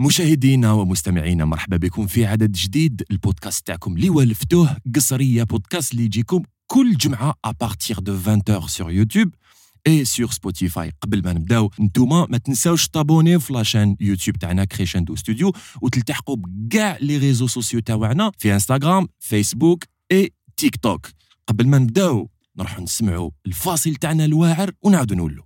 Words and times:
مشاهدينا 0.00 0.72
ومستمعينا 0.72 1.44
مرحبا 1.44 1.76
بكم 1.76 2.06
في 2.06 2.26
عدد 2.26 2.52
جديد 2.52 3.02
البودكاست 3.10 3.66
تاعكم 3.66 3.96
اللي 3.96 4.10
ولفتوه 4.10 4.76
قصرية 4.94 5.42
بودكاست 5.42 5.92
اللي 5.92 6.04
يجيكم 6.04 6.42
كل 6.66 6.96
جمعة 6.96 7.34
ابارتيغ 7.44 8.00
دو 8.00 8.20
20h 8.60 8.66
سور 8.66 8.90
يوتيوب 8.90 9.34
اي 9.86 10.04
سور 10.04 10.30
سبوتيفاي 10.30 10.92
قبل 11.00 11.22
ما 11.24 11.32
نبداو 11.32 11.70
نتوما 11.80 12.26
ما 12.30 12.38
تنساوش 12.38 12.88
تابوني 12.88 13.40
في 13.40 13.52
لاشين 13.52 13.96
يوتيوب 14.00 14.36
تاعنا 14.36 14.64
كريشندو 14.64 15.16
ستوديو 15.16 15.52
وتلتحقوا 15.82 16.36
بكاع 16.36 16.98
لي 17.00 17.18
ريزو 17.18 17.46
سوسيو 17.46 17.80
تاعنا 17.80 18.32
في 18.38 18.54
انستغرام 18.54 19.08
فيسبوك 19.18 19.84
اي 20.12 20.32
تيك 20.56 20.76
توك 20.76 21.06
قبل 21.46 21.68
ما 21.68 21.78
نبداو 21.78 22.30
نروحوا 22.56 22.82
نسمعوا 22.82 23.30
الفاصل 23.46 23.94
تاعنا 23.94 24.24
الواعر 24.24 24.70
ونعاودوا 24.82 25.16
نولوا 25.16 25.44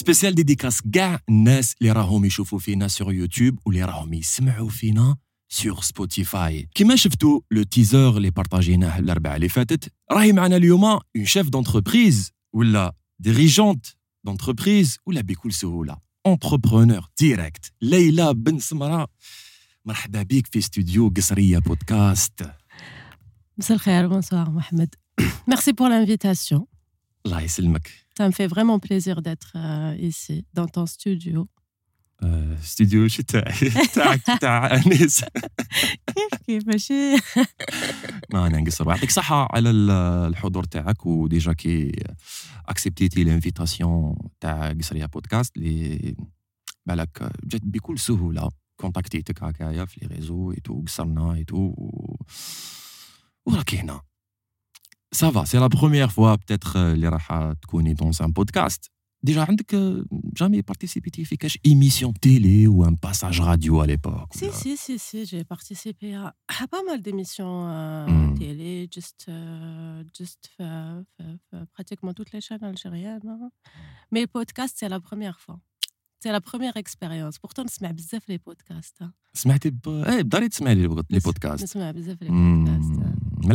سبيسيال 0.00 0.34
ديديكاس 0.34 0.82
كاع 0.92 1.20
الناس 1.28 1.74
اللي 1.80 1.92
راهم 1.92 2.24
يشوفوا 2.24 2.58
فينا 2.58 2.88
سور 2.88 3.12
يوتيوب 3.12 3.58
واللي 3.66 3.84
راهم 3.84 4.12
يسمعوا 4.12 4.68
فينا 4.68 5.16
سور 5.48 5.80
سبوتيفاي 5.80 6.68
كيما 6.74 6.96
شفتوا 6.96 7.40
لو 7.50 7.62
تيزور 7.62 8.16
اللي 8.16 8.30
بارطاجيناه 8.30 8.98
الاربعاء 8.98 9.36
اللي 9.36 9.48
فاتت 9.48 9.92
راهي 10.12 10.32
معنا 10.32 10.56
اليوم 10.56 10.84
اون 10.84 11.00
شيف 11.24 11.48
دونتربريز 11.48 12.32
ولا 12.54 12.94
ديريجونت 13.18 13.86
دونتربريز 14.24 14.96
ولا 15.06 15.20
بكل 15.20 15.52
سهوله 15.52 15.96
انتربرونور 16.26 17.08
ديريكت 17.20 17.72
ليلى 17.82 18.34
بن 18.34 18.58
سمره 18.58 19.08
مرحبا 19.84 20.22
بك 20.22 20.46
في 20.46 20.58
استوديو 20.58 21.12
قصريه 21.16 21.58
بودكاست 21.58 22.50
مساء 23.58 23.74
الخير 23.74 24.08
بونسوار 24.08 24.50
محمد 24.50 24.94
ميرسي 25.48 25.72
بور 25.72 25.88
لانفيتاسيون 25.88 26.66
Ça 28.19 28.23
me 28.29 28.33
fait 28.39 28.49
vraiment 28.55 28.79
plaisir 28.87 29.15
d'être 29.25 29.51
euh, 29.55 30.09
ici, 30.09 30.45
dans 30.57 30.67
ton 30.75 30.85
studio. 30.85 31.47
استوديو 32.23 33.07
شو 33.07 33.23
تاعي 33.23 33.69
تاعك 33.93 34.21
تاع 34.41 34.73
انيس 34.75 35.23
كيف 36.15 36.41
كيف 36.45 36.67
ماشي 36.67 37.15
ما 38.33 38.47
انا 38.47 38.59
نقصر 38.59 38.89
يعطيك 38.89 39.11
صحه 39.11 39.47
على 39.51 39.69
ال- 39.69 39.91
الحضور 40.27 40.63
تاعك 40.63 41.05
وديجا 41.05 41.53
كي 41.53 41.91
اكسبتيتي 42.67 43.23
لانفيتاسيون 43.23 44.15
تاع 44.39 44.71
قصريه 44.71 45.05
بودكاست 45.05 45.57
اللي 45.57 46.15
بالك 46.85 47.31
جات 47.43 47.61
بكل 47.63 47.99
سهوله 47.99 48.49
كونتاكتيتك 48.77 49.43
هكايا 49.43 49.85
في 49.85 49.99
لي 50.01 50.15
ريزو 50.15 50.51
اي 50.51 50.55
تو 50.63 50.81
قصرنا 50.81 51.33
اي 51.33 51.43
تو 51.43 51.73
وراكي 53.45 53.81
هنا 55.13 55.31
سافا 55.31 55.43
سي 55.45 55.57
لا 55.57 55.67
بروميير 55.67 56.07
فوا 56.07 56.35
بتاتر 56.35 56.91
اللي 56.91 57.07
راح 57.09 57.53
تكوني 57.61 57.93
دون 57.93 58.11
ان 58.21 58.31
بودكاست 58.31 58.91
ديجا 59.23 59.43
عندك 59.49 59.75
جامي 60.11 60.61
بارتيسيبيتي 60.61 61.25
في 61.25 61.35
كاش 61.37 61.59
ايميسيون 61.65 62.13
تيلي 62.13 62.67
ou 62.67 62.85
un 62.85 62.95
passage 63.09 63.39
radio 63.39 63.81
à 63.83 63.87
l'époque 63.87 64.33
Si, 64.39 64.43
ولا- 64.43 64.51
si, 64.53 64.77
si, 64.77 64.99
si, 64.99 65.25
j'ai 65.25 65.43
participé 65.43 66.15
à, 66.15 66.25
à 66.61 66.67
pas 66.73 66.83
mal 66.89 66.99
d'émissions 67.05 67.55
euh, 67.67 68.05
Hmm. 68.11 68.33
télé, 68.41 68.73
juste, 68.95 69.23
euh, 69.29 70.03
juste 70.19 70.43
fait- 70.55 71.03
fait- 71.15 71.37
fait 71.49 71.65
pratiquement 71.75 72.13
toutes 72.17 72.31
les 72.35 72.41
chaînes 72.47 72.65
algériennes. 72.73 73.27
hein. 73.33 73.49
Mais 74.13 74.23
podcast, 74.37 74.73
c'est 74.79 74.91
la 74.95 75.01
première 75.09 75.37
fois. 75.43 75.57
C'est 76.21 76.33
la 76.39 76.43
première 76.51 76.75
expérience. 76.83 77.35
Pourtant, 77.43 77.65
نسمع 77.65 77.91
بزاف 77.91 78.23
les 78.31 78.37
podcasts. 78.49 79.01
hein. 79.03 79.09
سمعتي 79.33 79.69
ب... 79.69 79.87
ايه 79.87 80.21
بداري 80.21 80.49
تسمعي 80.49 80.75
لي 80.75 80.81
لي 80.87 81.17
نس- 81.17 81.23
بودكاست 81.23 81.63
نسمع 81.63 81.91
بزاف 81.91 82.23
les 82.23 82.29
مم، 82.29 82.65
podcasts. 82.65 83.45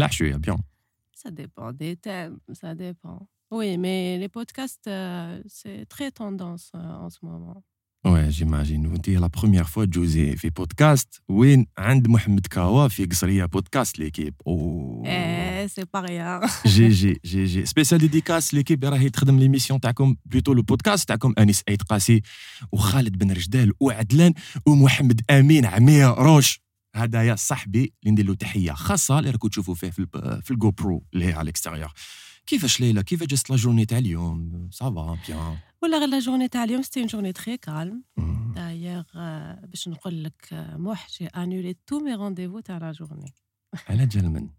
Ça 1.24 1.30
dépend 1.30 1.68
des 1.82 1.94
thèmes, 2.06 2.36
ça 2.62 2.74
dépend. 2.74 3.20
Oui, 3.58 3.68
mais 3.84 4.00
les 4.22 4.28
podcasts, 4.38 4.86
euh, 4.88 5.42
c'est 5.58 5.82
très 5.94 6.10
tendance 6.20 6.66
euh, 6.74 7.04
en 7.06 7.10
ce 7.10 7.18
moment. 7.22 7.62
وي 8.06 8.28
جيماجين 8.28 8.86
وانت 8.86 9.08
لا 9.08 9.26
بروميير 9.26 9.64
فوا 9.64 9.84
تجوزي 9.84 10.36
في 10.36 10.50
بودكاست 10.50 11.22
وين 11.28 11.66
عند 11.78 12.08
محمد 12.08 12.46
كاوا 12.46 12.88
في 12.88 13.04
قصريه 13.04 13.44
بودكاست 13.44 13.98
ليكيب 13.98 14.34
او 14.46 15.02
Eh, 15.06 15.68
c'est 15.68 15.84
pas 15.96 16.00
rien. 16.00 16.50
جي 16.66 16.88
جي 16.88 17.20
جي 17.24 17.44
جي 17.44 17.66
سبيسيال 17.66 18.00
ديديكاس 18.00 18.54
ليكيب 18.54 18.84
راهي 18.84 19.10
تخدم 19.10 19.38
ليميسيون 19.38 19.80
تاعكم 19.80 20.16
بلوتو 20.24 20.52
لو 20.52 20.62
بودكاست 20.62 21.08
تاعكم 21.08 21.34
انيس 21.38 21.62
ايت 21.68 21.82
قاسي 21.82 22.22
وخالد 22.72 23.18
بن 23.18 23.30
رجدال 23.32 23.72
وعدلان 23.80 24.34
ومحمد 24.66 25.20
امين 25.30 25.66
عمية 25.66 26.10
روش 26.10 26.60
هدايا 26.95 27.35
صاحبي 27.35 27.94
اللي 28.03 28.11
ندير 28.11 28.25
له 28.25 28.35
تحية 28.35 28.72
خاصة 28.72 29.19
اللي 29.19 29.29
راكم 29.29 29.47
تشوفوا 29.47 29.75
فيه 29.75 29.89
في, 29.89 30.07
في 30.44 30.51
الجو 30.51 30.72
برو 30.72 31.03
اللي 31.13 31.25
هي 31.25 31.33
على 31.33 31.41
الاكستيريور. 31.41 31.91
كيفاش 32.47 32.81
ليلى؟ 32.81 33.03
كيفاش 33.03 33.28
جست 33.28 33.50
لا 33.50 33.56
جورني 33.56 33.85
تاع 33.85 33.97
اليوم؟ 33.97 34.69
سافا 34.72 35.17
بيان 35.28 35.57
ولا 35.84 35.97
غير 35.97 36.07
لا 36.07 36.19
جورني 36.19 36.47
تاع 36.47 36.63
اليوم 36.63 36.81
سيتي 36.81 37.05
جورني 37.05 37.34
تخي 37.34 37.57
كالم 37.57 38.03
دايوغ 38.55 39.03
باش 39.63 39.88
نقول 39.88 40.23
لك 40.23 40.50
موح 40.53 41.07
جي 41.19 41.25
انولي 41.28 41.75
تو 41.88 42.00
مي 42.00 42.13
رونديفو 42.13 42.59
تاع 42.59 42.78
لا 42.78 42.91
جورني 42.91 43.34
على 43.89 44.05
جال 44.05 44.29
من 44.29 44.50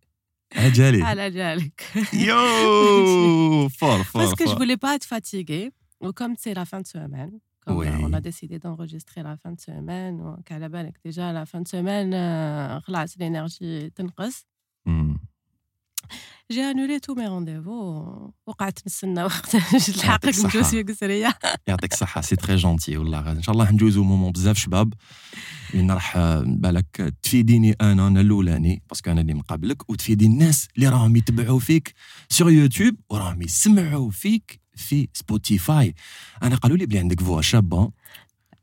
جالي. 0.56 1.02
على 1.10 1.30
جالك. 1.30 1.82
يو 2.12 3.68
فور 3.78 4.02
فور 4.02 4.22
باسكو 4.24 4.44
جو 4.44 4.56
فولي 4.56 4.76
با 4.76 4.94
ات 4.94 5.02
فاتيغي 5.02 5.72
وكم 6.00 6.34
سي 6.34 6.54
لا 6.54 6.64
فان 6.64 6.84
سومان 6.84 7.38
Oui. 7.68 7.86
euh, 7.86 8.08
on 8.08 8.12
a 8.12 8.20
décidé 8.20 8.58
d'enregistrer 8.58 9.22
la 9.22 9.36
fin 9.36 9.52
de 9.52 9.60
semaine, 9.60 10.22
la 10.50 10.68
بالك 10.68 10.96
déjà 11.04 11.32
la 11.32 11.46
fin 11.46 11.60
de 11.60 11.68
semaine, 11.68 12.12
euh, 12.14 12.80
خلاص 12.80 13.16
l'énergie 13.18 13.90
تنقص. 13.94 14.44
J'ai 16.48 16.62
annulé 16.62 17.00
tous 17.00 17.14
mes 17.16 17.26
rendez-vous 17.26 18.32
وقعدت 18.46 18.86
نستنى 18.86 19.22
وقت 19.22 19.56
نلحقك 19.56 20.38
ندوز. 20.38 20.46
في 20.66 20.82
قصرية. 20.82 21.38
يعطيك 21.66 21.92
الصحة 21.92 22.20
سي 22.20 22.36
تري 22.36 22.56
جونتي 22.56 22.96
والله 22.96 23.32
إن 23.32 23.42
شاء 23.42 23.52
الله 23.52 23.70
نجوزو 23.70 24.04
مومون 24.04 24.32
بزاف 24.32 24.58
شباب 24.58 24.94
لأن 25.74 25.90
راح 25.90 26.16
آه، 26.16 26.44
بالك 26.46 27.14
تفيديني 27.22 27.76
أنا 27.80 28.06
أنا 28.06 28.20
الأولاني 28.20 28.82
باسكو 28.88 29.10
أنا 29.10 29.20
اللي 29.20 29.34
مقابلك 29.34 29.90
وتفيدي 29.90 30.26
الناس 30.26 30.68
اللي 30.76 30.88
راهم 30.88 31.16
يتبعوا 31.16 31.58
فيك 31.58 31.94
سور 32.28 32.50
يوتيوب 32.50 32.94
وراهم 33.10 33.42
يسمعوا 33.42 34.10
فيك 34.10 34.60
في 34.75 35.07
سبوتيفاي 35.13 35.93
انا 36.43 36.55
قالوا 36.55 36.77
لي 36.77 36.85
بلي 36.85 36.99
عندك 36.99 37.21
فوا 37.21 37.41
شابه 37.41 37.91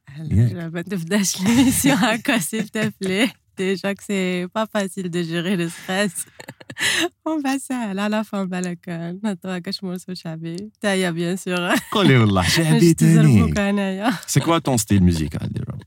هلا 0.06 0.68
ما 0.68 0.82
تبداش 0.82 1.36
l'émission 1.36 1.86
هكا 1.86 2.38
s'il 2.38 2.70
te 2.70 2.90
plaît. 3.00 3.30
Déjà 3.58 3.90
que 3.96 4.04
c'est 4.08 4.46
pas 4.56 4.66
facile 4.74 5.08
de 5.10 5.20
gérer 5.32 5.56
le 5.62 5.68
stress. 5.68 6.14
On 7.30 7.36
va 7.44 7.54
ça 7.58 7.78
à 7.90 8.08
la 8.08 8.24
fin 8.24 8.44
بالك 8.44 8.88
نهضروا 9.24 9.56
هكا 9.56 9.70
شموسو 9.70 10.14
شعبي. 10.14 10.70
تايا 10.80 11.10
bien 11.12 11.36
sûr. 11.36 11.80
قولي 11.92 12.16
والله 12.16 12.48
شعبي 12.48 12.78
باش 12.78 12.94
تزربوك 12.94 13.54
تاني 13.54 13.70
انايا. 13.70 14.12
سي 14.26 14.40
كوا 14.40 14.58
تون 14.58 14.76
ستيل 14.76 15.02
ميوزيكال 15.02 15.52
ديجا 15.52 15.78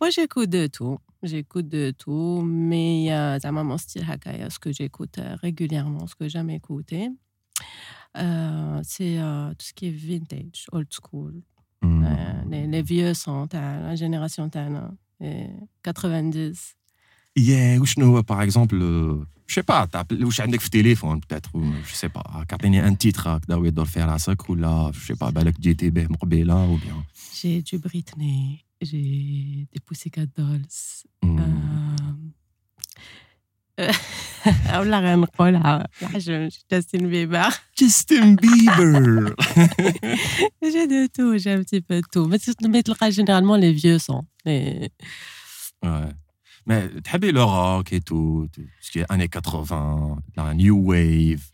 Moi 0.00 0.10
j'écoute 0.10 0.50
de 0.50 0.66
tout. 0.66 0.98
J'écoute 1.22 1.68
de 1.68 1.90
tout, 1.90 2.42
mais 2.42 3.10
euh, 3.10 3.42
زعما 3.42 3.62
mon 3.62 3.78
style 3.78 4.04
هكايا 4.04 4.48
ce 4.48 4.58
que 4.58 4.72
j'écoute 4.72 5.18
euh, 5.18 5.36
régulièrement, 5.42 6.06
ce 6.06 6.14
que 6.14 6.28
j'aime 6.28 6.50
écouter. 6.50 7.10
Euh, 8.16 8.80
c'est 8.82 9.18
euh, 9.18 9.50
tout 9.50 9.66
ce 9.68 9.72
qui 9.74 9.88
est 9.88 9.90
vintage, 9.90 10.66
old 10.72 10.90
school, 10.90 11.34
euh, 11.84 11.88
les, 12.50 12.66
les 12.66 12.82
vieux 12.82 13.14
sons, 13.14 13.46
تاع 13.46 13.80
la 13.80 13.96
génération 13.96 14.48
تاعنا, 14.48 14.94
les 15.20 15.50
90. 15.82 16.76
يا 17.36 17.80
وشنو 17.80 18.06
هو 18.06 18.22
باغ 18.22 18.42
اكزومبل 18.42 18.78
جو 19.48 19.62
با 19.68 19.88
واش 20.12 20.40
عندك 20.40 20.60
في 20.60 20.66
التليفون 20.66 21.18
بتاتر 21.18 21.50
جو 21.54 21.72
سي 21.92 22.08
با 22.08 22.44
كعطيني 22.48 22.88
ان 22.88 22.98
تيتر 22.98 23.36
هكذا 23.36 23.56
يدور 23.56 23.84
في 23.84 24.02
راسك 24.02 24.50
ولا 24.50 24.92
جو 25.08 25.14
با 25.14 25.30
بالك 25.30 25.60
جيتي 25.60 25.90
به 25.90 26.06
مقبله 26.10 26.64
او 26.64 26.76
بيان 26.76 27.02
J'ai 27.38 27.60
du 27.70 27.78
Britney, 27.78 28.64
j'ai 28.80 29.68
des 29.72 29.80
Pussycat 29.86 30.26
Dolls. 30.38 31.04
Euh... 33.78 33.92
ولا 34.78 35.00
غنقولها 35.00 35.88
الحجم 36.02 36.48
جاستين 36.72 37.08
بيبر 37.10 37.48
جاستن 37.78 38.36
بيبر 38.36 39.34
J'ai 40.62 40.86
de 40.86 41.06
tout, 41.06 41.38
j'ai 41.38 41.52
un 41.52 41.62
petit 41.62 41.80
peu 41.80 41.96
de 42.00 42.06
tout. 42.12 42.26
Mais 42.26 42.38
tu 42.38 42.50
mais 42.68 42.82
tu 42.82 42.92
généralement 43.10 43.56
les 43.56 43.72
vieux 43.72 43.98
sons. 43.98 44.24
Les... 44.44 44.90
Ouais. 45.82 46.12
Mais 46.66 47.00
تحبي 47.04 47.32
le 47.32 47.42
rock 47.42 47.92
et 47.92 48.00
tout, 48.00 48.48
tout 48.52 48.62
ce 48.80 48.90
qui 48.90 48.98
est 48.98 49.12
années 49.12 49.28
80, 49.28 50.18
la 50.36 50.54
new 50.54 50.76
wave. 50.76 51.44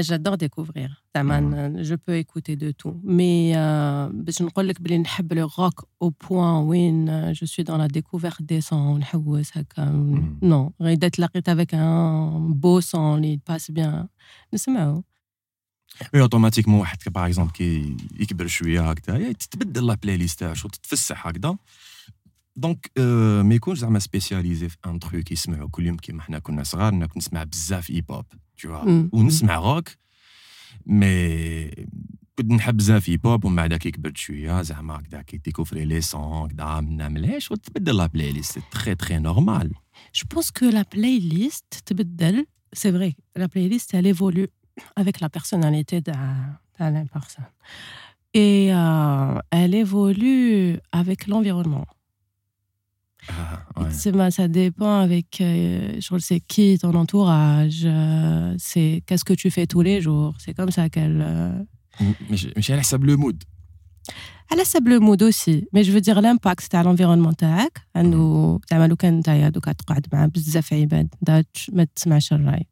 j'adore 0.00 0.38
découvrir. 0.38 1.02
Je 1.14 1.94
peux 1.94 2.16
écouter 2.16 2.56
de 2.56 2.70
tout. 2.70 2.98
Mais 3.04 3.52
euh, 3.54 4.08
je 4.28 4.42
نقول 4.42 4.68
لك 4.68 4.80
بلي 4.80 4.98
نحب 4.98 5.34
le 5.34 5.44
rock 5.44 5.84
au 6.00 6.10
point 6.10 6.60
où 6.60 6.72
euh, 6.72 7.34
je 7.34 7.44
suis 7.44 7.64
dans 7.64 7.76
la 7.76 7.88
découverte 7.88 8.42
des 8.42 8.60
sons 8.60 8.74
ونحوس 8.74 9.56
هكا. 9.56 10.38
Non, 10.42 10.72
إذا 10.80 11.08
تلاقيت 11.08 11.48
avec 11.48 11.74
un 11.74 12.40
beau 12.48 12.80
son 12.80 13.22
il 13.22 13.40
passe 13.40 13.70
bien. 13.70 14.08
نسمعه. 14.54 15.02
وي 16.14 16.20
اوتوماتيكمون 16.20 16.80
واحد 16.80 16.98
باغ 17.06 17.26
اكزومبل 17.26 17.52
كي 17.52 17.96
يكبر 18.20 18.46
شويه 18.46 18.90
هكذا 18.90 19.32
تتبدل 19.32 19.86
لا 19.86 19.94
بلاي 19.94 20.16
ليست 20.16 20.38
تاعو 20.40 20.54
تتفسح 20.54 21.26
هكذا 21.26 21.56
دونك 22.56 22.90
ما 23.44 23.54
يكونش 23.54 23.78
زعما 23.78 23.98
سبيسياليزي 23.98 24.68
في 24.68 24.76
ان 24.86 24.98
تروك 24.98 25.32
يسمعوا 25.32 25.68
كل 25.68 25.86
يوم 25.86 25.96
كيما 25.96 26.22
حنا 26.22 26.38
كنا 26.38 26.62
صغار 26.62 26.88
انا 26.88 27.06
كنت 27.06 27.16
نسمع 27.16 27.42
بزاف 27.42 27.90
هيب 27.90 28.12
هوب 28.12 28.26
تو 28.62 29.08
ونسمع 29.12 29.56
روك 29.56 29.88
مي 30.86 31.70
كنت 32.38 32.50
نحب 32.50 32.76
بزاف 32.76 33.10
هيب 33.10 33.26
هوب 33.26 33.44
ومن 33.44 33.56
بعد 33.56 33.74
كي 33.74 33.90
كبرت 33.90 34.16
شويه 34.16 34.62
زعما 34.62 34.98
هكذا 34.98 35.22
كي 35.22 35.36
ديكوفري 35.36 35.84
لي 35.84 36.00
سون 36.00 36.50
هكذا 36.50 36.80
منا 36.80 37.08
مليش 37.08 37.50
وتبدل 37.50 37.96
لا 37.96 38.06
بلاي 38.06 38.32
ليست 38.32 38.58
تري 38.70 38.94
تري 38.94 39.18
نورمال 39.18 39.72
جو 40.14 40.26
بونس 40.30 40.50
كو 40.50 40.64
لا 40.64 40.84
بلاي 40.94 41.18
ليست 41.18 41.82
تبدل 41.86 42.46
سي 42.72 42.92
فري 42.92 43.16
لا 43.36 43.46
بلاي 43.46 43.68
ليست 43.68 43.96
elle 43.96 44.06
évolue 44.06 44.48
avec 45.00 45.20
la 45.20 45.28
personnalité 45.28 46.00
de, 46.00 46.12
de 46.80 46.84
la 46.84 47.04
personne 47.12 47.50
et 48.34 48.72
euh, 48.72 49.40
elle 49.50 49.74
évolue 49.74 50.78
avec 50.92 51.26
l'environnement 51.26 51.86
ah, 53.28 53.82
ouais. 53.82 54.30
ça 54.30 54.48
dépend 54.48 55.00
avec 55.00 55.40
euh, 55.40 55.98
c'est 56.18 56.40
qui 56.40 56.78
ton 56.78 56.94
entourage, 56.94 57.82
euh, 57.84 58.54
c'est 58.58 59.02
qu'est-ce 59.06 59.24
que 59.24 59.34
tu 59.34 59.50
fais 59.50 59.66
tous 59.66 59.82
les 59.82 60.00
jours. 60.00 60.34
C'est 60.38 60.54
comme 60.54 60.70
ça 60.70 60.88
qu'elle. 60.88 61.20
Euh... 61.20 61.52
Mais, 62.30 62.38
mais 62.56 62.62
elle 62.68 62.78
a 62.78 62.98
le 62.98 63.16
mood. 63.16 63.42
Elle 64.50 64.60
a 64.60 64.90
le 64.92 64.98
mood 65.00 65.22
aussi. 65.22 65.66
Mais 65.72 65.84
je 65.84 65.92
veux 65.92 66.00
dire 66.00 66.20
l'impact 66.20 66.62
c'est 66.62 66.74
à 66.74 66.82
l'environnement 66.82 67.32
تاعك 67.32 67.80
انه 67.96 68.60
زعما 68.70 68.86
لو 68.86 68.96
كان 68.96 69.18
نتايا 69.18 69.48
دوكا 69.48 69.72
تقعد 69.72 70.06
مع 70.12 70.26
بزاف 70.26 70.72
عباد 70.72 71.08
ما 71.72 71.84
تسمعش 71.84 72.32
الراي 72.32 72.66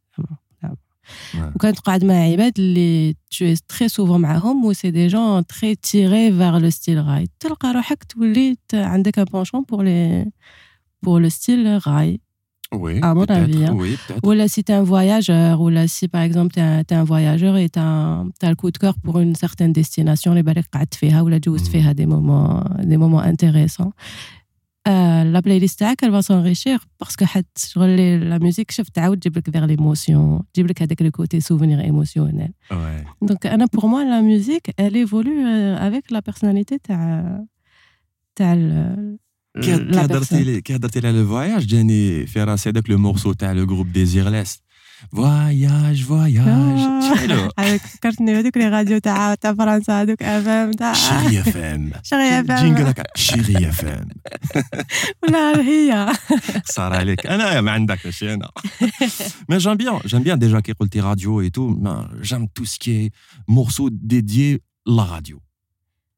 وكان 1.54 1.74
تقعد 1.74 2.04
مع 2.04 2.14
عباد 2.14 2.52
اللي 2.58 3.14
tu 3.34 3.44
es 3.54 3.58
très 3.72 3.88
souvent 3.88 4.10
معاهم 4.10 4.64
و 4.64 4.72
سي 4.72 4.90
دي 4.90 5.06
جون 5.06 5.42
très 5.42 5.74
tirés 5.74 6.30
vers 6.30 6.60
le 6.60 6.70
style 6.70 6.98
راي 6.98 7.28
تلقى 7.40 7.72
روحك 7.72 8.04
تولي 8.04 8.56
عندك 8.74 9.20
un 9.20 9.24
penchant 9.24 9.62
pour 9.62 9.82
les 9.82 10.24
pour 11.04 11.20
le 11.20 11.30
style 11.30 11.78
rail. 11.88 12.18
Oui, 12.74 12.98
à 13.00 13.14
mon 13.14 13.24
avis. 13.24 13.64
Hein. 13.64 13.74
Oui, 13.76 13.96
ou 14.24 14.32
là, 14.32 14.48
si 14.48 14.64
tu 14.64 14.72
es 14.72 14.74
un 14.74 14.82
voyageur, 14.82 15.60
ou 15.60 15.68
là, 15.68 15.86
si 15.86 16.08
par 16.08 16.22
exemple, 16.22 16.54
tu 16.54 16.60
es, 16.60 16.82
es, 16.90 16.94
un 16.94 17.04
voyageur 17.04 17.56
et 17.56 17.68
tu 17.68 17.78
as, 17.78 18.24
as, 18.42 18.48
le 18.48 18.56
coup 18.56 18.70
de 18.72 18.78
cœur 18.78 18.94
pour 19.04 19.20
une 19.20 19.36
certaine 19.36 19.72
destination, 19.72 20.34
les 20.34 20.42
balais 20.42 20.64
ou 21.22 21.28
là, 21.28 21.38
tu 21.38 21.50
as 21.90 21.94
des 21.94 22.06
moments, 22.06 22.64
des 22.82 22.96
moments 22.96 23.20
intéressants. 23.20 23.92
Euh, 24.88 25.24
la 25.24 25.42
playlist 25.42 25.82
elle 25.82 26.12
va 26.12 26.22
s'enrichir 26.22 26.78
parce 26.98 27.16
que 27.16 27.24
la 28.32 28.38
musique 28.38 28.70
chef 28.72 28.88
تعاود 28.94 29.18
تجيب 29.18 29.38
لك 29.38 29.50
vers 29.50 29.66
l'émotion 29.66 30.42
تجيب 30.54 30.66
لك 30.66 30.82
هذاك 30.82 31.02
le 31.02 31.10
côté 31.10 31.40
souvenir 31.40 31.80
émotionnel 31.80 32.52
ouais. 32.70 33.26
donc 33.28 33.46
أنا 33.46 33.66
pour 33.76 33.88
moi 33.88 34.04
la 34.04 34.22
musique 34.22 34.70
elle 34.76 34.96
évolue 34.96 35.44
euh, 35.44 35.88
avec 35.88 36.10
la 36.10 36.22
personnalité 36.22 36.78
تاع 36.84 37.44
تاع 38.36 38.54
كي 39.62 39.74
هضرتي 39.74 40.60
كي 40.60 40.76
هضرتي 40.76 40.98
على 40.98 41.20
الفواياج 41.20 41.66
جاني 41.66 42.26
في 42.26 42.42
راسي 42.42 42.70
هذاك 42.70 42.90
لو 42.90 42.98
مورسو 42.98 43.32
تاع 43.32 43.52
لو 43.52 43.66
جروب 43.66 43.92
ديزيرليس 43.92 44.62
فواياج 45.12 46.02
فواياج 46.02 47.18
حلو 47.18 47.50
هذاك 47.58 47.80
فكرتني 47.80 48.32
بهذوك 48.34 48.56
لي 48.56 48.68
راديو 48.68 48.98
تاع 48.98 49.34
تاع 49.34 49.54
فرنسا 49.54 50.02
هذوك 50.02 50.22
اف 50.22 50.48
ام 50.48 50.70
تاع 50.72 50.92
شيري 50.92 51.40
اف 51.40 51.56
ام 51.56 51.92
شيري 52.02 52.40
اف 52.40 52.50
ام 52.50 52.74
جينغ 52.74 52.92
شيري 53.14 53.68
اف 53.68 53.84
ام 53.84 54.08
ولا 55.22 55.60
هي 55.60 56.12
صار 56.64 56.94
عليك 56.94 57.26
انا 57.26 57.60
ما 57.60 57.70
عندك 57.72 58.06
ماشي 58.06 58.34
انا 58.34 58.50
مي 59.48 59.58
جام 59.58 59.76
بيان 59.76 60.00
جام 60.06 60.22
بيان 60.22 60.38
ديجا 60.38 60.60
كي 60.60 60.72
قلتي 60.72 61.00
راديو 61.00 61.40
اي 61.40 61.50
تو 61.50 61.76
جام 62.22 62.46
تو 62.46 62.64
سكي 62.64 63.10
مورسو 63.48 63.88
ديديي 63.88 64.60
لا 64.86 65.04
راديو 65.04 65.42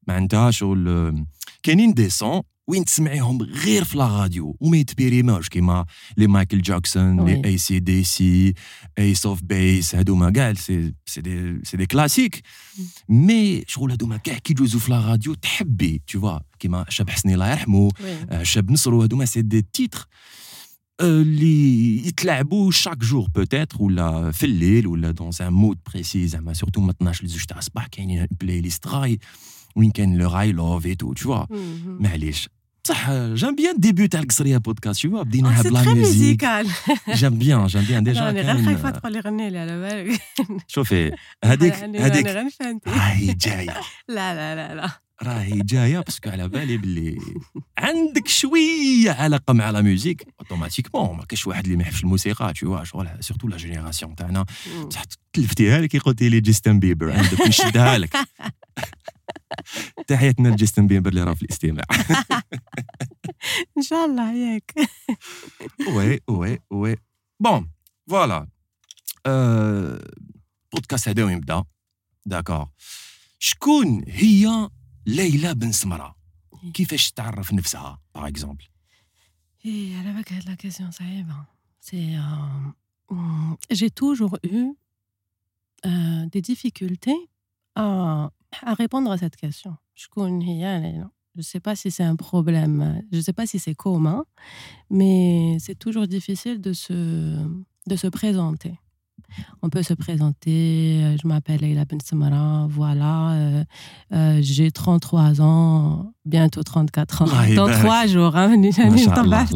معناتها 0.07 0.51
شغل 0.51 1.15
كاينين 1.63 1.93
دي 1.93 2.09
سون 2.09 2.41
وين 2.67 2.85
تسمعيهم 2.85 3.41
غير 3.41 3.83
في 3.83 3.97
لا 3.97 4.07
راديو 4.07 4.57
وما 4.59 4.77
يتبيريماوش 4.77 5.49
كيما 5.49 5.85
لي 6.17 6.27
مايكل 6.27 6.61
جاكسون 6.61 7.25
لي 7.25 7.41
اي 7.45 7.57
سي 7.57 7.79
دي 7.79 8.03
سي 8.03 8.53
ايس 8.97 9.25
اوف 9.25 9.43
بيس 9.43 9.95
هادوما 9.95 10.29
كاع 10.31 10.53
سي 10.53 10.93
سي 11.05 11.21
دي 11.21 11.59
سي 11.63 11.77
دي 11.77 11.85
كلاسيك 11.85 12.41
مي 13.09 13.63
شغل 13.67 13.91
هادوما 13.91 14.17
كاع 14.17 14.37
كي 14.37 14.53
يجوزو 14.53 14.79
في 14.79 14.91
لا 14.91 14.99
راديو 14.99 15.33
تحبي 15.33 16.01
تو 16.07 16.19
فوا 16.19 16.39
كيما 16.59 16.85
شاب 16.89 17.09
حسني 17.09 17.33
الله 17.33 17.51
يرحمه 17.51 17.89
شاب 18.43 18.71
نصرو 18.71 19.01
هادوما 19.01 19.25
سي 19.25 19.41
دي 19.41 19.65
تيتر 19.73 20.07
اللي 21.01 22.07
يتلعبوا 22.07 22.71
شاك 22.71 22.97
جور 22.97 23.27
بوتيتر 23.35 23.83
ولا 23.83 24.31
في 24.31 24.45
الليل 24.45 24.87
ولا 24.87 25.11
دون 25.11 25.29
ان 25.41 25.53
مود 25.53 25.77
بريسي 25.93 26.27
زعما 26.27 26.53
سورتو 26.53 26.81
ما 26.81 26.91
12 26.91 27.25
لزوج 27.25 27.43
تاع 27.43 27.57
الصباح 27.57 27.87
كاينين 27.87 28.27
بلاي 28.41 28.61
ليست 28.61 28.87
غاي 28.87 29.19
وين 29.75 29.91
كان 29.91 30.17
لو 30.17 30.29
راي 30.29 30.51
لوف 30.51 30.85
اي 30.85 30.95
تو 30.95 31.13
تو 31.13 31.23
فوا 31.23 31.45
معليش 31.85 32.49
بصح 32.84 33.10
جام 33.12 33.56
بيان 33.56 33.76
ديبي 33.78 34.08
تاع 34.08 34.20
القصريه 34.20 34.56
بودكاست 34.58 35.00
شو 35.00 35.22
بديناها 35.24 35.62
بلا 35.62 35.94
ميوزيك 35.94 36.44
جام 37.08 37.38
بيان 37.38 37.66
جام 37.66 37.84
بيان 37.84 38.04
ديجا 38.04 38.32
كان 38.32 38.36
غير 38.56 38.64
خايفه 38.64 38.90
تقول 38.90 39.12
لي 39.12 39.20
غني 39.20 39.50
لي 39.50 39.58
على 39.58 39.80
بالك 39.80 40.20
شوفي 40.68 41.12
هذيك 41.44 41.74
هذيك 41.74 42.26
راهي 42.86 43.34
جاية. 43.44 43.80
لا 44.08 44.34
لا 44.34 44.54
لا 44.54 44.74
لا. 44.74 44.90
راهي 45.22 45.60
جاية 45.62 46.00
باسكو 46.00 46.30
على 46.30 46.48
بالي 46.48 46.76
باللي 46.76 47.18
عندك 47.78 48.28
شوية 48.28 49.10
علاقة 49.10 49.52
مع 49.52 49.70
لا 49.70 49.80
ميوزيك 49.80 50.26
اوتوماتيكمون 50.40 51.16
ما 51.16 51.24
كاينش 51.24 51.46
واحد 51.46 51.64
اللي 51.64 51.76
ما 51.76 51.82
يحبش 51.82 52.02
الموسيقى 52.04 52.52
تو 52.52 52.84
شغل 52.84 53.08
سورتو 53.20 53.48
لا 53.48 53.56
جينيراسيون 53.56 54.14
تاعنا. 54.14 54.44
بصح 54.88 55.02
تلفتيها 55.32 55.80
لي 55.80 55.88
كي 55.88 55.98
قلتي 55.98 56.28
لي 56.28 56.40
جيستن 56.40 56.78
بيبر 56.78 57.12
عندك 57.12 57.40
نشدها 57.48 57.98
لك 57.98 58.16
تحياتنا 60.08 60.48
لجيستن 60.48 60.86
بيبر 60.86 61.10
اللي 61.10 61.24
راه 61.24 61.34
في 61.34 61.42
الاستماع. 61.42 61.84
إن 63.78 63.82
شاء 63.82 64.04
الله 64.04 64.32
ياك 64.32 64.74
وي 65.96 66.20
وي 66.28 66.58
وي. 66.70 66.96
بون 67.40 67.70
فوالا. 68.10 68.48
بودكاست 70.72 71.08
هذا 71.08 71.32
يبدا 71.32 71.64
داكور. 72.26 72.68
شكون 73.38 74.04
هي 74.08 74.70
ليلى 75.06 75.54
بن 75.54 75.72
سمرة؟ 75.72 76.16
كيفاش 76.74 77.12
تعرف 77.12 77.52
نفسها 77.52 78.00
باغ 78.14 78.28
اكزومبل 78.28 78.64
اي 79.66 79.96
على 79.96 80.12
بالك 80.12 80.32
هاد 80.32 80.48
لا 80.48 80.54
كيسيون 80.54 80.90
صعيبة. 80.90 81.44
سي 81.80 82.20
j'ai 83.70 83.90
toujours 83.90 84.38
eu 84.42 84.74
euh, 85.86 86.26
des 86.26 86.42
difficultés 86.42 87.20
à, 87.76 88.30
à 88.62 88.74
répondre 88.74 89.10
à 89.10 89.18
cette 89.18 89.36
question. 89.36 89.76
Je 89.94 90.06
ne 91.40 91.42
sais 91.42 91.60
pas 91.60 91.74
si 91.74 91.90
c'est 91.90 92.04
un 92.04 92.16
problème, 92.16 93.02
je 93.10 93.16
ne 93.16 93.22
sais 93.22 93.32
pas 93.32 93.46
si 93.46 93.58
c'est 93.58 93.74
commun, 93.74 94.24
mais 94.90 95.56
c'est 95.58 95.78
toujours 95.78 96.06
difficile 96.06 96.60
de 96.60 96.72
se, 96.72 97.36
de 97.86 97.96
se 97.96 98.06
présenter. 98.06 98.78
On 99.62 99.68
peut 99.68 99.82
se 99.82 99.94
présenter, 99.94 101.00
euh, 101.02 101.16
je 101.20 101.26
m'appelle 101.26 101.60
Leila 101.60 101.84
Ben 101.84 101.98
Samara, 102.00 102.66
voilà, 102.70 103.32
euh, 103.32 103.64
euh, 104.12 104.38
j'ai 104.40 104.70
33 104.70 105.40
ans, 105.40 106.12
bientôt 106.24 106.62
34 106.62 107.22
ans, 107.22 107.26
dans 107.56 107.68
trois 107.68 108.06
jours, 108.06 108.36
hein, 108.36 108.54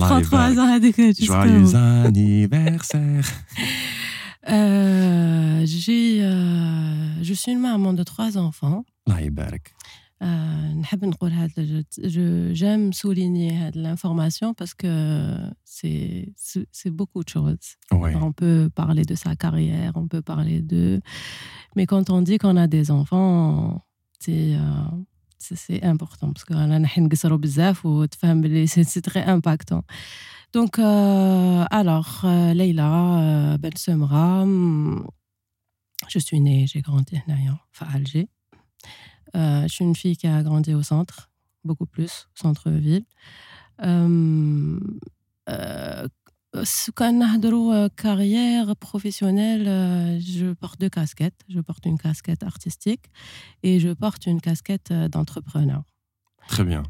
33 0.01 0.59
ans 0.59 0.81
Joyeux 1.27 1.75
anniversaire 1.77 3.25
euh, 4.51 5.63
j'ai, 5.65 6.23
euh, 6.23 7.23
je 7.23 7.35
suis 7.35 7.53
une 7.53 7.61
maman 7.61 7.93
de 7.93 8.03
trois 8.03 8.39
enfants. 8.39 8.85
Euh, 10.21 10.73
j'aime 12.53 12.93
souligner 12.93 13.71
l'information 13.75 14.53
parce 14.55 14.75
que 14.75 15.37
c'est 15.65 16.27
beaucoup 16.87 17.23
de 17.23 17.29
choses. 17.29 17.77
On 17.91 18.33
peut 18.33 18.69
parler 18.75 19.05
de 19.05 19.15
sa 19.15 19.37
carrière, 19.37 19.93
on 19.95 20.09
peut 20.09 20.23
parler 20.23 20.61
de... 20.61 21.01
Mais 21.77 21.87
quand 21.87 22.11
on 22.11 22.23
dit 22.23 22.39
qu'on 22.39 22.57
a 22.57 22.67
des 22.67 22.91
enfants, 22.91 23.85
c'est 24.19 24.57
c'est 25.39 25.83
important 25.83 26.33
parce 26.33 26.45
que 26.45 26.55
c'est 28.85 29.03
très 29.03 29.25
impactant. 29.25 29.85
Donc, 30.53 30.79
euh, 30.79 31.65
alors, 31.71 32.23
euh, 32.25 32.55
Leïla 32.55 33.55
euh, 33.55 33.59
Ben 33.59 33.73
hmm, 34.47 35.05
je 36.09 36.19
suis 36.19 36.41
née, 36.41 36.67
j'ai 36.67 36.81
grandi 36.81 37.17
à 37.17 37.23
Alger. 37.93 38.29
je 39.35 39.69
suis 39.69 39.85
une 39.85 39.95
fille 39.95 40.17
qui 40.17 40.27
a 40.27 40.43
grandi 40.43 40.75
au 40.75 40.83
centre, 40.83 41.31
beaucoup 41.65 41.87
plus, 41.87 42.29
centre-ville. 42.35 43.05
Quand 46.95 47.13
on 47.13 47.89
carrière 47.91 48.77
professionnelle, 48.77 50.21
je 50.21 50.53
porte 50.53 50.81
deux 50.81 50.89
casquettes. 50.89 51.41
Je 51.49 51.61
porte 51.61 51.87
une 51.87 51.99
casquette 51.99 52.43
artistique 52.43 53.07
et 53.63 53.81
je 53.81 53.91
porte 53.91 54.27
une 54.27 54.41
casquette 54.41 54.93
d'entrepreneur. 54.93 55.83
Très 56.49 56.65
bien. 56.65 56.83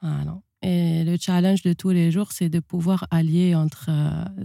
Voilà. 0.00 0.40
Et 0.62 1.04
le 1.04 1.16
challenge 1.20 1.62
de 1.62 1.72
tous 1.72 1.90
les 1.90 2.10
jours, 2.10 2.32
c'est 2.32 2.48
de 2.48 2.60
pouvoir 2.60 3.06
allier 3.10 3.54
entre 3.54 3.90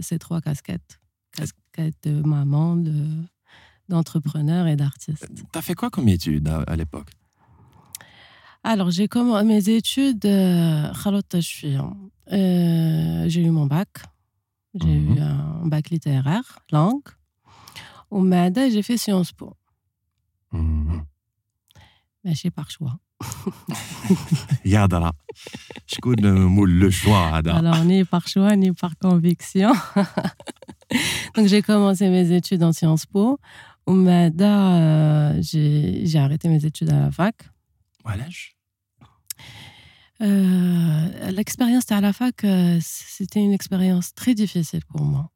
ces 0.00 0.18
trois 0.18 0.40
casquettes. 0.40 1.00
Casquette 1.32 1.96
de 2.02 2.22
maman, 2.22 2.76
d'entrepreneur 3.88 4.66
et 4.66 4.76
d'artiste. 4.76 5.28
Tu 5.34 5.58
as 5.58 5.62
fait 5.62 5.74
quoi 5.74 5.90
comme 5.90 6.08
études 6.08 6.48
à, 6.48 6.76
l'époque? 6.76 7.10
Alors, 8.64 8.90
j'ai 8.90 9.08
commencé 9.08 9.44
mes 9.44 9.68
études, 9.68 10.26
euh, 10.26 10.92
j'ai 13.28 13.42
eu 13.42 13.50
mon 13.50 13.66
bac. 13.66 13.88
J'ai 14.82 14.94
eu 14.94 15.10
mhm. 15.10 15.18
un 15.18 15.66
bac 15.66 15.90
littéraire, 15.90 16.58
langue. 16.70 17.02
Au 18.10 18.20
MADA, 18.20 18.70
j'ai 18.70 18.82
fait 18.82 18.96
Sciences 18.96 19.32
Po. 19.32 19.54
Mmh. 20.52 21.00
Mais 22.24 22.34
c'est 22.34 22.50
par 22.50 22.70
choix. 22.70 22.98
Yadra. 24.64 25.12
Je 25.86 25.96
connais 26.00 26.30
le 26.30 26.90
choix. 26.90 27.36
Alors, 27.36 27.84
ni 27.84 28.04
par 28.04 28.26
choix, 28.26 28.56
ni 28.56 28.72
par 28.72 28.96
conviction. 28.98 29.72
Donc, 31.34 31.46
j'ai 31.46 31.62
commencé 31.62 32.08
mes 32.08 32.32
études 32.32 32.62
en 32.62 32.72
Sciences 32.72 33.06
Po. 33.06 33.38
Au 33.86 33.92
MADA, 33.92 34.74
euh, 34.74 35.38
j'ai 35.42 36.18
arrêté 36.18 36.48
mes 36.48 36.64
études 36.64 36.90
à 36.90 37.00
la 37.00 37.10
fac. 37.10 37.34
Voilà. 38.04 38.24
Euh, 40.20 41.30
l'expérience 41.30 41.90
à 41.92 42.00
la 42.00 42.12
fac, 42.12 42.38
euh, 42.44 42.78
c'était 42.82 43.42
une 43.48 43.52
expérience 43.52 44.08
très 44.14 44.34
difficile 44.34 44.84
pour 44.90 45.02
moi. 45.02 45.30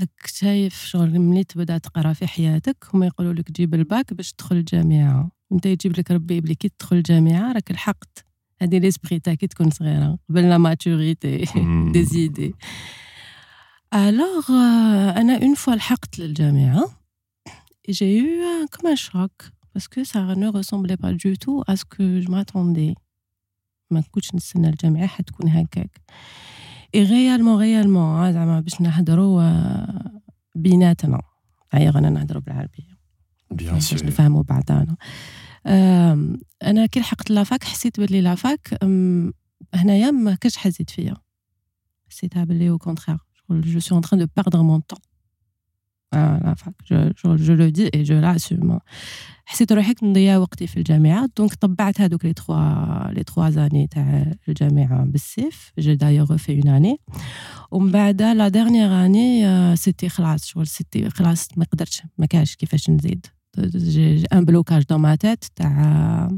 راك 0.00 0.26
شايف 0.26 0.84
شغل 0.84 1.18
ملي 1.18 1.44
تبدا 1.44 1.78
تقرأ 1.78 2.12
في 2.12 2.26
حياتك 2.26 2.76
هما 2.94 3.06
يقولوا 3.06 3.32
لك 3.32 3.52
جيب 3.52 3.74
الباك 3.74 4.14
باش 4.14 4.32
تدخل 4.32 4.56
الجامعة. 4.56 5.30
وانت 5.50 5.66
يجيب 5.66 5.98
لك 5.98 6.10
ربي 6.10 6.40
بلي 6.40 6.54
كي 6.54 6.68
تدخل 6.68 6.96
الجامعة 6.96 7.52
راك 7.52 7.70
لحقت. 7.70 8.24
هذه 8.62 8.78
ليسبري 8.78 9.18
تاع 9.18 9.34
كي 9.34 9.46
تكون 9.46 9.70
صغيرة 9.70 10.18
قبل 10.28 10.48
لا 10.48 10.58
ماتوريتي 10.58 11.44
دي 11.92 12.04
زيدي 12.04 12.54
الوغ 13.94 14.50
أنا 15.16 15.42
اون 15.42 15.54
فوا 15.54 15.74
لحقت 15.74 16.18
للجامعة 16.18 16.84
j'ai 17.88 18.18
eu 18.18 18.66
comme 18.72 18.88
un 18.94 18.96
choc 18.96 19.34
parce 19.72 19.88
que 19.88 20.04
ça 20.04 20.20
ne 20.42 20.48
ressemblait 20.48 20.96
pas 20.96 21.12
du 21.12 21.38
tout 21.38 21.62
à 21.70 21.76
ce 21.76 21.84
que 21.84 22.20
je 22.20 22.28
m'attendais. 22.28 22.94
ما 23.90 24.00
كنتش 24.10 24.34
نستنى 24.34 24.68
الجامعة 24.68 25.06
حتكون 25.06 25.48
هكاك. 25.48 26.00
إي 26.94 27.02
ريالمون 27.02 27.60
ريالمون 27.60 28.32
زعما 28.32 28.60
باش 28.60 28.80
نهضروا 28.80 29.42
بيناتنا. 30.54 31.22
هيا 31.72 31.90
غانا 31.90 32.10
نهضروا 32.10 32.42
بالعربية. 32.42 32.96
باش 33.50 33.94
نفهموا 33.94 34.42
بعضانا 34.42 34.96
أنا 36.62 36.86
كي 36.86 37.00
لحقت 37.00 37.30
لافاك 37.30 37.64
حسيت 37.64 38.00
بلي 38.00 38.20
لافاك 38.20 38.78
هنايا 39.74 40.10
ما 40.10 40.34
كانش 40.34 40.56
حزيت 40.56 40.90
فيا. 40.90 41.16
حسيتها 42.10 42.44
بلي 42.44 42.70
أو 42.70 42.78
كونترير 42.78 43.18
جو 43.50 43.80
سو 43.80 43.96
ان 43.96 44.02
تران 44.02 44.20
دو 44.20 44.26
بيردر 44.36 44.62
مون 44.62 44.80
طون 44.80 44.98
fac. 46.12 46.74
Je, 46.84 47.12
je, 47.16 47.36
je, 47.36 47.52
le 47.52 47.70
dis 47.70 47.88
et 47.92 48.04
je 48.04 48.14
l'assume. 48.14 48.78
حسيت 49.48 49.72
روحي 49.72 49.94
نضيع 50.02 50.36
وقتي 50.36 50.66
في 50.66 50.76
الجامعة 50.76 51.28
دونك 51.36 51.54
طبعت 51.54 52.00
هذوك 52.00 52.24
لي 52.24 52.32
تخوا 52.32 53.12
لي 53.12 53.24
تخوا 53.24 53.50
زاني 53.50 53.86
تاع 53.86 54.32
الجامعة 54.48 55.04
بالسيف 55.04 55.72
جي 55.78 55.94
دايوغ 55.94 56.36
في 56.36 56.52
اون 56.52 56.68
اني 56.68 57.00
ومن 57.70 57.90
بعد 57.90 58.22
لا 58.22 58.48
ديرنيير 58.48 59.04
اني 59.04 59.76
سيتي 59.76 60.08
خلاص 60.08 60.46
شغل 60.46 60.66
سيتي 60.66 61.10
خلاص 61.10 61.48
ما 61.56 61.64
قدرتش 61.64 62.02
ما 62.18 62.26
كاش 62.26 62.56
كيفاش 62.56 62.90
نزيد 62.90 63.26
un 64.34 64.42
blocage 64.42 64.86
dans 64.86 64.98
ma 64.98 65.16
tête 65.16 65.48
تاع 65.56 66.28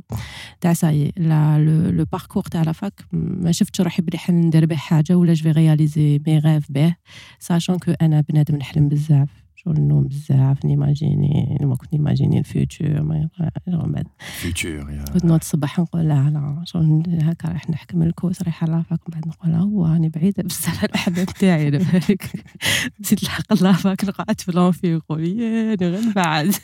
تاع 0.61 0.73
ساي 0.73 1.13
لا 1.17 1.59
لو 1.91 2.05
باركور 2.13 2.43
تاع 2.43 2.63
لا 2.63 2.73
فاك 2.73 3.05
ما 3.13 3.53
شفتش 3.53 3.81
روحي 3.81 4.03
بلي 4.03 4.19
حل 4.19 4.35
ندير 4.35 4.67
به 4.67 4.77
حاجة 4.77 5.15
ولا 5.15 5.33
جو 5.33 5.51
رياليزي 5.51 6.21
مي 6.27 6.39
غاف 6.39 6.73
به 6.73 6.97
ساشون 7.39 7.79
كو 7.79 7.93
أنا 8.03 8.21
بنادم 8.21 8.57
نحلم 8.57 8.89
بزاف 8.89 9.48
شغل 9.65 9.77
النوم 9.77 10.05
بزاف 10.05 10.65
نيماجيني 10.65 11.59
ما 11.61 11.77
كنت 11.77 11.93
نيماجيني 11.93 12.39
الفيوتشر 12.39 13.03
ما 13.03 13.29
بعد. 13.67 14.07
فيوتشر 14.41 15.05
كنت 15.13 15.25
نوض 15.25 15.39
الصباح 15.41 15.79
نقول 15.79 16.03
لا 16.09 16.31
لا 16.31 16.63
شغل 16.65 17.03
هكا 17.23 17.49
رايح 17.49 17.71
نحكم 17.71 18.03
الكوس 18.03 18.43
رايح 18.43 18.65
لافاك 18.65 19.01
من 19.09 19.15
بعد 19.15 19.29
نقول 19.29 19.55
هو 19.55 19.87
راني 19.87 20.09
بعيدة 20.09 20.43
بزاف 20.43 20.79
على 20.79 20.89
الأحباب 20.89 21.27
تاعي 21.27 21.67
على 21.67 21.79
بالك 21.79 22.31
نزيد 23.01 23.25
لحق 23.25 23.63
لافاك 23.63 24.05
نقعد 24.05 24.41
في 24.41 24.53
لونفي 24.53 24.93
يقول 24.93 25.25
ياني 25.25 25.87
غير 25.89 26.13
بعد. 26.17 26.55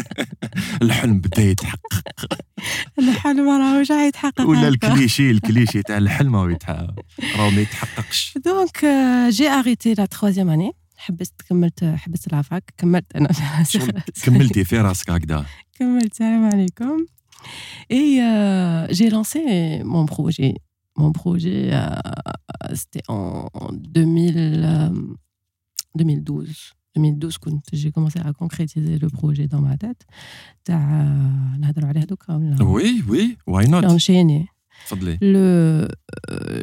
الحلم 0.82 1.18
بدا 1.20 1.42
يتحقق. 1.42 2.38
الحلم 2.98 3.48
راهو 3.48 3.84
راح 3.90 4.02
يتحقق 4.02 4.48
ولا 4.48 4.68
الكليشي 4.68 5.30
الكليشي 5.30 5.82
تاع 5.82 5.98
الحلم 5.98 6.36
راهو 6.36 6.56
راهو 7.36 7.50
ما 7.50 7.60
يتحققش. 7.60 8.34
دونك 8.44 8.84
جي 9.28 9.48
اريتي 9.48 9.94
لا 9.94 10.04
تخوازيام 10.06 10.50
اني 10.50 10.81
حبست 11.01 11.41
كملت 11.49 11.83
حبست 11.83 12.27
العفاك 12.27 12.73
كملت 12.77 13.15
انا 13.15 13.29
كملتي 14.23 14.63
في 14.63 14.77
راسك 14.77 15.09
هكذا 15.09 15.45
كملت 15.79 16.11
السلام 16.11 16.45
عليكم 16.45 17.05
اي 17.91 18.21
جي 18.91 19.09
لانسي 19.09 19.83
مون 19.83 20.05
بروجي 20.05 20.55
mon 20.97 21.11
projet 21.11 21.69
euh, 21.71 22.73
c'était 22.73 23.03
en 23.07 23.47
2000 23.71 24.89
2012 25.95 26.73
2012 26.95 27.37
كنت 27.37 27.75
j'ai 27.75 27.91
commencé 27.91 28.19
à 28.19 28.33
concrétiser 28.33 28.97
le 28.97 29.07
projet 29.09 29.47
dans 29.47 29.61
ma 29.61 29.77
tête 29.77 30.05
تاع 30.65 31.03
نهضروا 31.59 31.89
عليه 31.89 32.03
دوكا 32.03 32.35
ولا 32.35 32.63
وي 32.63 33.03
وي 33.09 33.37
واي 33.47 33.65
نوت 33.65 33.85
enchaîner 33.85 34.47
تفضلي 34.87 35.17
le 35.17 35.87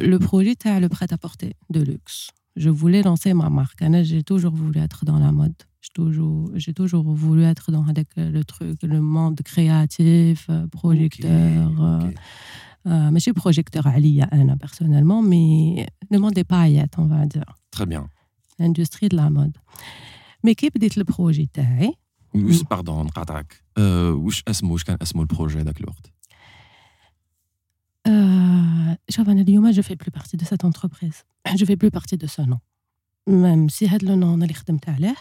le 0.03 0.19
projet 0.27 0.55
تاع 0.59 0.79
le 0.79 0.89
prêt 0.89 1.13
à 1.13 1.17
porter 1.17 1.53
de 1.69 1.79
luxe 1.79 2.29
je 2.55 2.69
voulais 2.69 3.01
lancer 3.01 3.33
ma 3.33 3.49
marque. 3.49 3.83
J'ai 4.03 4.23
toujours 4.23 4.53
voulu 4.53 4.79
être 4.79 5.05
dans 5.05 5.19
la 5.19 5.31
mode. 5.31 5.55
J'ai 5.81 5.93
toujours, 5.93 6.51
j'ai 6.55 6.73
toujours 6.73 7.07
voulu 7.23 7.43
être 7.43 7.71
dans 7.71 7.85
le 8.17 8.43
truc, 8.43 8.81
le 8.81 9.01
monde 9.01 9.39
créatif, 9.43 10.47
euh, 10.49 10.67
projecteur. 10.67 11.71
Okay, 11.71 12.15
euh, 12.87 13.09
mais 13.11 13.19
je 13.19 13.23
suis 13.23 13.33
projecteur 13.33 13.85
Ali, 13.87 14.21
personnellement, 14.59 15.21
mais 15.21 15.87
le 16.09 16.17
monde 16.19 16.37
est 16.37 16.43
paillettes, 16.43 16.97
on 16.97 17.05
va 17.05 17.25
dire. 17.25 17.49
Très 17.71 17.85
bien. 17.85 18.07
L'industrie 18.59 19.09
de 19.09 19.15
la 19.15 19.29
mode. 19.29 19.57
Mais 20.43 20.55
qui 20.55 20.69
peut 20.71 20.83
être 20.83 20.95
le 20.95 21.03
projet 21.03 21.49
Pardon, 22.69 23.03
نقاطعك. 23.05 23.63
واش 23.77 24.43
اسمه 24.47 24.71
واش 24.71 24.83
كان 24.83 24.97
اسمه 25.01 25.21
البروجي 25.21 25.59
ذاك 25.59 25.81
الوقت؟ 25.81 26.13
شوف 29.09 29.29
انا 29.29 29.41
اليوم 29.41 29.71
جو 29.71 29.81
في 29.81 29.95
بلو 29.95 30.07
بارتي 30.13 30.37
دو 30.37 30.45
سيت 30.45 30.65
انتربريز 30.65 31.15
جو 31.55 31.65
في 31.65 31.75
بلو 31.75 31.89
بارتي 31.89 32.15
دو 32.15 32.27
سو 32.27 32.43
نون 32.43 32.59
ميم 33.27 33.67
سي 33.67 33.87
هاد 33.87 34.03
لو 34.03 34.15
نون 34.15 34.33
انا 34.33 34.43
اللي 34.43 34.53
خدمت 34.53 34.89
عليه 34.89 35.15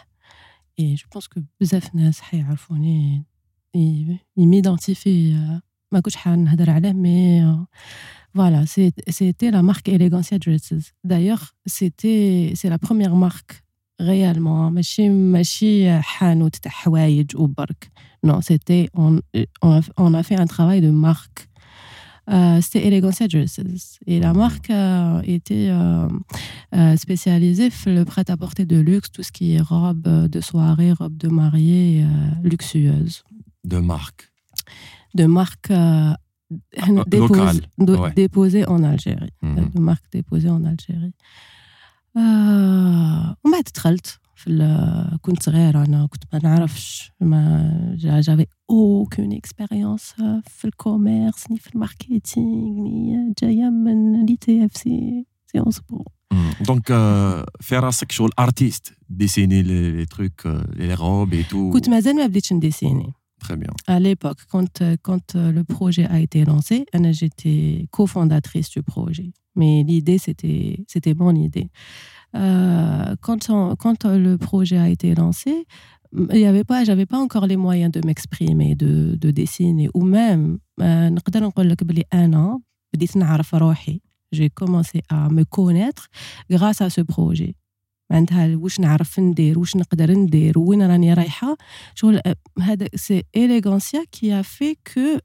اي 0.80 0.94
جو 0.94 1.06
بونس 1.12 1.28
كو 1.28 1.40
بزاف 1.60 1.94
ناس 1.94 2.20
حيعرفوني 2.20 3.24
يميدونتيفي 4.36 5.32
ما 5.92 6.00
كنتش 6.00 6.16
حنهضر 6.16 6.70
عليه 6.70 6.92
مي 6.92 7.66
Voilà, 8.36 8.66
c'était 8.66 9.50
la 9.52 9.62
marque 9.62 9.88
Elegancia 9.88 10.38
Dresses. 10.40 10.92
D'ailleurs, 11.04 11.44
c'était 11.66 12.52
c'est 12.58 12.68
la 12.68 12.78
première 12.78 13.14
marque 13.14 13.62
réellement. 14.00 14.70
ماشي 14.70 15.08
ماشي 15.08 16.00
حانوت 16.02 16.56
تاع 16.56 16.72
حوايج 16.72 17.36
وبرك. 17.36 17.90
Non, 18.26 18.40
c'était 18.40 18.88
on, 18.96 19.20
on, 19.62 19.72
a, 19.78 19.80
on 19.98 20.14
a 20.14 20.22
fait 20.22 20.36
un 20.36 20.46
travail 20.46 20.80
de 20.80 20.90
marque 20.90 21.47
euh, 22.29 22.61
c'était 22.61 22.87
Elegance 22.87 23.21
Dresses. 23.23 23.99
Et 24.05 24.19
la 24.19 24.33
mhm. 24.33 24.37
marque 24.37 24.69
euh, 24.69 25.21
était 25.23 25.69
euh, 25.69 26.07
spécialisée 26.95 27.69
le 27.85 28.03
prêt-à-porter 28.03 28.65
de 28.65 28.77
luxe, 28.77 29.11
tout 29.11 29.23
ce 29.23 29.31
qui 29.31 29.55
est 29.55 29.61
robe 29.61 30.07
de 30.07 30.41
soirée, 30.41 30.93
robe 30.93 31.17
de 31.17 31.27
mariée, 31.27 32.05
luxueuse. 32.43 33.23
De 33.63 33.77
marque 33.77 34.31
De 35.15 35.25
marque 35.25 35.71
ah, 35.71 36.17
déposée 38.15 38.65
en 38.67 38.83
Algérie. 38.83 39.33
Mhm. 39.41 39.71
De 39.73 39.79
marque 39.79 40.05
déposée 40.11 40.49
en 40.49 40.63
Algérie. 40.65 41.13
On 42.15 43.49
m'a 43.49 43.57
في 44.38 45.18
كنت 45.22 45.42
صغيرة 45.42 45.84
أنا 45.84 46.06
كنت 46.06 46.24
ما 46.32 46.40
نعرفش 46.42 47.12
ما 47.20 47.94
جافي 47.98 48.46
اوكون 48.70 49.32
اكسبيريونس 49.32 50.14
في 50.48 50.64
الكوميرس 50.64 51.50
ني 51.50 51.58
في 51.58 51.74
الماركتينغ 51.74 52.20
ني 52.36 53.34
جاية 53.42 53.70
من 53.70 54.26
لي 54.26 54.36
تي 54.36 54.64
اف 54.64 54.76
سي 54.76 55.26
سيونس 55.52 55.80
بو 55.80 56.04
دونك 56.60 56.86
في 57.60 57.78
راسك 57.78 58.12
شغل 58.12 58.30
ارتيست 58.38 58.92
ديسيني 59.08 59.62
لي 59.62 60.06
تروك 60.06 60.46
لي 60.76 60.94
روب 60.94 61.32
اي 61.32 61.42
تو 61.42 61.70
كنت 61.70 61.88
مازال 61.88 62.16
ما 62.16 62.26
بديتش 62.26 62.52
نديسيني 62.52 63.12
Très 63.44 63.56
bien. 63.56 63.72
À 63.86 64.00
l'époque, 64.00 64.40
quand, 64.48 64.82
quand 65.02 65.34
le 65.34 65.62
projet 65.64 66.06
a 66.06 66.18
été 66.18 66.46
lancé, 66.46 66.86
j'étais 67.10 67.86
cofondatrice 67.90 68.70
du 68.70 68.82
projet. 68.82 69.32
Mais 69.54 69.82
l'idée, 69.82 70.18
c'était, 70.18 70.82
c'était 70.88 71.14
mon 71.14 71.34
idée. 71.34 71.68
Euh, 72.36 73.14
quand, 73.20 73.44
quand 73.82 74.04
le 74.26 74.36
projet 74.38 74.78
a 74.78 74.88
été 74.88 75.14
lancé, 75.14 75.66
il 76.32 76.38
y 76.38 76.46
avait 76.46 76.64
pas 76.64 76.84
j'avais 76.84 77.06
pas 77.06 77.18
encore 77.18 77.46
les 77.46 77.56
moyens 77.56 77.90
de 77.90 78.00
m'exprimer 78.06 78.74
de, 78.74 79.16
de 79.24 79.30
dessiner 79.30 79.88
ou 79.94 80.04
même 80.04 80.58
نقدر 80.80 81.44
نقول 81.44 81.68
لك 81.70 81.84
بلي 81.84 82.04
انا 82.12 82.60
بديت 82.94 83.16
نعرف 83.16 83.54
روحي 83.54 84.00
j'ai 84.34 84.50
commencé 84.50 84.98
à 85.08 85.28
me 85.28 85.44
connaître 85.44 86.08
grâce 86.50 86.80
à 86.80 86.90
ce 86.90 87.00
projet 87.00 87.54
معناتها 88.10 88.56
واش 88.56 88.80
نعرف 88.80 89.20
ندير 89.20 89.58
واش 89.58 89.76
نقدر 89.76 90.12
ندير 90.12 90.58
وين 90.58 90.82
راني 90.82 91.14
رايحه 91.14 91.56
شغل 91.94 92.20
هذا 92.60 92.88
سي 92.94 93.22
اليغانسيا 93.36 94.04
كي 94.12 94.40
ا 94.40 94.42
في 94.42 94.74
كو 94.74 95.18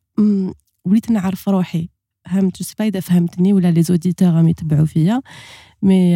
وليت 0.86 1.12
نعرف 1.12 1.50
روحي 1.50 1.90
فهمت 2.26 2.58
جو 2.58 2.66
سي 2.66 2.84
اذا 2.88 3.00
فهمتني 3.00 3.54
ولا 3.54 3.72
لي 3.72 3.84
زوديتور 3.84 4.30
راهم 4.30 4.48
يتبعوا 4.48 4.86
فيا 4.86 5.22
مي 5.82 6.16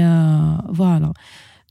فوالا 0.75 1.13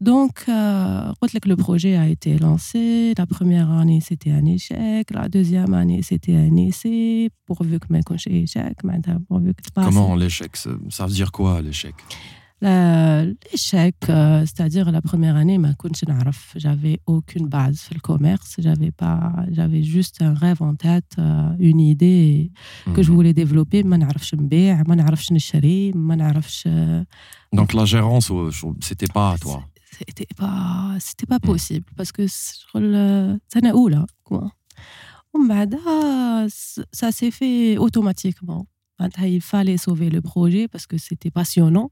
Donc, 0.03 0.37
euh, 0.49 1.13
le 1.53 1.55
projet 1.55 1.95
a 1.97 2.09
été 2.09 2.37
lancé. 2.37 3.15
La 3.17 3.25
première 3.25 3.71
année, 3.71 4.01
c'était 4.01 4.33
un 4.33 4.45
échec. 4.45 5.13
La 5.13 5.29
deuxième 5.29 5.75
année, 5.75 6.03
c'était 6.03 6.35
un 6.35 6.57
essai. 6.57 7.31
Pourvu 7.47 7.79
que 7.79 7.87
mes 7.89 8.01
échec. 8.27 8.79
Comment 9.77 10.17
l'échec 10.17 10.57
Ça 10.57 11.07
veut 11.07 11.13
dire 11.13 11.31
quoi, 11.31 11.63
l'échec 11.63 11.95
l'échec, 12.62 13.96
euh, 14.10 14.42
c'est-à-dire 14.42 14.92
la 14.92 15.02
première 15.02 15.36
année, 15.36 15.60
j'avais 16.56 17.00
aucune 17.06 17.48
base 17.48 17.80
sur 17.80 17.94
le 17.94 18.00
commerce, 18.00 18.56
j'avais 18.58 18.92
pas, 18.92 19.32
j'avais 19.52 19.84
juste 19.84 20.22
un 20.22 20.34
rêve 20.34 20.62
en 20.62 20.76
tête, 20.76 21.16
euh, 21.20 21.50
une 21.60 21.80
idée 21.80 22.52
que 22.96 23.04
je 23.04 23.10
mhm. 23.10 23.16
voulais 23.16 23.34
développer, 23.34 23.84
Donc 27.54 27.74
la 27.74 27.86
gérance, 27.86 28.32
c'était 28.82 29.08
pas 29.08 29.34
à 29.34 29.38
toi? 29.38 29.64
C'était 29.98 30.28
pas, 30.36 30.96
c'était 31.00 31.26
pas 31.26 31.40
mhm. 31.42 31.52
possible 31.52 31.86
parce 31.96 32.12
que 32.12 32.28
ça 32.28 33.62
n'a 33.62 33.76
où 33.76 33.88
là? 33.88 34.06
Quoi? 34.24 34.52
Oh, 35.34 35.46
ça 36.92 37.12
s'est 37.12 37.32
fait 37.32 37.78
automatiquement. 37.78 38.66
Il 39.24 39.42
fallait 39.42 39.78
sauver 39.78 40.10
le 40.10 40.22
projet 40.22 40.68
parce 40.68 40.88
que 40.88 40.98
c'était 40.98 41.30
passionnant. 41.30 41.92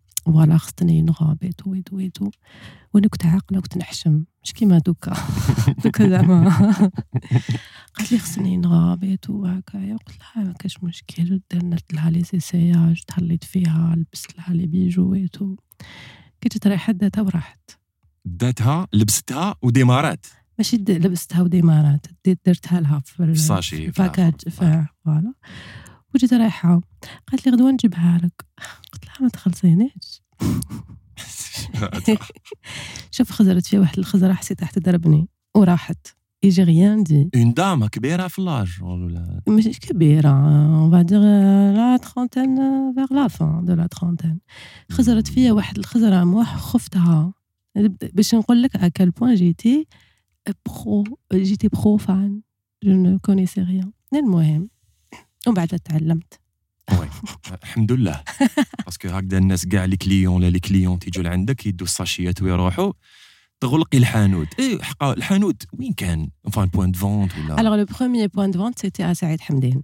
فوالا 0.25 0.57
خصني 0.57 1.01
نغابط 1.01 1.67
ويت 1.67 1.93
ويتو 1.93 2.29
وأنا 2.93 3.07
كنت 3.07 3.25
عاقلة 3.25 3.61
كنت 3.61 3.77
نحشم. 3.77 4.23
مش 4.43 4.53
كيما 4.53 4.77
دوكا. 4.77 5.13
دوكا 5.83 6.09
زعما. 6.09 6.49
قالت 7.95 8.11
لي 8.11 8.19
خصني 8.19 8.57
نغابط 8.57 9.29
وهكايا. 9.29 9.97
قلت 9.97 10.17
لها 10.19 10.43
ما 10.43 10.53
كاش 10.53 10.83
مشكل. 10.83 11.41
درت 11.51 11.93
لها 11.93 12.09
لي 12.09 12.23
سيسياج 12.23 13.01
تهليت 13.07 13.43
فيها 13.43 13.95
لبست 13.95 14.37
لها 14.37 14.53
لي 14.53 14.67
بيجو 14.67 15.11
ويتو 15.11 15.55
كي 16.41 16.49
جات 16.49 16.67
رايحه 16.67 16.93
داتها 16.93 17.21
وراحت. 17.21 17.79
داتها 18.25 18.87
لبستها 18.93 19.55
وديمارات؟ 19.61 20.25
ماشي 20.57 20.77
لبستها 20.77 21.41
وديمارات. 21.41 22.05
درتها 22.45 22.79
لها 22.79 22.99
في 22.99 23.23
الساشي 23.23 23.91
فوالا. 25.05 25.33
وجيت 26.15 26.33
رايحة. 26.33 26.81
قالت 27.27 27.45
لي 27.45 27.51
غدوة 27.51 27.71
نجيبها 27.71 28.17
لك. 28.23 28.45
قلت 28.93 29.05
لها 29.05 29.17
ما 29.21 29.29
تخلصينيش. 29.29 30.21
شوف 33.11 33.31
خزرت 33.31 33.65
فيها 33.65 33.79
واحد 33.79 33.97
الخزرة 33.99 34.33
حسيتها 34.33 34.69
تضربني 34.73 35.27
وراحت. 35.55 36.07
يجي 36.43 36.63
غيان 36.63 37.03
دي. 37.03 37.29
اون 37.35 37.53
دام 37.53 37.87
كبيرة 37.87 38.27
في 38.27 38.41
لاج 38.41 38.83
ولا؟ 38.83 39.41
ماشي 39.47 39.69
كبيرة. 39.69 40.29
اون 40.29 40.91
فا 40.91 41.01
دير 41.01 41.19
لا 41.19 41.97
ترونتين 41.97 42.55
فيغ 42.93 43.13
لا 43.13 43.27
فان 43.27 43.65
دو 43.65 43.73
لا 43.73 43.87
ترونتين 43.87 44.39
خزرت 44.91 45.27
فيا 45.27 45.51
واحد 45.51 45.77
الخزرة 45.77 46.23
موح 46.23 46.57
خفتها. 46.57 47.33
باش 48.13 48.35
نقول 48.35 48.61
لك 48.61 48.77
quel 48.77 49.11
point 49.11 49.35
j'étais 49.35 49.85
pro 50.69 51.03
j'étais 51.33 51.69
pro 51.69 51.97
fan 51.97 52.41
je 52.85 52.91
ne 52.91 53.17
connaissais 53.17 53.63
rien. 53.63 53.91
المهم 54.13 54.69
ومن 55.47 55.55
بعد 55.55 55.67
تعلمت 55.67 56.41
الحمد 57.63 57.91
لله. 57.91 58.23
باسكو 58.85 59.07
هكذا 59.07 59.37
الناس 59.37 59.65
كاع 59.65 59.85
لي 59.85 59.97
كليون 59.97 60.35
ولا 60.35 60.49
لي 60.49 60.59
كليون 60.59 60.99
تيجوا 60.99 61.23
لعندك 61.23 61.65
يدوا 61.65 61.87
الساشيات 61.87 62.41
ويروحوا. 62.41 62.93
تغلقي 63.59 63.97
الحانوت. 63.97 64.47
اي 64.59 64.83
حقا 64.83 65.13
الحانوت 65.13 65.63
وين 65.79 65.93
كان؟ 65.93 66.29
فان 66.51 66.65
بوينت 66.65 66.95
فونت 66.95 67.31
ولا؟ 67.37 67.61
الوغ 67.61 67.75
لو 67.75 67.85
بروميي 67.85 68.27
بوينت 68.27 68.57
فونت 68.57 68.79
سيتي 68.79 69.11
ا 69.11 69.13
سعيد 69.13 69.41
حمدين 69.41 69.83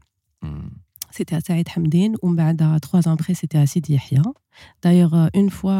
سيتي 1.11 1.37
ا 1.37 1.39
سعيد 1.39 1.67
حمدين 1.69 2.15
ومن 2.23 2.35
بعد 2.35 2.79
3 2.91 3.01
ans 3.01 3.17
après 3.17 3.31
سيتي 3.31 3.63
à 3.63 3.65
سيدي 3.65 3.93
يحيى 3.93 4.21
دايوغ 4.83 5.27
اون 5.35 5.49
فوا 5.49 5.73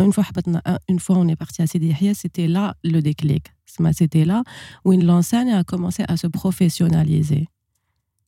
اون 0.00 0.10
فوا 0.10 0.22
حبطنا 0.22 0.78
اون 0.90 0.98
فوا 0.98 1.24
on 1.24 1.30
est 1.30 1.46
parti 1.46 1.64
سيدي 1.64 1.90
يحيى 1.90 2.14
سيتي 2.14 2.46
لا 2.46 2.74
لو 2.84 3.00
ديكليك 3.00 3.54
سما 3.66 3.92
سيتي 3.92 4.24
لا 4.24 4.44
وين 4.84 5.22
une 5.22 5.24
ا 5.34 5.62
كومونسي 5.62 6.04
ا 6.04 6.14
سو 6.16 6.28
se 6.28 7.57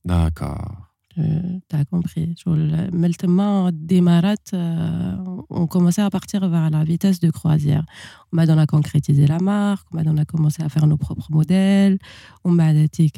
D'accord. 0.05 0.91
Euh, 1.17 1.59
tu 1.69 1.75
as 1.75 1.85
compris. 1.85 2.35
Maintenant, 2.93 3.69
démarrat, 3.73 4.35
euh, 4.53 5.15
on 5.49 5.67
commençait 5.67 6.01
à 6.01 6.09
partir 6.09 6.47
vers 6.47 6.69
la 6.69 6.83
vitesse 6.85 7.19
de 7.19 7.29
croisière. 7.29 7.83
On 8.31 8.37
m'a 8.37 8.45
donné 8.45 8.61
à 8.61 8.65
concrétiser 8.65 9.27
la 9.27 9.39
marque, 9.39 9.85
on 9.91 10.01
m'a 10.01 10.21
a 10.21 10.25
commencé 10.25 10.63
à 10.63 10.69
faire 10.69 10.87
nos 10.87 10.97
propres 10.97 11.27
modèles. 11.29 11.99
On 12.45 12.51
m'a 12.51 12.73
dit 12.73 13.11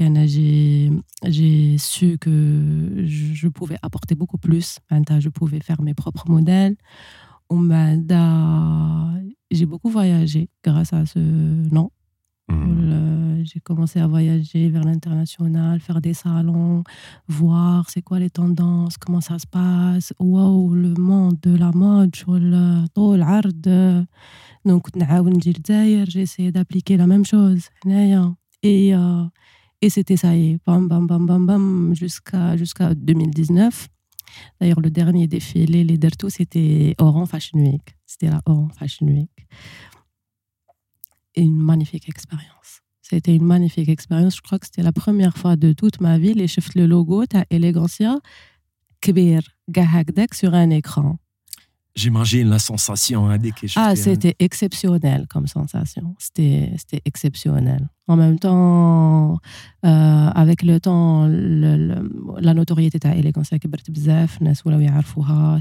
j'ai 1.26 1.78
su 1.78 2.17
que 2.17 3.04
je 3.06 3.48
pouvais 3.48 3.78
apporter 3.84 4.15
beaucoup 4.15 4.39
plus. 4.39 4.80
Je 4.91 5.30
pouvais 5.30 5.60
faire 5.60 5.82
mes 5.82 5.93
propres 5.93 6.30
modèles. 6.30 6.76
On 7.50 7.58
m'a 7.58 7.96
j'ai 9.52 9.67
beaucoup 9.67 9.89
voyagé 9.89 10.50
grâce 10.63 10.93
à 10.93 11.06
ce 11.06 11.19
nom. 11.19 11.91
Mmh. 12.50 13.44
J'ai 13.44 13.60
commencé 13.60 14.00
à 14.00 14.08
voyager 14.08 14.70
vers 14.70 14.84
l'international, 14.84 15.80
faire 15.80 16.02
des 16.02 16.14
salons, 16.14 16.84
voir 17.28 17.90
c'est 17.90 18.02
quoi 18.02 18.20
les 18.20 18.30
tendances, 18.30 18.98
comment 18.98 19.22
ça 19.22 19.38
se 19.40 19.48
passe. 19.48 20.14
Waouh, 20.20 20.74
le 20.74 20.94
monde 20.94 21.38
de 21.42 21.56
la 21.56 21.72
mode, 21.72 22.12
donc 24.66 24.88
j'ai 26.10 26.22
essayé 26.22 26.52
d'appliquer 26.52 26.98
la 26.98 27.08
même 27.08 27.26
chose. 27.26 27.68
Et, 28.64 28.96
euh, 28.96 29.24
et 29.82 29.90
c'était 29.90 30.18
ça 30.18 30.30
bam, 30.66 30.88
bam, 30.88 31.06
bam, 31.06 31.26
bam, 31.26 31.46
bam, 31.46 31.94
jusqu'à 31.96 32.56
jusqu'à 32.56 32.94
2019. 32.94 33.90
D'ailleurs, 34.60 34.80
le 34.80 34.90
dernier 34.90 35.28
défilé, 35.28 35.84
les 35.84 35.98
Derto, 35.98 36.30
c'était 36.30 36.96
Oran 36.98 37.26
Fashion 37.26 37.60
Week. 37.60 37.96
C'était 38.06 38.30
la 38.30 38.42
Oran 38.46 38.70
Fashion 38.70 39.06
Week 39.08 39.30
une 41.41 41.58
magnifique 41.58 42.08
expérience. 42.10 42.82
C'était 43.02 43.36
une 43.36 43.46
magnifique 43.46 43.89
expérience. 43.89 44.38
Je 44.38 44.41
crois 44.41 44.60
que 44.60 44.65
c'était 44.65 44.82
la 44.82 44.93
première 44.93 45.38
fois 45.38 45.56
de 45.56 45.74
toute 45.74 46.00
ma 46.02 46.17
vie. 46.17 46.34
Les 46.34 46.48
chefs 46.48 46.74
le 46.76 46.86
logo, 46.86 47.26
tu 47.26 47.38
as 47.38 47.46
Elegancia, 47.50 48.19
Kbir, 49.02 49.41
Gahagdek 49.69 50.34
sur 50.34 50.54
un 50.54 50.69
écran. 50.69 51.17
J'imagine 51.96 52.50
la 52.50 52.58
sensation 52.58 53.30
hein, 53.30 53.38
Ah, 53.76 53.96
c'était 53.96 54.36
exceptionnel 54.40 55.28
comme 55.30 55.46
sensation. 55.46 56.16
C'était 56.18 56.72
exceptionnel. 57.06 57.88
En 58.08 58.18
même 58.18 58.40
temps, 58.40 59.40
euh, 59.86 59.88
avec 59.88 60.64
le 60.64 60.80
temps, 60.80 61.28
la 61.28 62.54
notoriété 62.54 62.98
de 62.98 63.08
l'élégance 63.10 63.54
a 63.54 63.60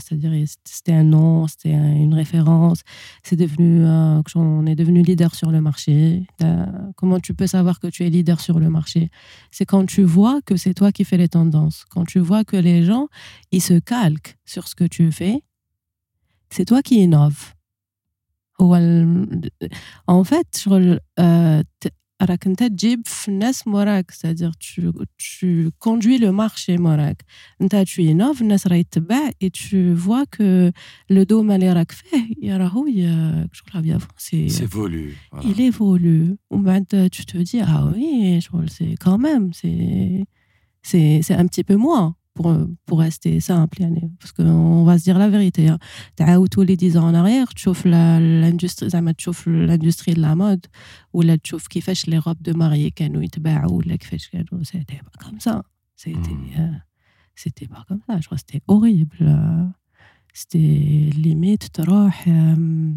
c'est-à-dire 0.00 0.48
c'était 0.64 0.92
un 0.92 1.04
nom, 1.04 1.46
c'était 1.46 1.70
une 1.72 2.14
référence. 2.14 2.80
C'est 3.22 3.36
devenu, 3.36 3.84
euh, 3.84 4.22
on 4.34 4.66
est 4.66 4.74
devenu 4.74 5.02
leader 5.02 5.34
sur 5.34 5.50
le 5.50 5.60
marché. 5.60 6.26
Euh, 6.42 6.64
comment 6.96 7.20
tu 7.20 7.34
peux 7.34 7.46
savoir 7.46 7.78
que 7.78 7.88
tu 7.88 8.04
es 8.04 8.10
leader 8.10 8.40
sur 8.40 8.58
le 8.58 8.70
marché? 8.70 9.10
C'est 9.50 9.66
quand 9.66 9.84
tu 9.86 10.02
vois 10.02 10.40
que 10.46 10.56
c'est 10.56 10.74
toi 10.74 10.92
qui 10.92 11.04
fais 11.04 11.18
les 11.18 11.28
tendances, 11.28 11.84
quand 11.90 12.04
tu 12.06 12.18
vois 12.20 12.42
que 12.42 12.56
les 12.56 12.84
gens, 12.84 13.08
ils 13.52 13.62
se 13.62 13.78
calquent 13.78 14.38
sur 14.46 14.66
ce 14.66 14.74
que 14.74 14.84
tu 14.84 15.12
fais 15.12 15.42
c'est 16.51 16.65
toi 16.65 16.81
qui 16.81 16.95
innoves. 17.05 17.53
En 20.07 20.23
fait, 20.23 20.51
راك 22.21 22.47
انت 22.47 22.63
تجيب 22.63 23.01
في 23.05 23.27
الناس 23.27 23.67
موراك 23.67 24.11
c'est-à-dire 24.11 24.51
tu 24.59 24.81
tu 25.17 25.69
conduis 25.79 26.17
le 26.17 26.31
marché 26.31 26.69
موراك 26.69 27.25
انت 27.61 27.75
tu 27.75 27.99
innoves 27.99 28.41
الناس 28.41 28.67
راهي 28.67 28.83
تتبع 28.83 29.29
et 29.29 29.49
tu 29.49 29.93
vois 29.93 30.25
que 30.25 30.71
le 31.11 31.25
domaine 31.25 31.51
اللي 31.51 31.73
راك 31.73 31.91
فيه 31.91 32.57
راهو 32.57 32.85
شغل 33.51 33.99
c'est 33.99 34.49
c'est 34.49 34.63
évolue 34.63 35.15
voilà. 35.31 35.45
il 35.45 35.61
évolue 35.61 36.37
ومن 36.51 36.85
tu 36.85 37.25
te 37.25 37.37
dis 37.37 37.61
ah 37.61 37.91
oui 37.93 38.39
c'est 38.67 38.95
quand 39.03 39.17
même 39.17 39.53
c'est 39.53 40.23
c'est 40.81 41.21
c'est 41.21 41.35
un 41.35 41.47
petit 41.47 41.63
peu 41.63 41.75
moins 41.75 42.15
pour, 42.34 42.56
pour 42.86 43.00
rester 43.00 43.40
simple. 43.40 43.78
Parce 44.18 44.32
qu'on 44.32 44.84
va 44.84 44.98
se 44.98 45.04
dire 45.04 45.18
la 45.18 45.28
vérité. 45.28 45.70
Tu 46.16 46.22
as 46.22 46.38
tous 46.50 46.62
les 46.62 46.76
10 46.76 46.96
ans 46.96 47.08
en 47.08 47.14
arrière, 47.14 47.48
tu 47.54 47.62
chauffes 47.62 47.84
l'industrie 47.84 50.14
de 50.14 50.20
la 50.20 50.34
mode, 50.34 50.66
ou 51.12 51.22
là, 51.22 51.38
tu 51.38 51.50
chauffes 51.50 51.68
qui 51.68 51.80
fait 51.80 52.06
les 52.06 52.18
robes 52.18 52.42
de 52.42 52.52
mariée, 52.52 52.92
ou 53.70 53.82
c'était 54.64 54.96
pas 54.96 55.24
comme 55.24 55.40
ça. 55.40 55.62
C'était 55.96 56.18
hmm. 56.18 56.46
euh, 56.58 56.72
c'était 57.34 57.68
pas 57.68 57.84
comme 57.86 58.00
ça. 58.06 58.18
Je 58.20 58.26
crois 58.26 58.38
que 58.38 58.44
c'était 58.46 58.62
horrible. 58.66 59.72
C'était 60.32 60.58
limite. 60.58 61.70
Euh, 61.78 62.92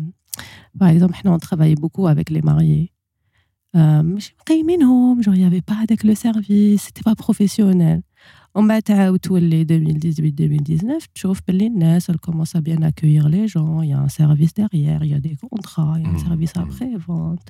par 0.78 0.90
exemple, 0.90 1.20
on 1.26 1.38
travaillait 1.38 1.76
beaucoup 1.76 2.08
avec 2.08 2.30
les 2.30 2.42
mariés. 2.42 2.92
Euh, 3.76 4.18
genre, 5.22 5.36
il 5.36 5.40
n'y 5.40 5.46
avait 5.46 5.62
pas 5.62 5.78
avec 5.84 6.04
le 6.04 6.16
service, 6.16 6.84
c'était 6.84 7.04
pas 7.04 7.16
professionnel. 7.16 8.02
On 8.58 8.66
va 8.68 8.78
les 9.36 9.66
2018-2019, 9.66 11.08
tu 11.14 11.28
que 11.42 11.52
les 11.52 11.70
gens 11.70 12.18
commencent 12.22 12.56
à 12.56 12.62
bien 12.62 12.82
accueillir 12.84 13.28
les 13.28 13.50
gens. 13.50 13.82
Il 13.82 13.90
y 13.90 13.94
a 13.94 14.00
un 14.00 14.08
service 14.08 14.54
derrière, 14.54 15.04
il 15.04 15.10
y 15.10 15.14
a 15.14 15.20
des 15.20 15.36
contrats, 15.36 15.96
il 15.98 16.04
y 16.04 16.06
a 16.06 16.10
un 16.10 16.14
mmh, 16.14 16.20
service 16.20 16.56
mmh. 16.56 16.60
après-vente. 16.62 17.50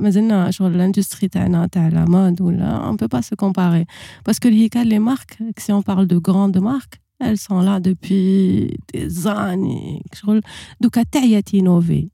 مازلنا 0.00 0.50
شغل 0.50 0.74
الاندستري 0.74 1.28
تاعنا 1.28 1.66
تاع 1.66 1.88
لا 1.88 2.04
مود 2.04 2.40
ولا 2.40 2.92
on 2.92 2.96
peut 2.96 3.08
pas 3.08 3.22
se 3.22 3.34
comparer 3.34 3.86
parce 4.24 4.38
que 4.38 4.46
الهيكل 4.46 4.88
les 4.88 4.98
marques 4.98 5.38
si 5.58 5.72
on 5.72 5.82
parle 5.82 6.06
de 6.06 6.18
grandes 6.18 6.60
marques 6.60 7.00
elles 7.20 7.38
sont 7.38 7.60
là 7.60 7.80
depuis 7.80 8.76
des 8.94 9.26
années 9.26 10.02
شغل 10.14 10.42
دوكا 10.80 11.02
تعيا 11.02 11.40
تينوفي 11.40 12.10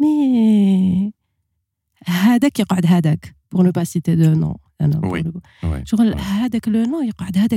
مي 0.00 1.12
هذاك 2.06 2.60
يقعد 2.60 2.86
هذاك 2.86 3.34
pour 3.54 3.64
ne 3.64 3.70
pas 3.70 3.84
citer 3.84 4.16
de 4.16 4.34
nom 4.34 4.56
oui. 5.03 5.23
le 6.67 6.85
nom, 6.85 7.01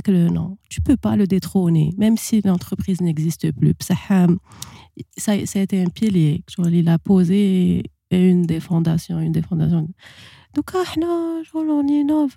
le 0.09 0.29
nom. 0.29 0.59
Tu 0.68 0.81
peux 0.81 0.96
pas 0.96 1.16
le 1.16 1.26
détrôner, 1.26 1.92
même 1.98 2.16
si 2.16 2.40
l'entreprise 2.42 3.00
n'existe 3.00 3.52
plus. 3.52 3.74
Ça, 3.81 3.96
ça 5.16 5.59
a 5.59 5.62
été 5.62 5.83
un 5.83 5.88
pilier. 5.88 6.44
Il 6.70 6.88
a 6.88 6.98
posé 6.98 7.83
une 8.11 8.42
des 8.42 8.61
fondations, 8.61 9.18
une 9.18 9.33
des 9.33 9.42
fondations. 9.42 9.88
Donc, 10.55 10.70
on 11.55 11.87
innove 11.87 12.37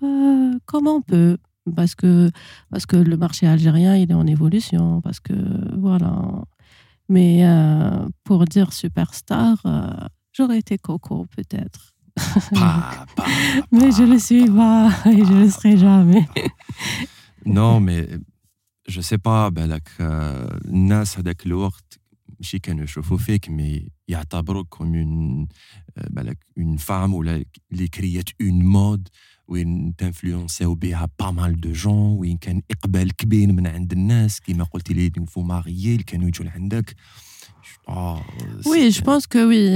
comme 0.66 0.88
on 0.88 1.02
peut. 1.02 1.38
Parce 1.76 1.94
que, 1.94 2.32
parce 2.72 2.86
que 2.86 2.98
le 2.98 3.16
marché 3.16 3.46
algérien, 3.46 3.96
il 3.96 4.10
est 4.10 4.16
en 4.16 4.26
évolution. 4.26 5.02
Parce 5.02 5.20
que, 5.20 5.34
voilà. 5.78 6.44
Mais 7.10 7.46
euh, 7.46 8.08
pour 8.24 8.46
dire 8.46 8.72
superstar, 8.72 9.58
euh, 9.66 9.90
j'aurais 10.32 10.60
été 10.60 10.78
Coco, 10.78 11.26
peut-être. 11.36 11.94
mais 13.73 13.91
je 13.97 14.03
ne 14.03 14.13
le 14.13 14.19
suis 14.19 14.49
pas 14.59 14.91
et 15.07 15.25
je 15.29 15.33
ne 15.33 15.45
le 15.45 15.51
serai 15.51 15.77
jamais. 15.77 16.27
non, 17.47 17.81
mais 17.81 18.03
je 18.89 19.01
sais 19.01 19.19
pas, 19.19 19.51
بالك 19.51 19.89
الناس 20.01 21.19
هذاك 21.19 21.47
الوقت 21.47 22.01
ماشي 22.41 22.59
كانوا 22.59 22.85
يشوفوا 22.85 23.19
فيك 23.19 23.49
مي 23.49 23.89
يعتبروك 24.09 24.69
كوم 24.69 24.95
اون 24.95 25.49
بالك 26.11 26.39
اون 26.59 26.77
فام 26.77 27.15
ولا 27.15 27.45
اللي 27.73 27.89
كريات 27.89 28.29
اون 28.41 28.63
مود 28.65 29.09
وين 29.49 29.97
تنفلونسيو 29.97 30.75
بها 30.75 31.09
با 31.19 31.31
مال 31.31 31.61
دو 31.61 31.73
جون 31.73 32.19
وين 32.19 32.37
كان 32.37 32.63
اقبال 32.71 33.17
كبير 33.17 33.53
من 33.53 33.67
عند 33.67 33.93
الناس 33.93 34.41
كيما 34.41 34.65
قلتي 34.65 34.95
لي 34.95 35.27
فو 35.27 35.43
ماريي 35.43 35.93
اللي 35.93 36.03
كانوا 36.03 36.29
يجوا 36.29 36.47
لعندك 36.47 36.97
Oh, 37.87 38.17
oui, 38.67 38.91
je 38.91 39.03
pense 39.03 39.27
que 39.27 39.39
oui. 39.51 39.69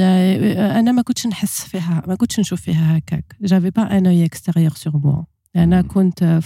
أنا 0.78 0.92
ما 0.92 1.02
كنتش 1.02 1.26
نحس 1.26 1.62
فيها 1.62 2.02
ما 2.06 2.14
كنتش 2.14 2.40
نشوف 2.40 2.60
فيها 2.60 2.98
هكاك. 2.98 3.36
J'avais 3.44 3.70
pas 3.70 3.86
un 3.90 4.04
œil 4.04 4.22
extérieur 4.22 4.76
sur 4.76 4.96
moi. 4.96 5.24
أنا 5.56 5.82
كنت 5.82 6.40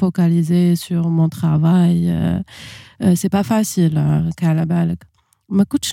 focalisée 0.00 0.76
sur 0.76 1.08
mon 1.08 1.28
travail. 1.28 2.10
C'est 3.14 3.28
pas 3.28 3.42
facile 3.42 4.00
كعلى 4.36 4.66
بالك. 4.66 5.06
ما 5.48 5.64
كنتش 5.64 5.92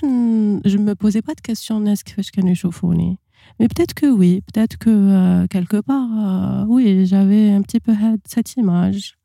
je 0.66 0.78
me 0.78 0.94
posais 0.94 1.22
pas 1.22 1.34
de 1.34 1.42
questions 1.52 1.70
الناس 1.70 2.02
كيفاش 2.02 2.30
كانوا 2.30 2.50
يشوفوني. 2.50 3.18
Mais 3.58 3.68
peut-être 3.68 3.94
que 3.94 4.06
oui, 4.06 4.42
peut-être 4.48 4.76
que 4.78 4.90
euh, 4.90 5.46
quelque 5.46 5.80
part, 5.80 6.10
euh, 6.26 6.64
oui, 6.66 7.06
j'avais 7.06 7.50
un 7.50 7.62
petit 7.62 7.80
peu 7.80 7.94
cette 8.26 8.56
image. 8.56 9.16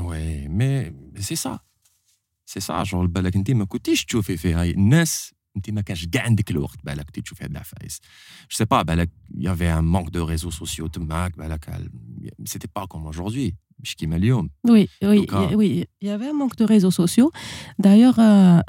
Oui, 0.00 0.46
mais 0.48 0.92
c'est 1.16 1.36
ça. 1.36 1.62
سي 2.46 2.60
سا 2.60 2.84
شغل 2.84 3.08
بالك 3.08 3.36
انت 3.36 3.50
ما 3.50 3.64
كنتيش 3.64 4.04
تشوفي 4.04 4.36
في 4.36 4.54
هاي 4.54 4.70
الناس 4.70 5.34
انت 5.56 5.70
ما 5.70 5.80
كانش 5.80 6.06
كاع 6.06 6.22
عندك 6.24 6.50
الوقت 6.50 6.78
بالك 6.84 7.10
تشوفي 7.10 7.44
هاد 7.44 7.50
العفايس 7.50 8.00
جو 8.50 8.56
سي 8.56 8.64
با 8.64 8.82
بالك 8.82 9.10
يافي 9.38 9.72
ان 9.72 9.84
مونك 9.84 10.08
دو 10.08 10.24
ريزو 10.24 10.50
سوسيو 10.50 10.86
تماك 10.86 11.38
بالك 11.38 11.90
سيتي 12.44 12.68
با 12.76 12.84
كوم 12.84 13.06
اجوردي 13.06 13.56
مش 13.78 13.96
كيما 13.96 14.16
اليوم 14.16 14.50
وي 14.68 14.88
وي 15.02 15.26
وي 15.54 15.86
يافي 16.02 16.24
ان 16.24 16.34
مونك 16.34 16.58
دو 16.58 16.64
ريزو 16.64 16.90
سوسيو 16.90 17.32
دايوغ 17.78 18.20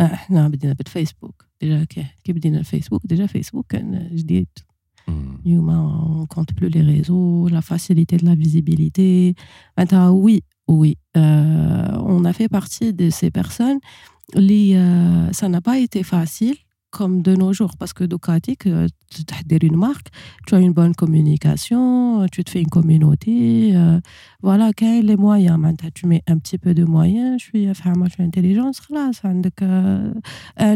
احنا 0.01 0.47
بدينا 0.47 0.73
بالفيسبوك 0.73 1.45
ديجا 1.61 1.83
كي 2.23 2.33
بدينا 2.33 2.59
الفيسبوك 2.59 3.01
ديجا 3.07 3.25
فيسبوك 3.25 3.65
كان 3.69 4.09
جديد 4.15 4.47
اليوم 5.45 5.71
on 5.71 6.35
compte 6.35 6.53
plus 6.55 6.69
les 6.69 6.81
réseaux 6.81 7.47
la 7.49 7.61
facilité 7.61 8.17
de 8.17 8.25
la 8.25 8.35
visibilité 8.35 9.33
maintenant 9.77 10.09
oui 10.25 10.41
oui, 10.68 10.98
euh, 11.16 11.86
on 12.00 12.24
a 12.24 12.32
fait 12.32 12.48
partie 12.48 12.92
de 12.92 13.10
ces 13.10 13.30
personnes. 13.30 13.78
Euh, 14.36 15.32
ça 15.32 15.48
n'a 15.48 15.60
pas 15.60 15.78
été 15.78 16.02
facile 16.02 16.56
comme 16.90 17.20
de 17.20 17.36
nos 17.36 17.52
jours 17.52 17.76
parce 17.78 17.92
que 17.92 18.04
Ducati, 18.04 18.56
tu 18.56 18.70
as 18.70 19.64
une 19.64 19.76
marque, 19.76 20.08
tu 20.46 20.54
as 20.54 20.60
une 20.60 20.72
bonne 20.72 20.94
communication, 20.94 22.26
tu 22.32 22.42
te 22.42 22.50
fais 22.50 22.62
une 22.62 22.68
communauté. 22.68 23.76
Euh, 23.76 24.00
voilà, 24.42 24.72
quels 24.72 25.06
les 25.06 25.16
moyens? 25.16 25.58
Maintenant, 25.58 25.90
tu 25.94 26.06
mets 26.06 26.22
un 26.26 26.38
petit 26.38 26.58
peu 26.58 26.74
de 26.74 26.84
moyens, 26.84 27.40
je 27.40 27.44
suis, 27.44 27.70
enfin, 27.70 27.92
moi, 27.96 28.06
je 28.08 28.14
suis 28.14 28.22
intelligence, 28.22 28.80
là, 28.90 29.10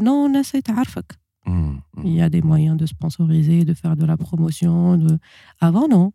non, 0.00 0.26
on 0.31 0.35
essaie 0.35 0.61
de 0.61 0.72
mmh, 0.72 1.53
mmh. 1.53 1.81
Il 2.05 2.12
y 2.12 2.20
a 2.20 2.29
des 2.29 2.42
moyens 2.42 2.76
de 2.76 2.87
sponsoriser, 2.87 3.64
de 3.64 3.74
faire 3.74 3.96
de 3.96 4.05
la 4.05 4.16
promotion. 4.16 4.98
De... 4.98 5.18
Avant, 5.59 5.88
non. 5.88 6.12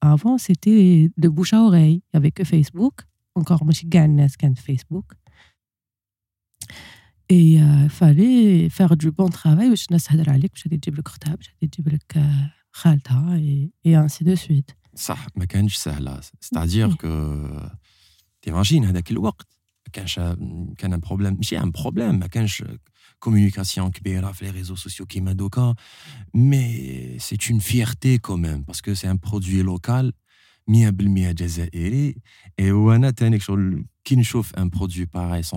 Avant, 0.00 0.38
c'était 0.38 1.10
de 1.16 1.28
bouche 1.28 1.52
à 1.52 1.62
oreille. 1.62 2.02
Il 2.04 2.10
n'y 2.14 2.18
avait 2.18 2.30
que 2.30 2.44
Facebook 2.44 3.02
encore 3.39 3.63
ماشي 3.63 3.87
كاع 3.87 4.05
الناس 4.05 4.37
كانت 4.37 4.59
فيسبوك 4.59 5.15
اي 7.31 7.89
فالي 7.89 8.69
فيغ 8.69 8.93
دو 8.93 9.11
بون 9.11 9.29
ترافاي 9.29 9.69
باش 9.69 9.85
الناس 9.85 10.03
تهضر 10.05 10.29
عليك 10.29 10.51
باش 10.51 10.67
غادي 10.67 10.77
تجيب 10.77 10.99
لك 10.99 11.07
اختها 11.07 11.35
باش 11.35 11.49
غادي 11.49 11.67
تجيب 11.67 11.93
لك 11.93 12.17
خالتها 12.71 13.35
اي 13.35 13.71
انسي 13.85 14.25
دو 14.25 14.35
سويت 14.35 14.71
صح 14.95 15.27
ما 15.35 15.45
كانش 15.45 15.75
سهله 15.75 16.21
ستادير 16.41 16.95
كو 16.95 17.07
تيماجين 18.41 18.85
هذاك 18.85 19.11
الوقت 19.11 19.47
ما 19.85 19.91
كانش 19.93 20.15
كان 20.77 20.93
ان 20.93 20.99
بروبليم 20.99 21.35
ماشي 21.35 21.59
ان 21.59 21.71
بروبليم 21.71 22.19
ما 22.19 22.27
كانش 22.27 22.63
كوميونيكاسيون 23.19 23.91
كبيره 23.91 24.31
في 24.31 24.45
لي 24.45 24.51
ريزو 24.51 24.75
سوسيو 24.75 25.05
كيما 25.05 25.33
دوكا 25.33 25.75
مي 26.33 27.19
سي 27.19 27.37
اون 27.51 27.59
فيرتي 27.59 28.17
كوميم 28.17 28.61
باسكو 28.61 28.93
سي 28.93 29.11
ان 29.11 29.17
برودوي 29.17 29.61
لوكال 29.61 30.13
100% 30.71 30.73
جزائري 31.31 32.15
وانا 32.61 33.11
تاني 33.11 33.39
شغل 33.39 33.85
كي 34.03 34.15
نشوف 34.15 34.55
ان 34.55 34.69
برودوي 34.69 35.05
باراي 35.05 35.43
100% 35.43 35.47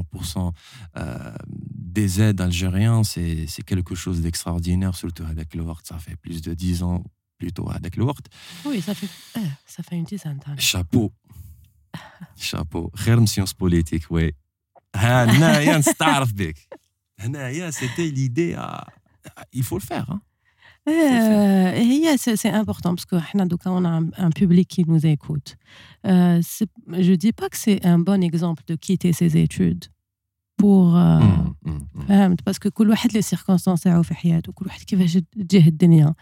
des 1.98 2.20
aides 2.20 2.40
algériens 2.40 3.02
c'est 3.12 3.46
c'est 3.52 3.64
quelque 3.70 3.94
chose 3.94 4.20
d'extraordinaire 4.22 4.94
surtout 4.94 5.24
avec 5.24 5.54
le 5.54 5.62
وقت 5.62 5.86
ça 5.86 5.98
fait 5.98 6.16
plus 6.16 6.42
de 6.42 6.54
10 6.54 6.82
ans 6.82 7.02
plutôt 7.38 7.70
avec 7.70 7.96
le 7.96 8.04
وقت 8.04 8.26
oui 8.66 8.80
ça 8.80 8.94
fait 8.94 9.10
ça 9.66 9.82
fait 9.82 9.96
une 9.96 10.04
dizaine 10.04 10.38
d'années 10.46 10.60
chapeau 10.60 11.12
chapeau 12.36 12.90
خير 12.94 13.20
من 13.20 13.26
سيونس 13.26 13.52
بوليتيك 13.52 14.12
وي 14.12 14.32
هنايا 14.94 15.78
نستعرف 15.78 16.32
بك 16.32 16.58
هنايا 17.18 17.70
c'était 17.70 18.10
l'idée 18.10 18.56
il 19.52 19.62
faut 19.62 19.78
le 19.78 19.84
faire 19.84 20.10
hein 20.10 20.20
Euh, 20.20 20.31
c'est 22.16 22.50
important 22.50 22.94
parce 22.94 23.06
que 23.06 23.16
on 23.66 23.84
a 23.84 24.00
un, 24.16 24.30
public 24.30 24.68
qui 24.68 24.84
nous 24.86 25.04
écoute. 25.06 25.56
Euh, 26.06 26.40
je 26.88 27.10
ne 27.10 27.16
dis 27.16 27.32
pas 27.32 27.48
que 27.48 27.56
c'est 27.56 27.84
un 27.84 27.98
bon 27.98 28.22
exemple 28.22 28.62
de 28.66 28.74
quitter 28.74 29.12
ses 29.12 29.36
études 29.36 29.84
pour 30.56 30.96
euh, 30.96 31.20
mm, 31.20 31.54
mm, 31.64 32.32
mm. 32.32 32.36
parce 32.44 32.58
que 32.58 32.68
كل 32.68 32.90
واحد 32.90 33.12
les 33.12 33.22
circonstances 33.22 33.82
تاعو 33.82 34.02
في 34.02 34.14
حياته 34.14 34.52
كل 34.52 34.66
واحد 34.66 34.82
كيفاش 34.82 35.18
تجيه 35.48 35.66
الدنيا 35.66 36.14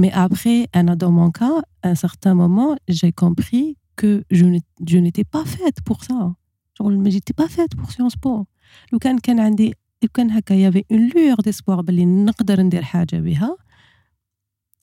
mais 0.00 0.10
après 0.10 0.66
dans 0.96 1.12
mon 1.12 1.30
cas 1.30 1.62
à 1.82 1.88
un 1.88 1.94
certain 1.94 2.34
moment 2.34 2.76
j'ai 2.88 3.12
compris 3.12 3.76
que 3.96 4.24
je 4.30 4.96
n'étais 4.96 5.24
pas 5.24 5.44
faite 5.44 5.78
pour 5.84 6.04
ça 6.04 6.34
genre 6.76 6.90
je 6.90 6.96
n'étais 6.96 7.36
pas 7.42 7.48
faite 7.48 7.76
pour 7.76 7.90
Sciences 7.92 8.16
Po 8.16 8.44
لو 8.92 8.98
كان 8.98 9.18
كان 9.18 9.40
عندي 9.40 9.74
لو 10.02 10.08
كان 10.14 10.30
هكا 10.30 10.54
يافي 10.54 10.84
اون 10.92 11.10
لور 11.16 11.40
ديسبوار 11.40 11.80
باللي 11.80 12.04
نقدر 12.04 12.60
ندير 12.60 12.82
حاجه 12.82 13.16
بها 13.16 13.56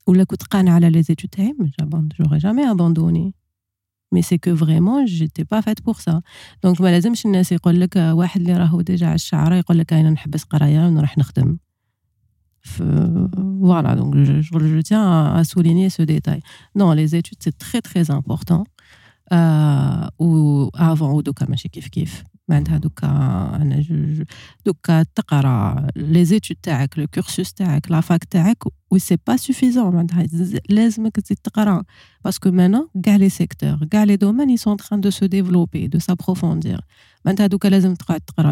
ولا 0.07 0.23
كنت 0.23 0.43
قانعه 0.43 0.73
على 0.73 0.89
لي 0.89 1.03
زيتود 1.03 1.29
تاعي 1.29 1.55
جوغي 2.19 2.37
جامي 2.37 2.71
اباندوني 2.71 3.33
مي 4.13 4.21
سي 4.21 4.37
كو 4.37 4.55
فريمون 4.55 5.05
جيتي 5.05 5.43
با 5.43 5.61
فات 5.61 5.81
بور 5.81 5.95
سا 5.95 6.21
دونك 6.63 6.81
ما 6.81 6.87
لازمش 6.87 7.25
الناس 7.25 7.51
يقول 7.51 7.81
لك 7.81 7.95
واحد 7.95 8.41
اللي 8.41 8.57
راهو 8.57 8.81
ديجا 8.81 9.05
على 9.05 9.15
الشعره 9.15 9.55
يقول 9.55 9.77
لك 9.77 9.93
انا 9.93 10.09
نحبس 10.09 10.43
قرايه 10.43 10.79
ونروح 10.79 11.17
نخدم 11.17 11.57
voilà 13.71 13.95
donc 13.95 14.11
je, 14.27 14.41
je, 14.41 14.51
je 14.75 14.81
tiens 14.81 15.03
à, 15.03 15.39
à 15.39 15.43
souligner 15.43 15.89
ce 15.89 16.03
détail 16.13 16.41
non 16.79 16.91
les 16.99 17.15
études 17.15 17.41
c'est 17.45 17.57
très 17.65 17.81
très 17.81 18.05
important 18.11 18.63
euh, 19.33 20.07
ou 20.19 20.69
avant 20.89 21.13
ou 21.13 21.21
دوكا 21.21 21.45
ماشي 21.49 21.69
كيف 21.69 21.87
كيف 21.87 22.23
معناتها 22.47 22.77
دوكا 22.77 23.07
انا 23.55 23.83
دوكا 24.65 25.03
تقرا 25.03 25.87
لي 25.95 26.25
زيتود 26.25 26.57
تاعك 26.63 26.99
لو 26.99 27.07
كورسوس 27.07 27.53
تاعك 27.53 27.91
لا 27.91 28.01
فاك 28.01 28.23
تاعك 28.23 28.63
ou 28.90 28.98
c'est 28.98 29.16
pas 29.16 29.38
suffisant 29.38 29.92
parce 32.22 32.38
que 32.38 32.48
maintenant 32.48 32.86
les 32.94 33.28
secteurs 33.28 33.78
les 34.06 34.16
domaines 34.16 34.50
ils 34.50 34.58
sont 34.58 34.70
en 34.70 34.76
train 34.76 34.98
de 34.98 35.10
se 35.10 35.24
développer 35.24 35.88
de 35.88 35.98
s'approfondir. 35.98 36.80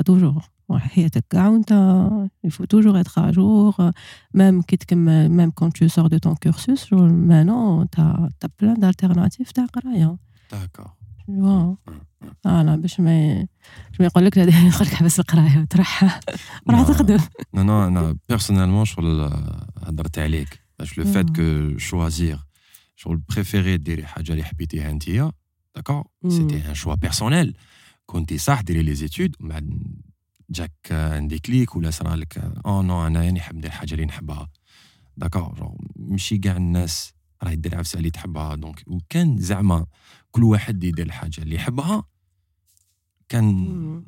Toujours. 0.05 0.43
Il 2.43 2.51
faut 2.51 2.67
toujours 2.67 2.97
être 2.99 3.19
à 3.19 3.31
jour. 3.33 3.77
Même 4.33 4.63
quand 5.55 5.71
tu 5.73 5.89
sors 5.89 6.09
de 6.09 6.19
ton 6.19 6.35
cursus 6.35 6.91
maintenant 6.93 7.87
tu 7.87 8.01
as, 8.01 8.49
plein 8.57 8.75
d'alternatives 8.75 9.51
hein. 9.57 10.19
d'accord. 10.51 10.97
Wow. 11.27 11.79
داكور 12.25 12.35
فوالا 12.45 12.77
باش 12.77 13.01
ما 13.01 13.47
باش 13.91 14.01
ما 14.01 14.07
يقول 14.07 14.25
لك 14.25 14.37
يقول 14.37 14.49
لك 14.49 14.95
حبس 14.95 15.21
القراية 15.21 15.59
وتروح. 15.59 16.05
راح 16.71 16.83
تخدم 16.83 17.19
نو 17.55 17.63
نو 17.63 17.87
أنا 17.87 18.17
بيرسونيلمون 18.29 18.85
شغل 18.85 19.31
هضرت 19.83 20.19
عليك 20.19 20.61
باش 20.79 20.99
لو 20.99 21.05
فات 21.05 21.31
كو 21.37 21.79
شوازير 21.79 22.39
شغل 22.97 23.17
بريفيري 23.17 23.77
ديري 23.77 24.07
حاجة 24.07 24.33
اللي 24.33 24.45
حبيتيها 24.45 24.91
انت 24.91 25.33
داكور 25.77 26.05
سيتي 26.29 26.69
ان 26.69 26.75
شوا 26.75 26.95
بيرسونيل 26.95 27.57
كنتي 28.07 28.39
صح 28.39 28.61
ديري 28.61 28.83
لي 28.83 28.95
زيتود 28.95 29.37
ومن 29.41 29.49
بعد 29.49 29.83
جاك 30.51 30.73
ان 30.91 31.29
ديكليك 31.29 31.77
ولا 31.77 31.91
صرا 31.91 32.17
لك 32.17 32.39
أو 32.67 32.83
نو 32.83 33.07
أنا 33.07 33.25
يعني 33.25 33.39
نحب 33.39 33.57
ندير 33.57 33.71
حاجة 33.71 33.95
اللي 33.95 34.05
نحبها 34.05 34.49
داكور 35.17 35.77
ماشي 35.97 36.39
كاع 36.39 36.57
الناس 36.57 37.13
راهي 37.43 37.57
دير 37.57 37.79
عفسه 37.79 37.99
اللي 37.99 38.11
تحبها 38.11 38.55
دونك 38.55 38.83
وكان 38.87 39.39
زعما 39.39 39.87
كل 40.31 40.45
واحد 40.45 40.85
يدير 40.85 41.07
الحاجة 41.07 41.43
اللي 41.43 41.55
يحبها 41.55 42.05
كان 43.30 44.04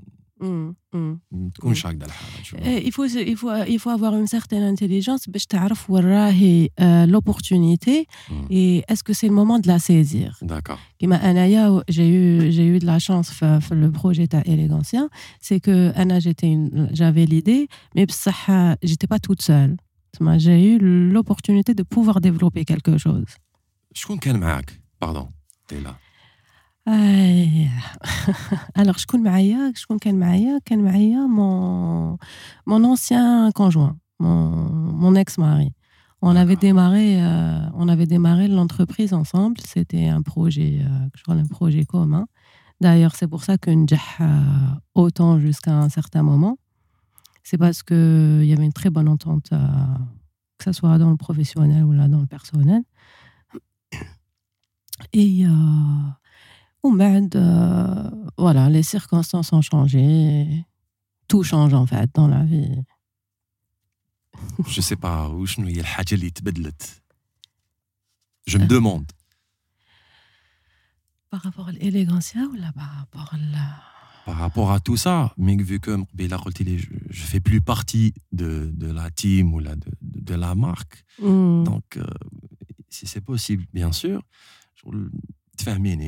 تكونش 1.56 1.86
هكذا 1.86 2.06
الحاله 2.06 2.82
il 2.82 2.92
faut 2.92 3.08
il 3.08 3.38
faut 3.38 3.54
il 3.68 3.80
faut 3.80 3.90
avoir 3.90 4.14
une 4.16 4.28
certaine 4.28 4.64
intelligence 4.64 5.30
باش 5.30 5.46
تعرف 5.46 5.90
وين 5.90 6.06
راهي 6.06 6.70
l'opportunité 7.08 8.08
et 8.50 8.84
est-ce 8.92 9.04
que 9.04 9.14
c'est 9.14 9.28
le 9.28 9.34
moment 9.34 9.60
de 9.60 9.68
la 9.68 9.80
saisir 9.80 10.40
d'accord 10.42 10.80
كيما 11.00 11.32
انايا 11.32 11.84
j'ai 11.92 12.10
eu 12.10 12.52
j'ai 12.52 12.68
eu 12.68 12.80
de 12.80 12.86
la 12.86 13.00
chance 13.00 13.32
في, 13.32 13.62
في 13.62 13.76
le 13.76 14.00
projet 14.00 14.28
تاع 14.28 14.42
Elegancia 14.42 15.10
c'est 15.42 15.60
que 15.60 15.98
انا 15.98 16.20
j'étais 16.20 16.52
une 16.52 16.90
j'avais 16.94 17.26
l'idée 17.26 17.68
mais 17.96 18.06
بصح 18.06 18.52
j'étais 18.84 19.08
pas 19.08 19.20
toute 19.20 19.42
seule 19.42 19.78
j'ai 20.38 20.74
eu 20.74 20.78
l'opportunité 21.14 21.74
de 21.74 21.84
pouvoir 21.84 22.20
développer 22.20 22.66
quelque 22.66 22.98
chose 22.98 23.38
شكون 23.94 24.18
كان 24.18 24.40
معاك 24.40 24.82
pardon 25.06 25.28
t'es 25.68 25.82
là 25.86 26.05
alors 28.76 28.98
شكون 28.98 29.24
معايا 29.24 29.74
شكون 29.76 29.98
كان 30.00 30.16
معايا 30.16 30.60
كان 30.66 30.84
معايا 30.84 31.28
mon 31.28 32.18
mon 32.66 32.84
ancien 32.84 33.52
conjoint 33.54 33.96
mon 34.20 34.50
mon 35.02 35.16
ex-mari 35.16 35.74
on 36.24 36.36
avait 36.36 36.56
démarré 36.56 37.22
euh, 37.22 37.60
on 37.76 37.88
avait 37.88 38.08
démarré 38.08 38.48
l'entreprise 38.48 39.14
ensemble 39.14 39.58
c'était 39.64 40.08
un 40.08 40.24
projet 40.24 40.82
euh, 40.82 41.34
un 41.44 41.46
projet 41.46 41.86
commun 41.86 42.26
d'ailleurs 42.82 43.16
c'est 43.16 43.28
pour 43.28 43.44
ça 43.44 43.58
que 43.60 43.70
نجح 43.70 44.22
autant 44.96 45.40
jusqu'à 45.40 45.74
un 45.74 45.90
certain 45.90 46.24
moment 46.24 46.58
c'est 47.44 47.60
parce 47.60 47.84
que 47.84 48.40
il 48.42 48.48
y 48.48 48.54
avait 48.54 48.66
une 48.66 48.74
très 48.74 48.90
bonne 48.90 49.08
entente 49.08 49.50
que 50.58 50.64
ce 50.64 50.72
soit 50.72 50.98
dans 50.98 51.12
le 51.12 51.18
professionnel 51.18 51.84
ou 51.84 51.92
là 51.92 52.08
dans 52.08 52.22
le 52.22 52.28
personnel 52.28 52.82
et 55.14 55.46
euh, 55.46 55.50
euh, 55.50 56.10
voilà, 58.39 58.69
les 58.69 58.83
circonstances 58.83 59.53
ont 59.53 59.63
changé. 59.63 60.65
Tout 61.29 61.43
change 61.43 61.75
en 61.75 61.87
fait 61.87 62.11
dans 62.15 62.29
la 62.29 62.45
vie. 62.45 62.83
Je 64.67 64.81
sais 64.81 64.97
pas 64.97 65.29
où 65.29 65.47
je 65.47 65.61
Je 68.47 68.59
me 68.59 68.67
demande. 68.67 69.07
Par 71.31 71.43
rapport 71.43 71.69
à 71.69 71.73
l'élégancia 71.73 72.43
ou 72.43 72.55
là 72.55 72.73
par 72.73 72.89
rapport 72.89 73.35
à 73.35 73.39
Par 74.25 74.37
rapport 74.37 74.71
à 74.71 74.81
tout 74.81 74.97
ça, 74.97 75.35
mais 75.37 75.57
vu 75.57 75.81
que 75.81 75.97
je, 76.79 76.87
je 77.11 77.23
fais 77.25 77.41
plus 77.41 77.61
partie 77.61 78.15
de, 78.33 78.71
de 78.73 78.91
la 78.91 79.11
team 79.11 79.53
ou 79.53 79.61
de, 79.61 80.35
la 80.35 80.55
marque, 80.55 81.05
hmm. 81.21 81.65
donc 81.65 81.97
euh, 81.97 82.05
si 82.89 83.07
c'est 83.07 83.21
possible, 83.21 83.67
bien 83.73 83.93
sûr, 83.93 84.23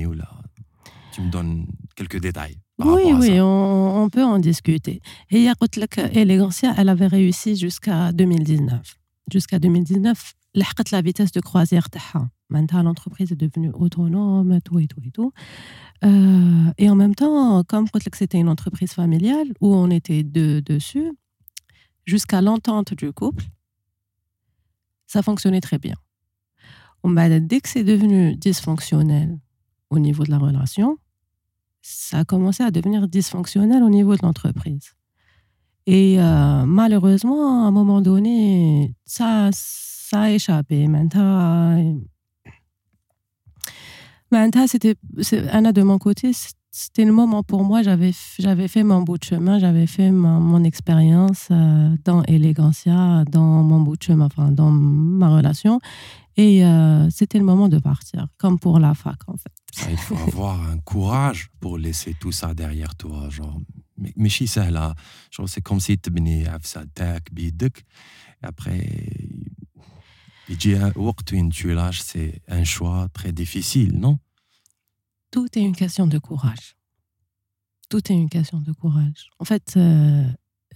ou 0.07 0.13
là, 0.13 0.29
tu 1.13 1.23
me 1.23 1.31
donnes 1.31 1.67
quelques 1.97 2.21
détails. 2.21 2.57
oui, 2.79 3.13
oui, 3.13 3.41
on, 3.41 4.03
on, 4.05 4.09
peut 4.09 4.25
en 4.25 4.39
discuter. 4.39 5.01
Et 5.31 5.49
Elegancia, 6.15 6.75
elle 6.77 6.89
avait 6.89 7.09
réussi 7.09 7.57
jusqu'à 7.57 8.13
2019. 8.13 8.99
Jusqu'à 9.33 9.59
2019, 9.59 10.35
la 10.93 11.03
vitesse 11.03 11.33
de 11.33 11.41
croisière 11.41 11.91
Maintenant, 12.51 12.83
l'entreprise 12.83 13.31
est 13.33 13.37
devenue 13.37 13.71
autonome, 13.75 14.61
tout 14.63 14.79
et 14.79 14.87
tout 14.87 15.01
et 15.05 15.11
tout. 15.11 15.33
Euh, 16.05 16.73
et 16.79 16.89
en 16.89 16.95
même 16.95 17.15
temps, 17.15 17.63
comme 17.65 17.87
c'était 18.17 18.39
une 18.39 18.49
entreprise 18.49 18.93
familiale 18.93 19.49
où 19.61 19.75
on 19.75 19.91
était 19.91 20.23
deux 20.23 20.63
dessus, 20.63 21.13
jusqu'à 22.07 22.41
l'entente 22.41 22.95
du 22.95 23.13
couple, 23.13 23.45
ça 25.07 25.23
fonctionnait 25.23 25.61
très 25.61 25.79
bien. 25.79 25.95
Dès 27.05 27.61
que 27.61 27.69
c'est 27.69 27.85
devenu 27.85 28.37
dysfonctionnel 28.37 29.39
au 29.91 29.99
niveau 29.99 30.25
de 30.25 30.31
la 30.31 30.39
relation, 30.39 30.99
ça 31.81 32.19
a 32.19 32.25
commencé 32.25 32.63
à 32.63 32.71
devenir 32.71 33.09
dysfonctionnel 33.09 33.83
au 33.83 33.89
niveau 33.89 34.15
de 34.15 34.21
l'entreprise. 34.23 34.95
Et 35.87 36.21
euh, 36.21 36.67
malheureusement, 36.67 37.65
à 37.65 37.69
un 37.69 37.71
moment 37.71 38.03
donné, 38.03 38.95
ça, 39.07 39.49
ça 39.53 40.23
a 40.23 40.31
échappé. 40.31 40.87
Maintenant, 40.87 41.79
c'était, 44.67 44.97
Anna, 45.51 45.73
de 45.73 45.83
mon 45.83 45.97
côté, 45.99 46.33
c'était 46.71 47.07
le 47.07 47.13
moment 47.13 47.43
pour 47.43 47.65
moi. 47.65 47.83
J'avais, 47.83 48.13
j'avais 48.39 48.69
fait 48.69 48.83
mon 48.83 49.01
bout 49.01 49.17
de 49.17 49.25
chemin, 49.25 49.59
j'avais 49.59 49.87
fait 49.87 50.11
mon 50.11 50.63
expérience 50.63 51.49
euh, 51.51 51.97
dans 52.05 52.23
Elegancia, 52.25 53.25
dans 53.33 53.63
mon 53.63 53.81
bout 53.81 53.97
de 53.97 54.03
chemin, 54.03 54.27
enfin, 54.27 54.51
dans 54.51 54.71
ma 54.71 55.35
relation. 55.35 55.81
Et 56.39 56.65
euh, 56.65 57.11
c'était 57.11 57.39
le 57.39 57.45
moment 57.45 57.69
de 57.69 57.81
partir, 57.81 58.29
comme 58.39 58.61
pour 58.61 58.79
la 58.79 58.95
fac, 58.95 59.19
en 59.27 59.37
fait. 59.37 59.91
il 59.91 59.97
faut 59.97 60.17
avoir 60.17 60.63
un 60.63 60.79
courage 60.79 61.51
pour 61.59 61.79
laisser 61.79 62.15
tout 62.15 62.31
ça 62.31 62.55
derrière 62.55 62.95
toi. 62.95 63.29
Genre, 63.29 63.61
mais 63.97 64.29
ça 64.47 64.71
là, 64.71 64.95
c'est 65.47 65.61
comme 65.61 65.81
si 65.81 65.99
tu 65.99 66.11
venais 66.11 66.47
à 66.47 66.61
ça, 66.63 66.85
bidek. 67.33 67.85
Et 68.41 68.47
après, 68.47 68.87
tu 71.51 71.75
lâches, 71.75 72.03
c'est 72.03 72.41
un 72.47 72.63
choix 72.63 73.09
très 73.13 73.33
difficile, 73.33 73.99
non? 73.99 74.21
Tout 75.33 75.49
est 75.59 75.63
une 75.63 75.75
question 75.75 76.07
de 76.07 76.19
courage. 76.19 76.77
Tout 77.89 78.13
est 78.13 78.15
une 78.15 78.31
question 78.31 78.61
de 78.61 78.71
courage. 78.71 79.31
En 79.41 79.45
fait, 79.45 79.75
euh, 79.77 80.23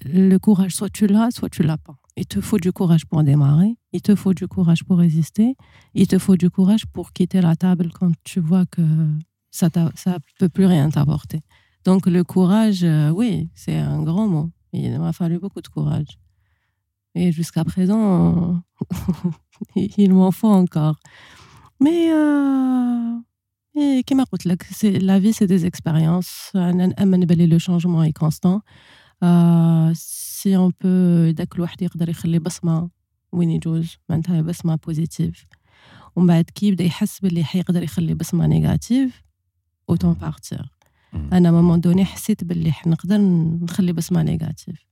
le 0.05 0.38
courage, 0.38 0.75
soit 0.75 0.90
tu 0.90 1.07
l'as, 1.07 1.31
soit 1.31 1.51
tu 1.51 1.62
l'as 1.62 1.79
pas. 1.79 2.02
Il 2.16 2.27
te 2.27 2.40
faut 2.40 2.59
du 2.59 2.72
courage 2.72 3.07
pour 3.07 3.22
démarrer, 3.22 3.77
il 3.92 4.03
te 4.03 4.14
faut 4.14 4.35
du 4.35 4.46
courage 4.46 4.85
pour 4.85 4.98
résister, 4.98 5.57
il 5.94 6.07
te 6.07 6.18
faut 6.18 6.37
du 6.37 6.51
courage 6.51 6.87
pour 6.87 7.12
quitter 7.12 7.40
la 7.40 7.57
table 7.57 7.90
quand 7.92 8.12
tu 8.25 8.40
vois 8.40 8.66
que 8.66 8.83
ça 9.51 9.68
ne 9.75 10.18
peut 10.38 10.48
plus 10.48 10.66
rien 10.66 10.90
t'apporter. 10.90 11.40
Donc 11.85 12.07
le 12.07 12.22
courage, 12.22 12.85
euh, 12.85 13.11
oui, 13.11 13.48
c'est 13.55 13.77
un 13.77 14.03
grand 14.03 14.29
mot. 14.29 14.51
Il 14.72 14.98
m'a 14.98 15.12
fallu 15.12 15.38
beaucoup 15.38 15.61
de 15.61 15.68
courage. 15.68 16.18
Et 17.14 17.33
jusqu'à 17.33 17.64
présent, 17.64 18.62
il 19.77 20.12
m'en 20.14 20.31
faut 20.31 20.48
encore. 20.48 20.96
Mais, 21.81 22.11
euh, 22.12 23.18
et, 23.75 24.03
la 25.01 25.18
vie, 25.18 25.33
c'est 25.33 25.46
des 25.46 25.66
expériences. 25.66 26.51
Le 26.55 27.59
changement 27.59 28.03
est 28.03 28.12
constant. 28.12 28.62
Si 29.94 30.56
on 30.56 30.70
peut, 30.72 31.32
dès 31.37 31.46
que 31.46 31.58
l'on 31.58 31.68
يقدر 31.80 32.08
يخلي 32.08 32.38
بصمة 32.38 32.90
وين 33.32 33.50
يجوز 33.50 33.96
معناتها 34.08 34.42
بصمة 34.42 34.78
بوزيتيف 34.87 35.44
ومن 36.16 36.26
بعد 36.26 36.44
كي 36.44 36.68
يبدأ 36.68 36.85
يحس 36.85 37.20
باللي 37.20 37.44
حيقدر 37.44 37.82
يخلي 37.82 38.14
بصمة 38.14 38.46
نيجاتيف 38.46 39.22
اوتون 39.90 40.12
بارتير 40.12 40.70
أنا 41.14 41.50
مومون 41.50 41.80
دوني 41.80 42.04
حسيت 42.04 42.44
باللي 42.44 42.72
نقدر 42.87 43.18
نخلي 43.62 43.92
بصمة 43.92 44.22
نيجاتيف 44.22 44.87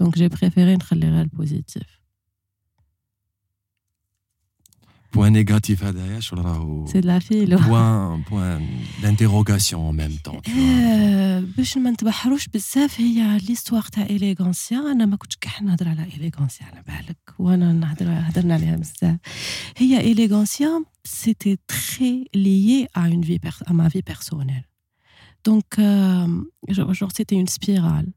دونك 0.00 0.18
جي 0.18 0.28
بريفيري 0.28 0.76
نخلي 0.76 1.10
غير 1.10 1.22
البوزيتيف 1.22 1.95
point 5.15 5.33
négatif 5.33 5.83
هذايا 5.83 6.19
شو 6.19 6.35
راهو 6.35 6.87
سي 6.87 7.01
لا 7.01 7.19
فيلو 7.19 7.57
بوان 7.57 8.21
بوان 8.21 8.67
دانتيروغاسيون 9.01 9.99
ان 9.99 10.07
ميم 10.07 10.19
طون 10.23 10.41
باش 11.57 11.77
ما 11.77 11.91
نتبحروش 11.91 12.47
بزاف 12.47 13.01
هي 13.01 13.37
ليستوار 13.37 13.81
تاع 13.81 14.03
اليغانسيا 14.03 14.77
انا 14.77 15.05
ما 15.05 15.15
كنتش 15.15 15.37
كاع 15.41 15.59
نهضر 15.61 15.87
على 15.87 16.03
اليغانسيا 16.03 16.65
على 16.65 16.83
بالك 16.87 17.17
وانا 17.39 17.73
نهضر 17.73 18.05
هضرنا 18.09 18.53
عليها 18.53 18.75
بزاف 18.75 19.17
هي 19.77 20.11
اليغانسيا 20.11 20.83
سيتي 21.03 21.57
تري 21.67 22.25
ليي 22.35 22.87
ا 22.97 22.99
اون 22.99 23.21
في 23.21 23.39
ا 23.67 23.71
ما 23.73 23.89
في 23.89 24.01
بيرسونيل 24.01 24.63
دونك 25.45 25.79
جور 26.69 27.09
سيتي 27.09 27.35
اون 27.35 27.45
سبيرال 27.45 28.13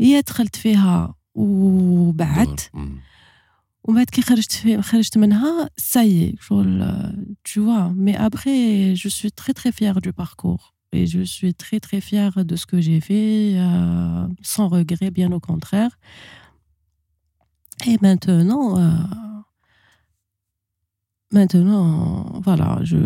هي 0.00 0.20
دخلت 0.20 0.56
فيها 0.56 1.14
وبعدت 1.34 2.70
ومن 3.84 3.96
بعد 3.96 4.06
كي 4.10 4.22
خرجت 4.22 4.52
في 4.52 4.82
خرجت 4.82 5.18
منها 5.18 5.70
ساي 5.76 6.36
شغل 6.40 7.12
tu 7.48 7.60
vois 7.60 7.92
mais 7.96 8.16
après 8.16 8.94
je 9.02 9.08
suis 9.08 9.32
très 9.32 9.52
très 9.52 9.72
fière 9.72 10.00
du 10.00 10.12
parcours 10.12 10.74
et 10.92 11.06
je 11.06 11.20
suis 11.20 11.54
très 11.54 11.80
très 11.80 12.00
fière 12.00 12.44
de 12.44 12.56
ce 12.56 12.66
que 12.70 12.80
j'ai 12.80 13.00
fait 13.00 13.54
euh, 13.56 14.26
sans 14.42 14.68
regret 14.68 15.10
bien 15.10 15.30
au 15.32 15.40
contraire 15.40 15.92
et 17.86 17.96
maintenant 18.06 18.78
euh, 18.78 18.90
maintenant 21.32 22.40
voilà 22.46 22.68
je 22.90 22.98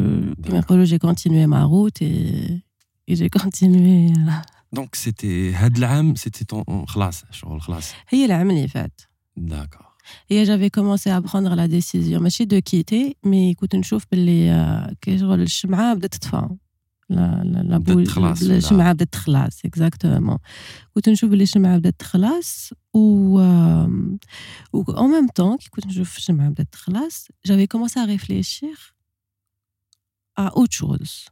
j'ai 0.90 0.99
continué 0.99 1.47
ma 1.47 1.64
route 1.64 2.01
et, 2.03 2.62
et 3.09 3.14
j'ai 3.18 3.31
continué 3.31 4.11
euh, 4.11 4.31
donc 4.73 4.90
c'était 4.97 5.53
هاد 5.55 5.77
العام 5.77 6.14
c'était 6.16 6.45
ton 6.45 6.87
خلاص 6.87 7.25
شغل 7.31 7.61
خلاص 7.61 7.92
هي 8.09 8.25
العام 8.25 8.51
اللي 8.51 8.68
فات 8.68 9.01
d'accord 9.40 9.92
et 10.31 10.45
j'avais 10.45 10.71
commencé 10.71 11.11
à 11.11 11.21
prendre 11.23 11.55
la 11.55 11.68
décision 11.68 12.21
ماشي 12.21 12.47
de 12.47 12.61
quitter 12.61 13.16
mais 13.25 13.55
كنت 13.57 13.77
نشوف 13.77 14.05
باللي 14.12 14.97
كيشغل 15.01 15.40
الشمعة 15.40 15.95
بدات 15.95 16.14
تطفى 16.14 16.49
لا 17.11 17.42
لا 17.45 17.79
لا 17.79 18.57
الشمعة 18.57 18.92
بدات 18.92 19.12
تخلاص 19.12 19.64
اكزاكتومون 19.64 20.38
كنت 20.95 21.09
نشوف 21.09 21.31
باللي 21.31 21.42
الشمعة 21.42 21.79
بدات 21.79 21.95
تخلاص 21.99 22.73
و 22.95 23.38
و 24.73 24.83
en 24.83 25.09
même 25.09 25.29
temps 25.29 25.57
كي 25.57 25.71
كنت 25.71 25.87
نشوف 25.87 26.16
الشمعة 26.16 26.49
بدات 26.49 26.68
تخلاص 26.73 27.29
j'avais 27.49 27.66
commencé 27.66 28.01
à 28.01 28.05
réfléchir 28.05 28.95
à 30.40 30.57
autre 30.57 30.73
chose 30.73 31.31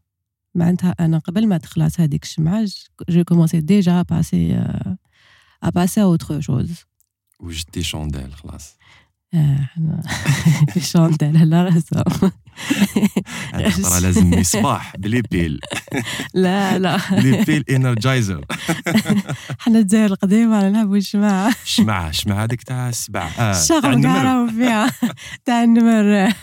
معناتها 0.54 0.94
انا 1.00 1.18
قبل 1.18 1.46
ما 1.46 1.58
تخلص 1.58 2.00
هذيك 2.00 2.24
الشمعة 2.24 2.66
j'ai 3.08 3.24
commencé 3.24 3.62
déjà 3.62 4.00
à 4.00 4.04
passer 4.04 4.56
à 5.62 5.72
passer 5.72 6.00
à 6.00 6.08
autre 6.08 6.40
chose 6.40 6.72
وجدتي 7.39 7.83
شونديل 7.83 8.33
خلاص؟ 8.33 8.77
شونديل 10.91 11.49
لا 11.49 11.63
رسم. 11.63 12.03
خطرة 13.53 13.99
لازم 13.99 14.39
مصباح 14.39 14.95
بلي 14.97 15.21
بيل. 15.21 15.59
لا 16.33 16.79
لا. 16.79 16.99
بلي 17.11 17.43
بيل 17.43 17.63
إنرجايزر. 17.69 18.45
حنا 19.61 19.79
الجزائر 19.79 20.05
القديمة 20.05 20.69
نلعبوا 20.69 20.97
الشمعة 20.97 21.53
الشمعة 21.63 22.09
الشمعة 22.09 22.43
هذيك 22.43 22.63
تاع 22.63 22.89
السبع 22.89 23.27
الشغل 23.27 24.03
كاع 24.03 24.47
فيها. 24.47 24.91
تاع 25.45 25.63
النمر. 25.63 26.33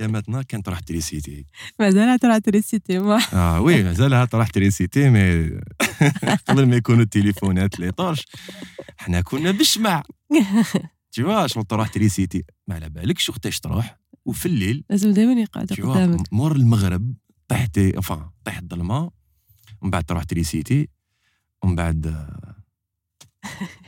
يا 0.00 0.06
ماتنا 0.06 0.42
كانت 0.42 0.66
تروح 0.66 0.80
تريسيتي 0.80 1.46
مازالها 1.80 2.16
تروح 2.16 2.38
تريسيتي 2.38 2.98
آه 3.32 3.60
وي 3.60 3.82
مازالها 3.82 4.24
تروح 4.24 4.48
تريسيتي 4.48 5.10
مي 5.10 5.50
قبل 6.48 6.66
ما 6.66 6.76
يكونوا 6.76 7.02
التليفونات 7.02 7.80
لي 7.80 7.90
طرش 7.92 8.26
حنا 8.96 9.20
كنا 9.20 9.50
بالشمع 9.50 10.02
تي 11.12 11.22
فوا 11.24 11.46
شغل 11.46 11.64
تروح 11.64 11.88
تريسيتي 11.88 12.44
ما 12.68 12.74
على 12.74 12.88
بالكش 12.88 13.28
وقتاش 13.28 13.60
تروح 13.60 14.00
وفي 14.24 14.46
الليل 14.46 14.84
لازم 14.90 15.12
دائما 15.12 15.40
يقعد 15.40 15.72
قدامك 15.72 16.32
مور 16.32 16.56
المغرب 16.56 17.14
طيحتي 17.48 17.98
افا 17.98 18.30
طيح 18.44 18.58
الظلمة 18.58 19.10
ومن 19.82 19.90
بعد 19.90 20.04
تروح 20.04 20.24
تريسيتي 20.24 20.88
ومن 21.62 21.74
بعد 21.74 22.06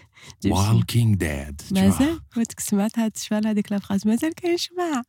والكينج 0.46 1.16
داد 1.16 1.60
مازال 1.70 2.20
كنت 2.34 2.60
سمعت 2.60 2.98
هاد 2.98 3.12
الشوال 3.16 3.46
هذيك 3.46 3.72
لافراز 3.72 4.06
مازال 4.06 4.34
كاين 4.34 4.56
شمع 4.56 5.02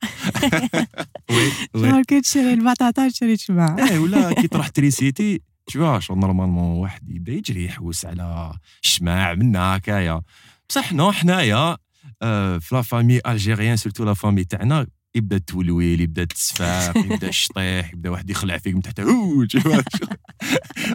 وي 1.32 1.52
شغل 1.76 2.04
كي 2.04 2.22
تشري 2.22 2.54
البطاطا 2.54 3.10
تشري 3.10 3.38
شمع 3.38 3.76
إيه 3.80 4.00
ولا 4.00 4.34
كي 4.34 4.48
تروح 4.48 4.68
تريسيتي 4.68 5.42
تو 5.72 6.00
شغل 6.00 6.20
نورمالمون 6.20 6.78
واحد 6.78 7.10
يبدا 7.10 7.34
يجري 7.34 7.66
يحوس 7.66 8.06
على 8.06 8.54
الشماع 8.84 9.34
منا 9.34 9.78
هكايا 9.78 10.22
بصح 10.70 10.94
نو 10.94 11.12
حنايا 11.12 11.78
في 12.60 12.70
لا 12.72 12.82
فامي 12.82 13.20
الجيريان 13.28 13.78
سورتو 13.78 14.04
لا 14.04 14.14
فامي 14.14 14.44
تاعنا 14.44 14.88
يبدا 15.16 15.36
التولويل 15.36 16.02
يبدا 16.02 16.22
التصفاق 16.22 16.98
يبدا 16.98 17.28
الشطيح 17.28 17.94
يبدا 17.94 18.10
واحد 18.10 18.30
يخلع 18.30 18.58
فيك 18.58 18.76
من 18.76 18.82
تحت. 18.82 19.00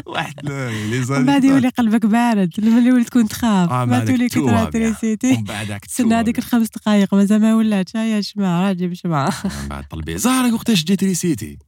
واحد 0.07 0.35
لي 0.45 1.05
من 1.09 1.27
بعد 1.27 1.45
يولي 1.45 1.69
قلبك 1.69 2.07
بارد 2.07 2.51
ملي 2.59 2.93
وليت 2.93 3.07
تكون 3.07 3.29
تخاف. 3.29 3.73
ما 3.73 4.05
تولي 4.05 4.29
كثر 4.29 4.71
تريسيتي 4.71 5.33
ومن 5.33 5.45
بعد 5.45 5.81
تسنى 5.81 6.15
هذيك 6.15 6.39
الخمس 6.39 6.69
دقائق 6.69 7.15
مازال 7.15 7.41
ما 7.41 7.55
ولاتش 7.55 7.97
هيا 7.97 8.21
شمع 8.21 8.61
راه 8.67 8.73
جيب 8.73 8.95
شمعة. 8.95 9.33
من 9.63 9.69
بعد 9.69 9.85
طلبي. 9.89 10.19
زهرة 10.19 10.55
وقتاش 10.55 10.85
جيت 10.85 11.05
ريسيتي 11.05 11.59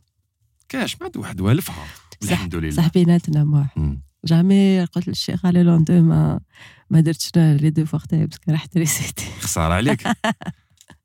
كاش 0.68 0.96
بعد 0.96 1.16
واحد 1.16 1.40
والفها. 1.40 1.86
الحمد 2.22 2.54
لله. 2.54 2.70
صح 2.70 2.88
بيناتنا 2.88 3.44
موح 3.44 3.74
جامي 4.24 4.84
قلت 4.84 5.08
للشيخ 5.08 5.46
على 5.46 5.62
لوندو 5.62 6.02
ما 6.02 6.40
ما 6.90 7.00
درتش 7.00 7.30
لي 7.36 7.70
دو 7.70 7.84
فوق 7.84 8.06
تاعي 8.06 8.26
باسكو 8.26 8.52
رحت 8.52 8.76
ريسيتي 8.76 9.24
خسارة 9.40 9.74
عليك. 9.74 10.02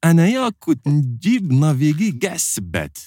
أنايا 0.05 0.49
كنت 0.59 0.87
نجيب 0.87 1.53
نافيغي 1.53 2.11
كاع 2.11 2.33
السبات 2.35 2.97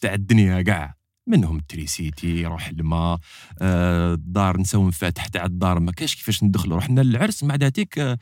تاع 0.00 0.14
الدنيا 0.14 0.62
كاع 0.62 0.94
منهم 1.26 1.60
تريسيتي 1.60 2.46
روح 2.46 2.68
الماء 2.68 3.18
آه 3.62 4.14
الدار 4.14 4.60
نساو 4.60 4.82
مفاتح 4.82 5.26
تاع 5.26 5.44
الدار 5.44 5.80
ما 5.80 5.92
كاش 5.92 6.16
كيفاش 6.16 6.44
ندخلوا 6.44 6.78
رحنا 6.78 7.00
للعرس 7.00 7.44
مع 7.44 7.54
ذاتيك 7.54 7.98
آه 7.98 8.18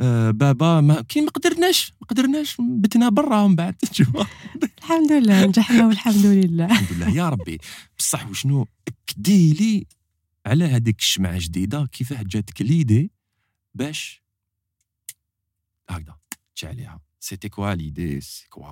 آه 0.00 0.30
بابا 0.30 0.80
ما 0.80 1.02
كي 1.02 1.20
ما 1.20 1.30
قدرناش 1.30 1.92
ما 2.00 2.06
قدرناش 2.06 2.56
بتنا 2.60 3.08
برا 3.08 3.46
من 3.46 3.56
بعد 3.56 3.74
الحمد 4.78 5.12
لله 5.12 5.46
نجحنا 5.46 5.86
والحمد 5.86 6.26
لله. 6.26 6.64
الحمد 6.70 6.92
لله. 6.92 7.10
يا 7.16 7.28
ربي 7.28 7.58
بصح 7.98 8.28
وشنو؟ 8.28 8.66
اكدي 8.88 9.52
لي 9.52 9.86
على 10.46 10.64
هذيك 10.64 10.98
الشمعة 10.98 11.38
جديدة 11.38 11.86
كيفاه 11.92 12.22
جاتك 12.22 12.62
ليدي 12.62 13.10
باش 13.74 14.22
هكذا 15.88 16.16
تشعليها. 16.56 17.09
سيتي 17.19 17.49
كوا 17.49 17.73
ليدي 17.73 18.21
سي 18.21 18.47
كوا 18.49 18.67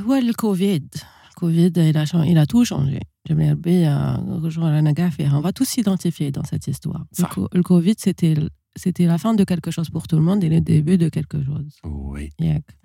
هو 0.00 0.14
الكوفيد 0.14 0.94
الكوفيد 1.30 1.78
il 1.78 1.96
a, 1.96 2.04
il 2.26 2.38
a 2.38 2.46
tout 2.46 2.64
changé. 2.64 3.00
J'aimerais 3.26 3.54
bien 3.54 4.16
rejoindre 4.42 5.10
فيها. 5.10 5.38
On 5.38 5.40
va 5.40 5.52
tous 5.52 5.68
s'identifier 5.68 6.30
dans 6.30 6.44
cette 6.44 6.66
histoire. 6.68 7.06
Le 7.52 7.62
Covid, 7.62 7.94
c'était 7.98 8.34
c'était 8.76 9.06
la 9.06 9.18
fin 9.18 9.34
de 9.34 9.44
quelque 9.44 9.70
chose 9.70 9.88
pour 9.90 10.06
tout 10.08 10.16
le 10.16 10.22
monde 10.22 10.42
et 10.44 10.48
le 10.48 10.60
début 10.60 10.98
de 10.98 11.08
quelque 11.08 11.42
chose. 11.42 11.80
Oui. 11.84 12.30
ياك. 12.40 12.78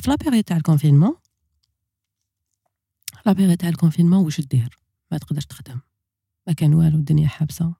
في 0.00 0.10
لا 0.10 0.14
بيريود 0.14 0.44
تاع 0.44 0.56
الكونفينمون 0.56 1.14
لا 3.26 3.32
بيريود 3.32 3.56
تاع 3.56 3.68
الكونفينمون 3.68 4.24
واش 4.24 4.40
دير؟ 4.40 4.78
ما 5.12 5.18
تقدرش 5.18 5.44
تخدم. 5.46 5.80
ما 6.46 6.52
كان 6.52 6.74
والو 6.74 6.96
الدنيا 6.96 7.28
حابسه. 7.28 7.74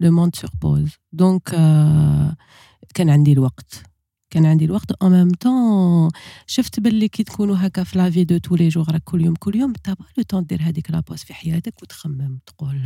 لو 0.00 0.10
موند 0.10 0.36
سور 0.36 0.50
بوز. 0.62 0.90
دونك 1.12 1.48
كان 2.94 3.10
عندي 3.10 3.32
الوقت. 3.32 3.82
كان 4.30 4.46
عندي 4.46 4.64
الوقت. 4.64 4.92
أو 4.92 5.08
ميم 5.08 5.30
طون 5.30 6.10
شفت 6.46 6.80
باللي 6.80 7.08
كي 7.08 7.24
تكونوا 7.24 7.56
هكا 7.58 7.84
في 7.84 7.98
لافي 7.98 8.24
دو 8.24 8.38
تو 8.38 8.56
لي 8.56 8.68
جوغ 8.68 8.90
راك 8.90 9.02
كل 9.04 9.24
يوم 9.24 9.34
كل 9.34 9.56
يوم 9.56 9.72
تا 9.72 9.92
با 9.94 10.04
لو 10.18 10.24
طون 10.24 10.44
دير 10.44 10.62
هذيك 10.62 10.90
لابوز 10.90 11.18
في 11.18 11.34
حياتك 11.34 11.82
وتخمم. 11.82 12.38
تقول 12.46 12.80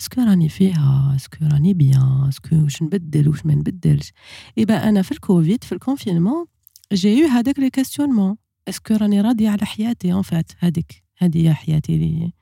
اسكو 0.00 0.20
راني 0.20 0.48
فيها؟ 0.48 1.12
اسكو 1.16 1.44
راني 1.52 1.74
بيان 1.74 2.24
اسكو 2.28 2.56
واش 2.56 2.82
نبدل؟ 2.82 3.28
واش 3.28 3.46
ما 3.46 3.54
نبدلش؟ 3.54 4.12
ايبا 4.58 4.88
أنا 4.88 5.02
في 5.02 5.12
الكوفيد 5.12 5.64
في 5.64 5.72
الكونفينمون 5.72 6.46
جي 6.92 7.18
يو 7.18 7.28
هذاك 7.28 7.58
لي 7.58 7.70
كاستيونمون 7.70 8.36
اسكو 8.68 8.94
راني 8.94 9.20
راضية 9.20 9.48
على 9.48 9.66
حياتي؟ 9.66 10.12
اون 10.12 10.22
فات 10.22 10.52
هذيك. 10.58 11.03
هذه 11.18 11.48
هي 11.48 11.54
حياتي 11.54 11.94
اللي 11.94 12.32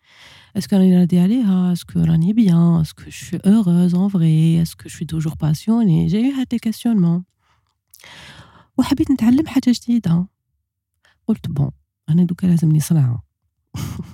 اسكو 0.56 0.76
راني 0.76 0.98
راضي 0.98 1.20
عليها 1.20 1.72
اسكو 1.72 2.00
راني 2.00 2.32
بيان 2.32 2.80
اسكو 2.80 3.02
جو 3.08 3.62
هوروز 3.62 3.94
ان 3.94 4.08
فري 4.08 4.62
اسكو 4.62 4.88
جو 4.88 5.06
توجور 5.06 5.34
باسيوني 5.34 6.06
جاي 6.06 6.32
هاد 6.32 6.46
لي 6.52 6.58
كاستيونمون 6.58 7.24
وحبيت 8.78 9.10
نتعلم 9.10 9.46
حاجة 9.46 9.62
جديده 9.82 10.26
قلت 11.28 11.48
بون 11.48 11.70
أنا 12.08 12.24
دوكا 12.24 12.46
لازمني 12.46 12.80
صنعة. 12.80 13.22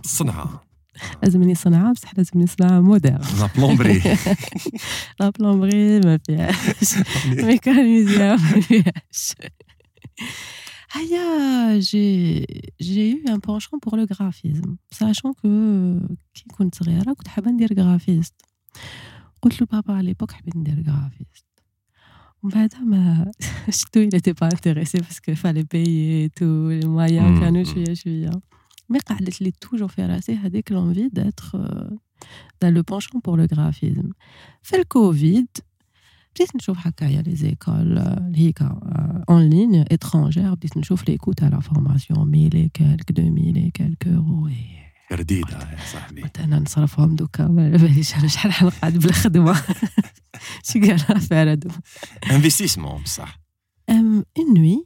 صنعة. 0.02 0.64
لازمني 1.22 1.54
صنعة 1.54 1.92
بصح 1.92 2.14
لازمني 2.18 2.46
صنعة 2.46 2.80
مودرن 2.80 3.20
لا 3.40 3.48
بلومبري 3.56 4.02
لا 5.20 5.30
بلومبري 5.30 6.00
ما 6.00 6.18
فيهاش. 6.26 6.94
ميكانيزيا 7.46 8.36
ما 8.36 8.60
فيهاش. 8.60 9.34
هيا 10.91 11.79
جي 11.79 12.45
جي 12.81 13.23
eu 13.25 13.31
un 13.31 13.39
penchant 13.39 13.79
pour 13.83 13.95
le 13.97 14.05
graphisme 14.05 14.77
sachant 14.91 15.33
que 15.41 15.49
كي 16.33 16.45
كنت 16.57 16.75
صغيرة 16.75 17.13
كنت 17.13 17.27
حابة 17.27 17.51
ندير 17.51 17.73
غرافيست 17.79 18.33
قلت 19.41 19.61
له 19.61 19.67
بابا 19.71 19.93
على 19.93 20.07
ليبوك 20.07 20.31
حبيت 20.31 20.55
ندير 20.55 20.83
غرافيست 20.87 21.45
ومن 22.43 22.53
بعد 22.53 22.75
ما 22.75 23.31
شتو 23.69 23.99
il 24.01 24.15
était 24.15 24.33
pas 24.33 24.49
intéressé 24.55 24.97
parce 24.99 25.19
qu'il 25.19 25.35
fallait 25.35 25.65
payer 25.65 26.23
et 26.23 26.29
tout 26.29 26.69
les 26.69 26.87
moyens 26.87 27.39
كانوا 27.39 27.63
شوية 27.63 27.93
شوية 27.93 28.31
مي 28.89 28.99
قعدت 28.99 29.41
لي 29.41 29.51
توجور 29.51 29.87
في 29.87 30.05
راسي 30.05 30.35
هذيك 30.35 30.71
لونفي 30.71 31.09
d'être 31.09 31.57
dans 32.63 32.73
le 32.77 32.83
penchant 32.83 33.19
pour 33.19 33.37
le 33.37 33.47
graphisme 33.47 34.11
في 34.61 34.75
الكوفيد 34.75 35.47
بديت 36.35 36.55
نشوف 36.55 36.87
هكايا 36.87 37.21
لي 37.21 37.35
زيكول 37.35 37.97
هيك 38.35 38.61
اون 39.29 39.49
لين 39.49 39.75
اترونجير 39.75 40.53
بديت 40.53 40.77
نشوف 40.77 41.09
لي 41.09 41.17
كوت 41.17 41.43
على 41.43 41.61
فورماسيون 41.61 42.31
ميل 42.31 42.55
اي 42.55 42.69
كالك 42.73 43.11
دو 43.11 43.29
ميل 43.29 43.55
اي 43.55 43.71
كالك 43.73 44.07
اورو 44.07 44.49
جديدة 45.13 45.71
يا 45.71 45.77
صاحبي 45.93 46.21
قلت 46.21 46.39
انا 46.39 46.59
نصرفهم 46.59 47.15
دوكا 47.15 47.47
ما 47.47 47.69
باليش 47.69 48.15
انا 48.15 48.27
شحال 48.27 48.53
حنقعد 48.53 48.97
بلا 48.97 49.13
خدمه 49.13 49.61
شي 50.63 50.79
قال 50.79 51.21
فيها 51.21 51.51
هادو 51.51 51.69
انفستيسمون 52.31 53.01
بصح 53.01 53.39
ام 53.89 54.25
اون 54.37 54.53
نوي 54.57 54.85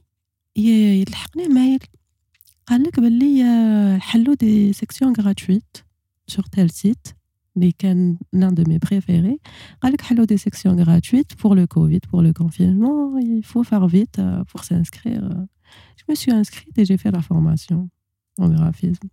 يلحقني 0.56 1.48
مايل 1.48 1.80
قال 2.66 2.82
لك 2.82 3.00
باللي 3.00 3.98
حلوا 4.00 4.34
دي 4.34 4.72
سيكسيون 4.72 5.12
غراتويت 5.20 5.76
sur 6.32 6.44
tel 6.56 6.70
site 6.80 7.14
l'un 7.55 8.51
de 8.51 8.67
mes 8.67 8.79
préférés. 8.79 9.39
Il 9.83 10.25
des 10.25 10.37
sections 10.37 10.75
gratuites 10.75 11.35
pour 11.35 11.55
le 11.55 11.67
Covid, 11.67 12.01
pour 12.01 12.21
le 12.21 12.33
confinement. 12.33 13.17
Il 13.19 13.43
faut 13.43 13.63
faire 13.63 13.87
vite 13.87 14.19
euh, 14.19 14.43
pour 14.45 14.63
s'inscrire. 14.63 15.29
Je 15.97 16.03
me 16.09 16.15
suis 16.15 16.31
inscrite 16.31 16.77
et 16.77 16.85
j'ai 16.85 16.97
fait 16.97 17.11
la 17.11 17.21
formation 17.21 17.89
en 18.39 18.49
graphisme. 18.49 19.07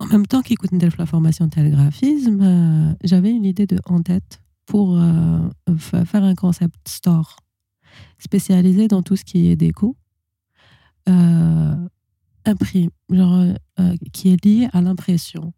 En 0.00 0.06
même 0.06 0.26
temps 0.26 0.40
qu'il 0.40 0.56
coûte 0.56 0.72
la 0.98 1.06
formation 1.06 1.48
tel 1.50 1.70
graphisme, 1.70 2.40
euh, 2.40 2.94
j'avais 3.04 3.30
une 3.30 3.44
idée 3.44 3.66
de, 3.66 3.78
en 3.84 4.02
tête 4.02 4.40
pour 4.64 4.96
euh, 4.98 5.40
faire 5.76 6.24
un 6.24 6.34
concept 6.34 6.88
store 6.88 7.36
spécialisé 8.18 8.88
dans 8.88 9.02
tout 9.02 9.16
ce 9.16 9.24
qui 9.24 9.48
est 9.48 9.56
déco. 9.56 9.96
Euh, 11.08 11.76
genre, 13.10 13.44
qui 14.12 14.30
est 14.30 14.44
lié 14.44 14.68
à 14.72 14.80
l'impression 14.80 15.52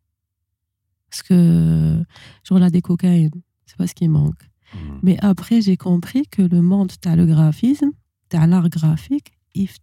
parce 1.13 1.23
que, 1.25 2.03
genre, 2.43 2.59
la 2.59 2.71
décocaïne, 2.71 3.43
c'est 3.67 3.77
pas 3.77 3.87
ce 3.87 3.93
qui 3.93 4.09
manque. 4.09 4.49
Mm. 4.73 4.99
Mais 5.03 5.19
après, 5.21 5.61
j'ai 5.61 5.77
compris 5.77 6.23
que 6.27 6.41
le 6.41 6.63
monde, 6.63 6.91
t'as 7.03 7.17
le 7.17 7.27
graphisme, 7.27 7.91
t'as 8.31 8.47
l'art 8.47 8.71
graphique, 8.71 9.31
il 9.53 9.69
fait 9.69 9.83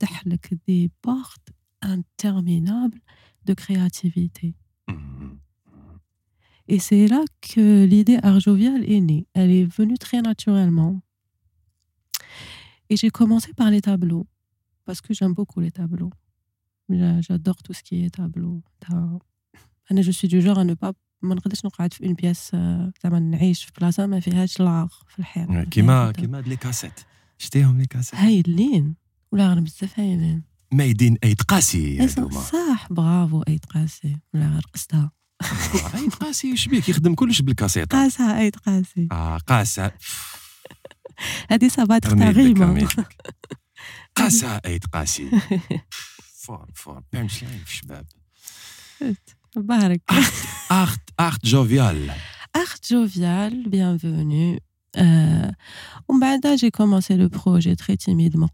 des 0.66 0.90
portes 1.04 1.52
interminables 1.84 2.98
de 3.46 3.54
créativité. 3.54 4.56
Mm. 4.88 5.38
Et 6.68 6.80
c'est 6.80 7.06
là 7.06 7.24
que 7.42 7.86
l'idée 7.86 8.18
art 8.24 8.40
jovial 8.40 8.84
est 8.92 9.00
née. 9.00 9.28
Elle 9.36 9.52
est 9.52 9.66
venue 9.66 10.00
très 10.00 10.24
naturellement. 10.24 11.00
Et 12.90 12.98
j'ai 12.98 13.12
commencé 13.12 13.54
par 13.54 13.70
les 13.70 13.82
tableaux, 13.82 14.26
parce 14.84 15.00
que 15.00 15.14
j'aime 15.14 15.36
beaucoup 15.36 15.60
les 15.60 15.70
tableaux. 15.70 16.12
J'adore 16.90 17.62
tout 17.62 17.74
ce 17.74 17.84
qui 17.84 18.04
est 18.04 18.10
tableau. 18.16 18.64
Je 19.92 20.10
suis 20.10 20.28
du 20.28 20.42
genre 20.42 20.58
à 20.58 20.64
ne 20.64 20.74
pas 20.74 20.94
ما 21.22 21.36
نقدرش 21.36 21.66
نقعد 21.66 21.94
في 21.94 22.06
اون 22.06 22.14
بياس 22.14 22.52
زعما 23.04 23.20
نعيش 23.20 23.64
في 23.64 23.72
بلاصة 23.78 24.06
ما 24.06 24.20
فيهاش 24.20 24.60
لاغ 24.60 24.88
في 25.08 25.20
الحيط 25.20 25.50
كيما 25.50 26.12
كيما. 26.12 26.38
هاد 26.38 26.48
لي 26.48 26.56
كاسيت. 26.56 27.00
شتيهم 27.38 27.78
لي 27.78 27.86
كاسيت. 27.86 28.20
هايلين 28.20 28.96
ولا 29.32 29.48
غير 29.48 29.60
بزاف 29.60 30.00
هايلين 30.00 30.44
مايدين 30.72 31.18
ايد 31.24 31.42
قاسي 31.42 32.00
هذوما 32.00 32.42
صح 32.42 32.88
برافو 32.94 33.42
ايد 33.42 33.66
قاسي. 33.66 34.18
ولا 34.34 34.48
غير 34.48 34.62
قصتها 34.74 35.12
ايد 35.96 36.14
قاسي 36.14 36.58
شبيك 36.58 36.90
يخدم 36.90 37.16
كلش 37.16 37.42
بالكاسيت. 37.42 37.92
قاسها 37.92 38.40
ايد 38.40 38.56
قاسي. 38.56 39.08
آه 39.12 39.38
قاسه 39.38 39.92
هذه 41.50 41.68
صابات 41.68 42.08
غيمة. 42.08 42.88
قاسه 44.18 44.48
ايد 44.66 44.86
قاسي. 44.86 45.30
فور 46.44 46.70
فور. 46.76 47.04
بانش 47.14 47.44
لاين 47.44 47.60
في 47.60 47.72
الشباب 47.72 48.06
Barak. 49.57 50.03
Art, 50.69 51.01
art 51.17 51.39
jovial. 51.45 51.97
Art 52.53 52.81
jovial, 52.83 53.53
bienvenue. 53.69 54.59
Euh, 54.97 55.51
j'ai 56.59 56.71
commencé 56.71 57.17
le 57.17 57.29
projet 57.29 57.77
très 57.77 57.97
timidement. 57.97 58.49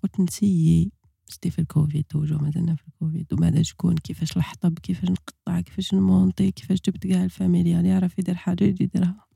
C'était 1.27 1.51
fait 1.51 1.63
le 1.63 1.67
Covid, 1.67 2.05
toujours, 2.05 2.43
mais 2.43 2.51
le 2.51 2.75
Covid. 2.99 3.27
وبعد 3.33 3.63
شكون 3.63 3.95
كيفاش 3.95 4.39
نحطب 4.39 4.79
كيفاش 4.79 5.11
نقطع 5.11 5.61
كيفاش 5.61 5.95
نمونطي 5.95 6.51
كيفاش 6.51 6.79
جبت 6.87 7.07
كاع 7.07 7.25
الفاميليا 7.25 7.79
اللي 7.79 7.89
يعرف 7.89 8.19
يدير 8.19 8.35
حاجة 8.35 8.65
يجي 8.65 8.85
يديرها. 8.85 9.27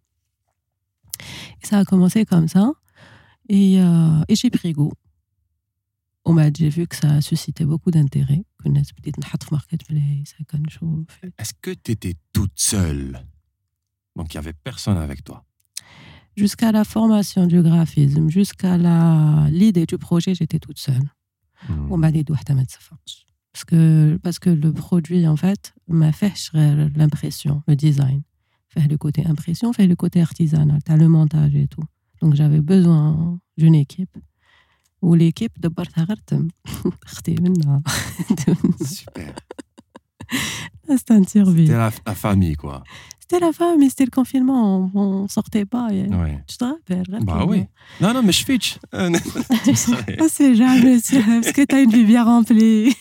Et 1.63 1.67
ça 1.67 1.79
a 1.79 1.85
commencé 1.85 2.25
comme 2.25 2.49
ça. 2.49 2.73
Et, 3.49 3.81
euh, 3.81 4.23
et 4.29 4.35
j'ai 4.35 4.51
pris 4.51 4.73
goût. 4.73 4.93
J'ai 6.59 6.69
vu 6.69 6.87
que 6.87 6.97
ça 6.97 7.11
a 7.11 7.21
suscité 7.21 7.65
beaucoup 7.65 7.91
d'intérêt. 7.91 8.45
Est-ce 11.38 11.54
que 11.62 11.72
tu 11.72 11.92
étais 11.92 12.16
toute 12.34 12.60
seule 12.60 13.26
Donc 14.16 14.34
il 14.34 14.38
n'y 14.38 14.40
avait 14.40 14.54
personne 14.54 14.98
avec 14.98 15.24
toi 15.24 15.46
Jusqu'à 16.36 16.72
la 16.72 16.84
formation 16.84 17.48
du 17.48 17.62
graphisme, 17.62 18.30
jusqu'à 18.30 18.78
l'idée 19.50 19.86
du 19.86 19.98
projet, 19.98 20.36
j'étais 20.36 20.60
toute 20.60 20.80
seule. 20.80 21.12
Hmm. 21.68 21.92
Parce 23.52 23.66
que, 23.66 24.18
parce 24.24 24.40
que 24.40 24.50
le 24.50 24.72
produit, 24.72 25.28
en 25.28 25.36
fait, 25.36 25.74
m'a 25.88 26.12
fait 26.12 26.34
l'impression, 26.96 27.64
le 27.68 27.76
design. 27.76 28.22
Fait 28.70 28.88
le 28.88 28.98
côté 28.98 29.26
impression, 29.26 29.74
fait 29.74 29.88
le 29.88 29.96
côté 29.96 30.22
artisanal. 30.22 30.80
Tu 30.86 30.92
as 30.92 30.98
le 30.98 31.10
montage 31.10 31.56
et 31.56 31.68
tout. 31.68 31.84
Donc 32.22 32.36
j'avais 32.36 32.62
besoin 32.62 33.40
d'une 33.58 33.76
équipe. 33.76 34.16
وليكيب 35.03 35.51
دبرتها 35.57 36.05
غير 36.05 36.17
تم 36.27 36.49
اختي 37.05 37.35
منها 37.41 37.83
Super. 38.85 39.35
C'était 40.89 41.13
un 41.13 41.25
survie. 41.25 41.67
C'était 41.67 41.83
la, 41.87 41.91
la 42.07 42.15
famille, 42.15 42.57
quoi. 42.57 42.83
C'était 43.21 43.41
la 43.41 43.53
famille, 43.53 43.89
c'était 43.89 44.05
le 44.05 44.11
confinement, 44.11 44.91
on, 44.95 45.01
on 45.01 45.29
sortait 45.29 45.65
pas. 45.65 45.89
Et... 45.93 46.07
Ouais. 46.09 46.43
Tu 46.47 46.57
te 46.59 46.65
rappelles 46.65 47.07
Bah 47.23 47.45
oui. 47.47 47.65
Non, 48.01 48.13
non, 48.15 48.23
mais 48.23 48.33
je 48.33 48.45
fitch. 48.45 48.79
Ah, 48.93 49.09
c'est 50.29 50.55
jamais 50.55 51.01
sûr, 51.01 51.23
parce 51.27 51.53
que 51.53 51.65
t'as 51.65 51.83
une 51.83 51.91
vie 51.91 52.05
bien 52.05 52.25
remplie. 52.25 52.95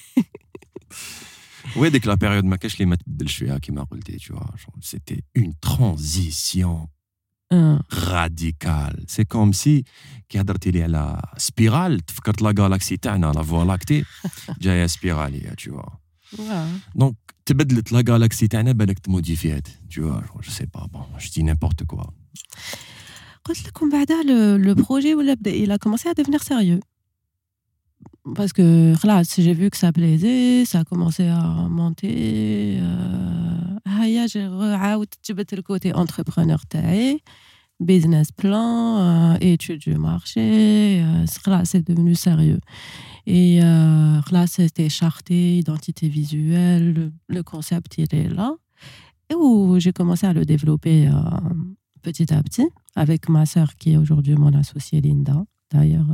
Oui, 1.76 1.90
dès 1.92 2.00
que 2.00 2.08
la 2.08 2.18
période 2.18 2.46
ma 2.46 2.58
cache 2.58 2.78
les 2.78 2.86
maths 2.86 3.02
de 3.08 3.26
qui 3.60 3.72
m'a 3.72 3.86
قلتي 3.86 4.18
tu 4.18 4.32
vois 4.34 4.50
c'était 4.82 5.24
une 5.34 5.54
transition 5.56 6.88
Ah. 7.54 7.80
radicale 7.92 8.98
c'est 9.08 9.28
comme 9.34 9.54
si 9.54 9.84
كي 10.30 10.40
هضرتي 10.42 10.72
لي 10.72 10.84
على 10.84 11.22
سبيرال 11.38 12.00
تفكرت 12.00 12.42
لا 12.42 12.54
غالاكسي 12.60 12.98
تاعنا 12.98 13.32
لا 13.36 13.44
فوا 13.44 13.66
لاكتي 13.66 14.06
جايه 14.62 14.86
سبيراليه 14.88 15.50
tu 15.62 15.70
vois 15.72 15.92
Ouais. 16.38 16.96
دونك 16.96 17.16
تبدلت 17.46 17.92
لا 17.92 18.04
غالاكسي 18.14 18.48
تاعنا 18.48 18.72
بالك 18.72 19.00
تموديفيات 19.00 19.68
tu 19.68 19.98
vois 19.98 20.42
جو 20.44 20.50
سي 20.52 20.66
با 20.74 20.86
بون 20.86 21.20
je 21.20 21.28
dis 21.30 21.44
n'importe 21.44 21.84
quoi 21.94 22.10
قلت 23.46 23.68
لك 23.68 23.82
ومن 23.82 23.92
بعدها 23.92 24.24
le, 24.24 24.58
le 24.66 24.82
projet 24.84 25.14
ولا 25.18 25.34
بدا 25.34 25.52
il 25.52 25.72
a 25.72 25.78
commencé 25.78 26.10
à 26.10 26.14
devenir 26.14 26.44
sérieux 26.44 26.80
parce 28.35 28.53
que 28.53 28.95
là, 29.07 29.23
j'ai 29.23 29.55
vu 29.55 29.71
que 29.71 29.77
ça 29.77 29.93
plaisait, 29.93 30.65
ça 30.65 30.81
a 30.81 30.85
commencé 30.85 31.27
à 31.27 31.41
monter. 31.69 32.79
Euh, 32.81 33.59
ah, 33.87 34.27
j'ai 34.27 34.43
ah, 34.43 34.97
le 34.99 35.63
côté 35.63 35.95
entrepreneur 35.95 36.61
business 37.81 38.33
plan, 38.33 38.99
euh, 38.99 39.37
études 39.41 39.81
du 39.81 39.95
marché. 39.97 41.03
Euh, 41.03 41.63
c'est 41.65 41.87
devenu 41.87 42.15
sérieux. 42.15 42.61
Et 43.27 43.61
euh, 43.63 44.21
là, 44.31 44.47
c'était 44.47 44.89
charté, 44.89 45.59
identité 45.59 46.09
visuelle, 46.09 46.93
le, 46.93 47.13
le, 47.29 47.43
concept, 47.43 47.99
il 47.99 48.15
est 48.15 48.29
là. 48.29 48.55
Et 49.31 49.35
où 49.35 49.79
j'ai 49.79 49.93
commencé 49.93 50.27
à 50.27 50.33
le 50.33 50.45
développer 50.47 51.11
petit 52.01 52.33
à 52.33 52.43
petit 52.43 52.67
avec 52.97 53.29
ma 53.29 53.45
sœur 53.45 53.75
qui 53.77 53.93
est 53.93 53.97
aujourd'hui 53.99 54.35
mon 54.37 54.55
associée 54.55 55.03
Linda. 55.03 55.45
D'ailleurs, 55.71 56.07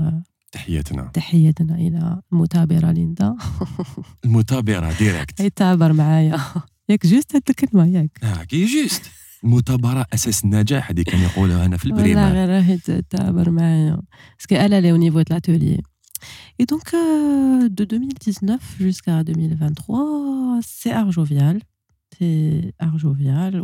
تحياتنا. 0.55 1.11
تحياتنا 1.15 1.75
إلى 1.75 2.21
المثابره 2.33 2.91
ليندا. 2.93 3.37
المثابره 4.25 4.93
ديريكت 4.99 5.41
هي 5.41 5.51
تعبر 5.51 5.93
معايا. 5.93 6.41
ياك 6.89 7.07
جوست 7.07 7.35
هاد 7.35 7.43
الكلمة 7.51 7.87
ياك. 7.87 8.19
آه 8.23 8.45
كي 8.45 8.65
جوست. 8.67 9.03
المثابره 9.45 10.07
أساس 10.13 10.45
النجاح 10.45 10.91
هذه 10.91 11.03
كان 11.03 11.21
يقولها 11.21 11.67
هنا 11.67 11.77
في 11.77 11.89
والله 11.89 12.05
البريمير 12.05 12.33
غير 12.33 12.49
راهي 12.49 12.79
تعبر 13.11 13.51
معايا. 13.51 14.01
باسكو 14.49 14.95
au 14.95 14.99
niveau 14.99 15.23
de 15.25 15.35
l'atelier. 15.35 15.81
Et 16.59 16.67
donc 16.67 16.95
euh, 16.95 17.69
de 17.69 17.85
2019 17.85 18.77
jusqu'à 18.81 19.23
2023 19.25 20.61
c'est 20.63 20.93
art 20.93 21.11
jovial 21.13 21.59
c'est 22.19 22.75
art 22.79 22.99
jovial. 22.99 23.63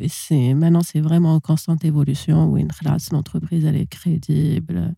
et 0.00 0.08
c'est, 0.08 0.54
maintenant, 0.54 0.82
c'est 0.82 1.00
vraiment 1.00 1.34
en 1.34 1.40
constante 1.40 1.84
évolution 1.84 2.46
où 2.50 2.56
une 2.56 2.72
classe, 2.72 3.10
l'entreprise, 3.10 3.64
elle 3.64 3.76
est 3.76 3.86
crédible. 3.86 4.94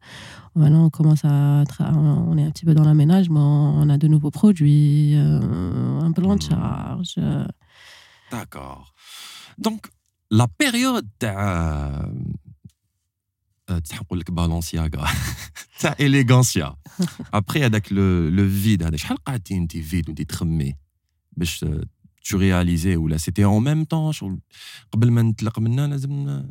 Maintenant, 0.55 0.87
on 0.87 0.91
commence 0.91 1.24
à. 1.24 1.64
on 1.80 2.37
est 2.37 2.45
un 2.45 2.51
petit 2.51 2.64
peu 2.64 2.74
dans 2.74 2.85
l'aménagement, 2.85 3.74
on 3.76 3.89
a 3.89 3.99
de 3.99 4.09
nouveaux 4.09 4.30
produits, 4.30 5.14
euh, 5.16 6.01
un 6.01 6.12
plan 6.12 6.37
de 6.37 6.45
mmh. 6.45 6.49
charge. 6.49 7.14
D'accord. 8.30 8.93
Donc, 9.59 9.89
la 10.30 10.49
période. 10.49 11.07
Euh, 11.22 12.03
euh 13.70 13.80
Balenciaga, 14.30 15.05
ta 15.78 15.95
Elegancia. 15.99 16.76
Après, 17.33 17.62
avec 17.62 17.91
le, 17.91 18.28
le 18.30 18.43
vide, 18.43 18.83
vide, 19.80 20.14
tu 22.23 22.37
réalisais 22.37 22.97
ou 22.97 23.09
là 23.09 23.18
c'était 23.18 23.45
en 23.45 23.61
même 23.61 23.87
temps 23.87 24.12
شغل 24.12 24.39
قبل 24.93 25.11
ما 25.11 25.23
نطلق 25.23 25.59
منا 25.59 25.87
لازم 25.87 26.43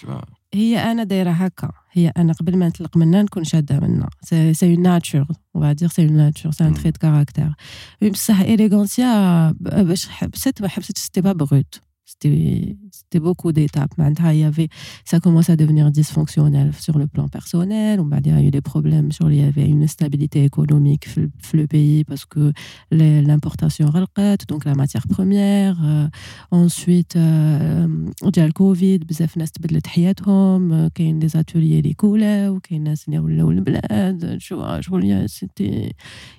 tu 0.00 0.06
vois. 0.06 0.24
هي 0.54 0.78
أنا 0.78 1.04
دايرة 1.04 1.30
هكا. 1.30 1.72
هي 1.92 2.08
أنا 2.08 2.32
قبل 2.32 2.56
ما 2.56 2.68
نطلق 2.68 2.96
منا 2.96 3.22
نكون 3.22 3.44
شادة 3.44 3.80
منا 3.80 4.08
سي 4.22 4.74
اون 4.74 4.82
ناتشر 4.82 5.26
اون 5.54 5.62
فا 5.64 5.72
دير 5.72 5.88
سي 5.88 6.02
اون 6.06 6.12
ناتور 6.12 6.52
سي 6.52 6.64
ان 6.64 6.74
تري 6.74 6.90
دو 6.90 6.98
كاركتير 6.98 7.54
بصح 8.02 8.40
اليغونسيا 8.40 9.50
باش 9.60 10.08
حبست 10.08 10.62
ما 10.62 10.68
حبستش 10.68 11.00
سيتي 11.02 11.20
با 11.20 11.32
بروت 11.32 11.80
c'était 12.05 12.75
c'était 12.91 13.19
beaucoup 13.27 13.51
d'étapes 13.51 13.97
معناتها 13.97 14.31
il 14.33 14.39
y 14.39 14.43
avait 14.43 14.67
ça 15.11 15.19
commence 15.25 15.49
à 15.49 15.55
devenir 15.55 15.91
dysfonctionnel 15.91 16.67
sur 16.85 16.95
le 16.97 17.07
plan 17.07 17.27
personnel 17.37 17.99
on 17.99 18.09
va 18.13 18.19
dire 18.25 18.35
il 18.37 18.41
y 18.41 18.45
a 18.45 18.47
eu 18.47 18.51
des 18.59 18.65
problèmes 18.73 19.11
sur 19.17 19.25
il 19.31 19.37
y 19.37 19.43
avait 19.51 19.67
une 19.75 19.83
instabilité 19.89 20.39
économique 20.43 21.05
في 21.07 21.17
ال- 21.17 21.29
في 21.39 21.57
le 21.57 21.67
pays 21.67 22.03
parce 22.03 22.25
que 22.25 22.51
les- 22.91 23.21
l'importation 23.21 23.85
غلقت 23.89 24.51
donc 24.51 24.65
la 24.65 24.73
matière 24.75 25.05
première 25.15 25.75
euh, 25.83 26.07
ensuite 26.51 27.15
euh, 27.15 27.87
جا 28.23 28.45
الكوفيد 28.45 29.07
بزاف 29.07 29.37
ناس 29.37 29.51
تبدلت 29.51 29.87
حياتهم 29.87 30.73
آه، 30.73 30.87
كاين 30.95 31.19
دي 31.19 31.27
زاتوليي 31.27 31.79
اللي 31.79 31.93
كولاو 31.93 32.59
كاين 32.59 32.83
ناس 32.83 33.07
اللي 33.07 33.19
ولاو 33.19 33.51
البلاد 33.51 34.35
شو 34.39 34.79
شغل 34.81 35.03
يا- 35.05 35.27
c'était 35.27 35.91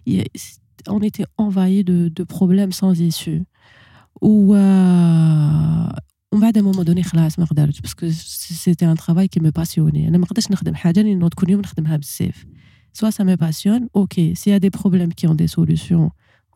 il 0.09 0.15
y 0.15 0.21
a- 0.21 0.93
on 0.97 1.01
était 1.11 1.27
envahi 1.45 1.85
de, 1.91 1.99
de 2.19 2.25
problèmes 2.37 2.73
sans 2.81 2.93
issue 3.11 3.43
و 4.23 4.55
آه، 4.55 5.95
ومن 6.33 6.41
بعد 6.41 6.59
مومون 6.59 6.85
دوني 6.85 7.03
خلاص 7.03 7.39
ما 7.39 7.45
قدرتش 7.45 7.81
باسكو 7.81 8.09
سيتي 8.11 8.91
ان 8.91 8.97
ترافاي 8.97 9.29
كي 9.29 9.41
مي 9.41 9.51
باسيوني 9.51 10.09
انا 10.09 10.19
ما 10.19 10.25
نقدرش 10.25 10.51
نخدم 10.51 10.75
حاجه 10.75 11.01
اللي 11.01 11.15
نوض 11.15 11.35
كل 11.35 11.51
يوم 11.51 11.61
نخدمها 11.61 11.97
بزاف 11.97 12.45
soit 13.01 13.11
ça 13.19 13.25
me 13.25 13.37
passionne, 13.47 13.85
ok, 14.03 14.15
s'il 14.39 14.53
y 14.53 14.59
a 14.59 14.61
des 14.67 14.75
problèmes 14.81 15.13
qui 15.19 15.25
ont 15.31 15.39
des 15.43 15.51
solutions, 15.59 16.07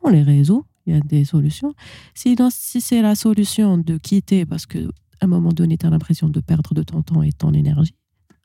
on 0.05 0.09
les 0.17 0.25
résout, 0.35 0.62
il 0.87 0.91
y 0.93 0.97
a 0.99 1.01
des 1.14 1.25
solutions. 1.35 1.73
Sinon, 2.23 2.49
si 2.69 2.79
c'est 2.87 3.03
la 3.09 3.14
solution 3.27 3.69
de 3.89 3.95
quitter 4.09 4.43
parce 4.53 4.67
que 4.73 4.81
à 5.21 5.25
un 5.27 5.31
moment 5.35 5.53
donné, 5.61 5.75
tu 5.81 5.87
as 5.87 5.91
l'impression 5.95 6.29
de 6.37 6.41
perdre 6.51 6.71
de 6.79 6.83
ton 6.91 7.01
temps 7.09 7.23
et 7.29 7.33
de 7.37 7.39
ton 7.45 7.53
énergie, 7.62 7.97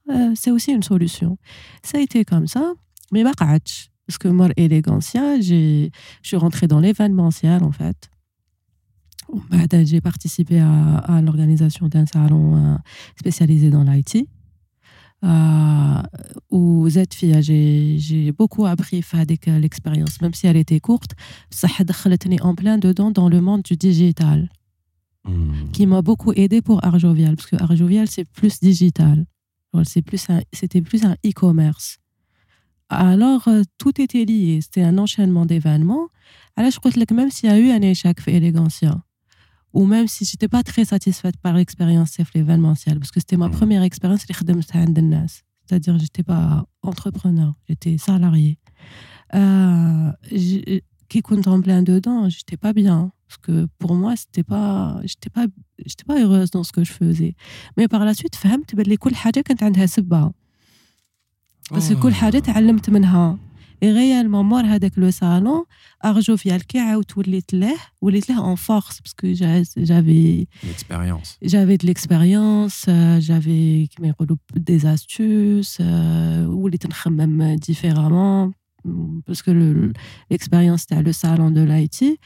euh, 0.10 0.32
c'est 0.42 0.52
aussi 0.56 0.70
une 0.78 0.86
solution. 0.94 1.32
Ça 1.90 1.96
a 1.98 2.02
été 2.08 2.20
comme 2.32 2.48
ça, 2.56 2.64
mais 3.14 3.24
ما 3.24 3.32
قعدتش. 3.32 3.92
Parce 4.08 4.18
que 4.24 4.30
moi, 4.40 4.48
Elegancia, 4.64 5.26
j'ai- 5.48 5.90
je 6.24 6.28
suis 6.30 6.38
rentrée 6.46 6.68
dans 6.74 6.82
l'événementiel, 6.86 7.60
en 7.70 7.74
fait. 7.82 8.00
Bah, 9.51 9.85
j'ai 9.85 10.01
participé 10.01 10.61
à, 10.61 11.21
l'organisation 11.23 11.89
d'un 11.89 12.07
salon 12.07 12.57
euh, 12.57 12.77
spécialisé 13.19 13.71
dans 13.71 13.83
l'IT. 13.83 14.29
Euh, 15.25 16.03
où 16.51 16.89
ZFIA, 16.89 17.41
j'ai 17.41 18.33
beaucoup 18.33 18.67
appris 18.67 19.03
avec 19.13 19.49
euh, 19.49 19.59
l'expérience, 19.59 20.21
même 20.21 20.35
si 20.35 20.47
elle 20.47 20.57
était 20.57 20.79
courte. 20.79 21.13
Ça 21.51 21.69
a 21.79 22.45
en 22.45 22.55
plein 22.55 22.79
dedans 22.79 23.11
dans 23.11 23.29
le 23.29 23.41
monde 23.41 23.63
du 23.63 23.77
digital, 23.77 24.51
hmm. 25.25 25.71
qui 25.73 25.87
m'a 25.87 26.03
beaucoup 26.03 26.33
aidé 26.35 26.61
pour 26.61 26.85
Arjovial, 26.85 27.35
parce 27.37 27.49
que 27.49 27.57
Arjovial, 27.57 28.09
c'est 28.09 28.29
plus 28.31 28.61
digital. 28.61 29.25
C'était 29.85 30.83
plus 30.83 31.05
un 31.05 31.17
e-commerce. 31.25 31.99
Alors, 32.89 33.49
euh, 33.49 33.63
tout 33.79 34.01
était 34.01 34.25
lié. 34.25 34.61
C'était 34.63 34.83
un 34.83 34.97
enchaînement 34.99 35.45
d'événements. 35.45 36.09
Alors, 36.57 36.71
je 36.71 36.79
crois 36.79 36.91
que 36.91 37.15
même 37.15 37.31
s'il 37.31 37.51
y 37.51 37.53
a 37.53 37.59
eu 37.59 37.71
un 37.71 37.83
échec 37.83 38.21
fait 38.21 38.35
Elegancia, 38.35 39.03
ou 39.76 39.86
même 39.94 40.08
si 40.16 40.22
j'étais 40.30 40.48
pas 40.56 40.64
très 40.72 40.86
satisfaite 40.94 41.38
par 41.46 41.54
l'expérience 41.60 42.12
de 42.18 42.24
l'événementiel, 42.36 42.96
parce 43.00 43.12
que 43.14 43.20
c'était 43.24 43.38
ma 43.44 43.48
Mhm. 43.50 43.56
première 43.60 43.84
expérience, 43.90 44.22
اللي 44.24 44.34
خدمتها 44.34 44.82
عند 44.82 44.98
الناس. 44.98 45.44
c'est-à-dire 45.66 45.98
j'étais 46.04 46.26
pas 46.34 46.66
entrepreneur, 46.92 47.52
j'étais 47.70 47.96
salarié. 48.10 48.54
Euh, 49.40 50.12
j'ai- 50.40 50.84
qui 51.12 51.20
compte 51.28 51.48
en 51.56 51.60
plein 51.66 51.82
dedans, 51.92 52.22
j'étais 52.36 52.60
pas 52.66 52.74
bien. 52.82 53.00
Parce 53.28 53.40
que 53.46 53.56
pour 53.82 53.94
moi, 54.02 54.12
c'était 54.22 54.48
pas, 54.54 55.00
j'étais 55.10 55.32
pas, 55.38 55.46
j'étais 55.90 56.08
pas 56.10 56.18
heureuse 56.24 56.50
dans 56.56 56.66
ce 56.68 56.72
que 56.76 56.84
je 56.90 56.94
faisais. 57.00 57.34
Mais 57.78 57.88
par 57.94 58.04
la 58.08 58.14
suite, 58.20 58.36
فهمت 58.36 58.76
باللي 58.76 58.98
كل 58.98 59.16
حاجة 59.16 59.42
كانت 59.42 59.64
عندها 59.64 59.86
سبة. 59.86 60.32
بس 61.72 61.94
كل 61.94 62.14
حاجة 62.14 62.40
تعلمت 62.40 62.90
منها. 62.90 63.38
Et 63.84 63.92
réellement, 63.92 64.44
مور 64.44 64.62
هذاك 64.66 64.98
لو 64.98 65.12
salon, 65.12 65.66
Arjovial 66.06 66.64
كي 66.68 66.80
عاودت 66.80 67.18
وليت 67.18 67.54
له, 67.54 67.76
وليت 68.02 68.30
له 68.30 68.56
en 68.56 68.58
force 68.58 69.00
parce 69.02 69.14
que 69.22 69.34
j'a- 69.34 69.86
j'avais 69.86 70.48
l'expérience 70.64 71.38
j'avais 71.46 71.78
de 71.78 71.86
l'expérience, 71.88 72.86
euh, 72.88 73.20
j'avais 73.20 73.88
كما 73.96 74.08
يقولوا 74.08 74.38
des 74.60 74.86
astuces, 74.86 75.78
euh, 75.82 76.48
وليت 76.48 76.88
نخمم 76.88 77.56
différemment 77.58 78.52
mm, 78.86 79.22
parce 79.28 79.42
que 79.42 79.52
le- 79.52 79.94
l'expérience 80.34 80.86
تاع 80.86 81.02
le 81.02 81.12
salon 81.12 81.52
de 81.52 81.64
l'IT 81.66 82.18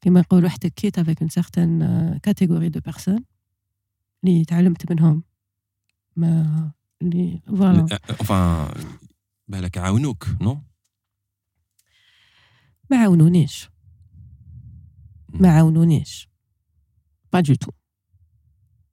كما 0.00 0.20
يقولوا 0.20 0.48
احتكيت 0.48 0.98
avec 1.00 1.20
une 1.24 1.30
certaine 1.30 1.82
euh, 1.82 2.18
catégorie 2.30 2.70
de 2.70 2.80
personnes 2.90 3.22
اللي 4.24 4.44
تعلمت 4.44 4.90
منهم 4.92 5.22
ما 6.16 6.70
اللي 7.02 7.40
voilà 7.50 7.92
Euh, 7.94 8.12
enfin 8.22 8.74
بالك 9.48 9.78
عاونوك 9.78 10.26
نو 10.40 10.58
ما 12.92 12.96
عاونونيش 12.96 13.68
ما 15.34 15.48
عاونونيش 15.50 16.28
pas 17.36 17.40
du 17.42 17.54
tout 17.64 17.72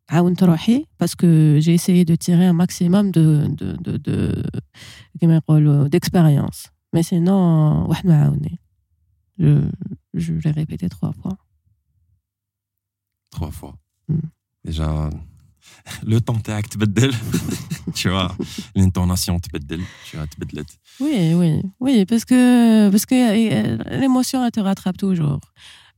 عاونت 0.09 0.43
روحي 0.43 0.85
parce 1.03 1.15
que 1.15 1.59
j'ai 1.61 1.73
essayé 1.73 2.05
de 2.05 2.15
tirer 2.15 2.45
un 2.45 2.53
maximum 2.53 3.11
de 3.11 3.47
de 3.47 3.77
de 3.77 3.97
de 3.97 4.49
كما 5.21 5.35
يقولوا 5.35 5.87
d'expérience 5.87 6.67
mais 6.95 7.01
sinon 7.03 7.89
واحد 7.89 8.07
ما 8.07 8.23
عاوني 8.23 8.59
je 9.41 9.71
je 10.17 10.31
l'ai 10.33 10.51
répété 10.51 10.89
trois 10.89 11.13
fois 11.21 11.37
trois 13.31 13.51
fois 13.51 13.75
Hmm. 14.09 14.29
déjà 15.59 16.07
le 16.07 16.19
temps 16.21 16.39
تاعك 16.39 16.67
تبدل 16.67 17.13
tu 17.95 18.09
vois 18.09 18.35
l'intonation 18.75 19.39
تبدل 19.39 19.81
tu 20.11 20.17
vois 20.17 20.27
تبدلت 20.27 20.69
Oui, 21.01 21.33
oui, 21.33 21.61
oui, 21.81 22.05
parce 22.05 22.23
que, 22.23 22.89
parce 22.89 23.05
que 23.05 23.15
euh, 23.15 23.99
l'émotion, 23.99 24.45
elle 24.45 24.51
te 24.51 24.61
rattrape 24.61 24.97
toujours. 24.97 25.41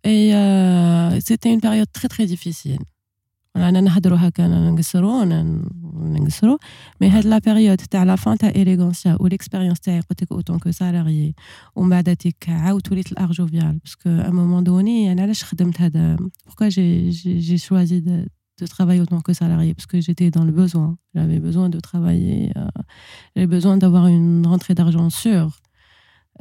Et 0.03 0.34
euh, 0.34 1.20
c'était 1.20 1.53
une 1.53 1.62
période 1.62 1.91
très, 1.91 2.08
très 2.08 2.26
difficile. 2.26 2.80
Voilà, 3.55 3.70
أنا 3.70 3.82
نهضروا 3.82 4.18
هكا 4.18 4.45
أنا 4.45 4.72
نقصروا 4.72 5.24
أنا 5.24 5.62
نقصروا 5.95 6.58
mais 7.03 7.08
هاد 7.08 7.24
la 7.24 7.39
période 7.39 7.88
تاع 7.89 8.16
la 8.16 8.20
fin 8.20 8.38
تاع 8.38 8.49
إليغانسيا 8.49 9.18
و 9.20 9.30
l'expérience 9.30 9.80
تاعي 9.82 9.99
قلت 9.99 10.24
لك 10.24 10.34
autant 10.34 10.60
que 10.60 10.72
salarié 10.72 11.34
ومن 11.76 11.89
بعد 11.89 12.16
تيك 12.16 12.49
عاودت 12.49 12.91
وليت 12.91 13.12
الار 13.12 13.32
جوفيال 13.32 13.80
باسكو 13.84 14.10
à 14.10 14.28
un 14.28 14.32
moment 14.32 14.68
donné 14.68 15.12
أنا 15.12 15.22
علاش 15.22 15.43
خدمت 15.43 15.82
هذا 15.82 16.18
pourquoi 16.49 16.70
j'ai 16.70 17.12
j'ai 17.12 17.39
j'ai 17.39 17.58
choisi 17.58 18.03
de 18.51 18.51
de 18.60 18.66
travailler 18.66 19.01
autant 19.01 19.22
que 19.22 19.34
salarié 19.34 19.76
parce 19.76 19.86
que 19.86 20.01
j'étais 20.01 20.32
dans 20.32 20.43
le 20.43 20.51
besoin 20.51 20.97
j'avais 21.14 21.39
besoin 21.39 21.70
de 21.70 21.80
travailler 21.80 22.51
euh, 22.58 22.68
j'avais 23.36 23.45
besoin 23.45 23.78
d'avoir 23.78 24.08
une 24.08 24.45
rentrée 24.47 24.74
d'argent 24.74 25.10
sûre. 25.10 25.60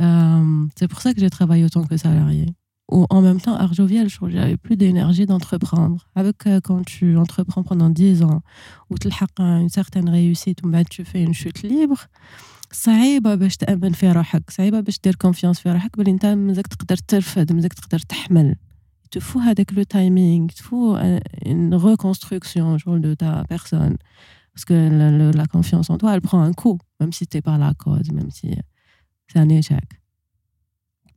Euh, 0.01 0.67
c'est 0.77 0.89
pour 0.89 1.01
ça 1.01 1.15
que 1.15 1.21
j'ai 1.21 1.31
travaillé 1.31 1.65
autant 1.65 1.85
que 1.85 1.97
salarié. 1.97 2.47
Ou 2.93 3.05
en 3.11 3.21
même 3.21 3.41
temps, 3.41 3.57
Arjovial, 3.57 4.09
je 4.09 4.19
j'avais 4.29 4.57
plus 4.57 4.77
d'énergie 4.77 5.27
d'entreprendre. 5.27 6.09
Avec 6.15 6.47
euh, 6.47 6.61
quand 6.61 6.85
tu 6.85 7.17
entreprends 7.17 7.65
pendant 7.65 7.91
10 7.91 8.23
ans, 8.23 8.43
ou 8.91 8.99
tu 8.99 9.09
as 9.09 9.43
une 9.43 9.69
certaine 9.69 10.09
réussite, 10.09 10.63
ou 10.65 10.69
ben, 10.69 10.85
tu 10.89 11.05
fais 11.05 11.23
une 11.23 11.35
chute 11.35 11.63
libre, 11.63 12.07
صعيبة 12.73 13.35
باش 13.35 13.57
تأمن 13.57 13.93
في 13.93 14.13
روحك 14.13 14.51
صعيبة 14.51 14.81
باش 14.81 15.01
دير 15.05 15.15
كونفيونس 15.15 15.61
في 15.61 15.73
روحك 15.73 15.99
بلي 15.99 16.11
انت 16.11 16.27
مزاك 16.27 16.67
تقدر 16.67 16.97
ترفد 16.97 17.53
مزاك 17.53 17.73
تقدر 17.73 17.99
تحمل 17.99 18.57
تفو 19.11 19.39
هذاك 19.39 19.73
لو 19.73 19.83
تايمينغ 19.83 20.49
تفو 20.49 20.99
une 21.47 21.75
reconstruction 21.75 22.79
genre 22.79 23.01
de 23.07 23.15
ta 23.15 23.45
personne 23.49 23.97
parce 24.53 24.65
que 24.69 24.75
la, 25.01 25.09
la- 25.19 25.33
la 25.41 25.47
confiance 25.55 25.87
en 25.91 25.97
toi, 26.01 26.11
elle 26.15 26.25
prend 26.31 26.41
un 26.51 26.55
coup, 26.63 26.79
même 27.01 27.13
si 27.19 27.25
tu 27.27 27.37
n'es 27.37 27.43
pas 27.49 27.59
la 27.67 27.73
cause, 27.85 28.09
même 28.19 28.31
si 28.39 28.49
c'est 29.29 29.39
un 29.45 29.49
échec. 29.61 29.89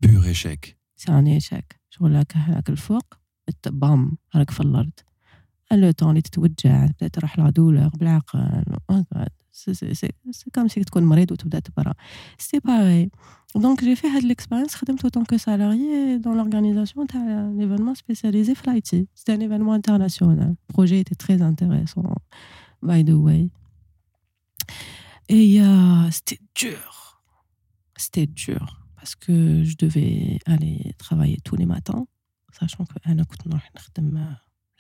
Pur 0.02 0.22
échec. 0.34 0.62
C'est 1.02 1.12
un 1.20 1.26
échec. 1.26 1.66
شغل 1.90 2.16
هكا 2.16 2.40
هاك 2.40 2.70
الفوق 2.70 3.14
بام 3.68 4.18
راك 4.36 4.52
في 4.52 4.60
الارض 4.60 4.92
لو 5.72 5.92
طون 5.92 6.10
اللي 6.10 6.22
تتوجع 6.22 6.88
تبدا 6.88 7.08
تروح 7.08 7.40
لا 7.40 7.50
دولور 7.50 7.88
بالعقل 7.88 8.66
سي 9.52 10.12
كوم 10.56 10.68
سي 10.68 10.84
تكون 10.84 11.04
مريض 11.04 11.32
وتبدا 11.32 11.60
تبرا 11.60 11.94
سي 12.38 12.60
باغي 12.60 13.10
دونك 13.56 13.84
جي 13.84 13.96
في 13.96 14.08
هاد 14.08 14.24
ليكسبيريونس 14.24 14.76
خدمت 14.76 15.04
اوتون 15.04 15.26
كو 15.26 15.38
سالاريي 15.38 16.18
دون 16.18 16.38
لورغانيزاسيون 16.38 17.08
تاع 17.08 17.22
ان 17.22 17.60
ايفينمون 17.62 17.96
سبيسياليزي 17.96 18.56
في 18.56 18.64
لايتي 18.68 19.08
سيتي 19.16 19.34
ان 19.34 19.42
ايفينمون 19.42 19.76
انترناسيونال 19.76 20.56
بروجي 20.70 20.96
ايتي 20.96 21.16
تري 21.16 21.48
انتريسون 21.48 22.16
باي 22.82 23.04
ذا 23.04 23.14
واي 23.14 23.50
Et 25.30 25.62
euh, 25.62 26.10
c'était 26.10 26.40
dur. 26.56 27.22
C'était 27.96 28.26
dur 28.26 28.82
parce 28.96 29.16
que 29.16 29.64
je 29.64 29.78
devais 29.78 30.40
aller 30.48 30.94
travailler 30.98 31.38
tous 31.44 31.56
les 31.56 31.68
matins, 31.68 32.08
sachant 32.52 32.86
que 32.86 32.96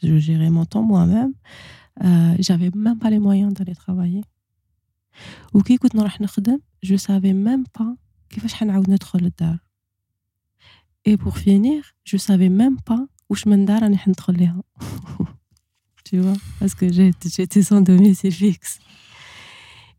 je 0.01 0.17
gérais 0.17 0.49
mon 0.49 0.65
temps 0.65 0.81
moi-même. 0.81 1.33
Euh, 2.03 2.35
j'avais 2.39 2.71
même 2.73 2.97
pas 2.97 3.11
les 3.11 3.19
moyens 3.19 3.53
d'aller 3.53 3.75
travailler. 3.75 4.23
Ou 5.53 5.61
qui 5.61 5.77
je 6.81 6.95
savais 6.95 7.33
même 7.33 7.67
pas 7.67 7.93
et 11.04 11.16
pour 11.16 11.38
finir 11.38 11.84
je 12.04 12.16
savais 12.16 12.48
même 12.48 12.80
pas 12.80 13.06
où 13.28 13.34
je 13.34 13.48
me 13.48 13.56
tu 16.04 16.18
vois 16.18 16.36
parce 16.58 16.74
que 16.74 16.92
j'étais 16.92 17.62
sans 17.62 17.80
domicile 17.80 18.32
fixe 18.32 18.78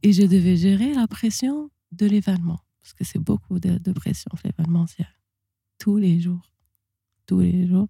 et 0.05 0.13
je 0.13 0.21
devais 0.21 0.55
gérer 0.55 0.93
la 0.93 1.07
pression 1.07 1.71
de 1.91 2.05
l'événement, 2.05 2.59
parce 2.83 2.93
que 2.93 3.03
c'est 3.03 3.17
beaucoup 3.17 3.59
de, 3.59 3.79
de 3.79 3.91
pression, 3.91 4.29
l'événementiel. 4.43 5.07
Tous 5.79 5.97
les 5.97 6.19
jours. 6.19 6.53
Tous 7.25 7.39
les 7.39 7.65
jours. 7.65 7.87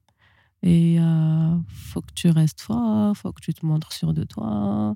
Et 0.64 0.98
euh, 0.98 1.58
faut 1.68 2.00
que 2.00 2.14
tu 2.14 2.30
restes 2.30 2.62
fort, 2.62 3.18
faut 3.18 3.34
que 3.34 3.41
tu 3.41 3.54
te 3.54 3.66
montres 3.66 3.91
sûr 3.91 4.14
de 4.14 4.24
toi. 4.24 4.96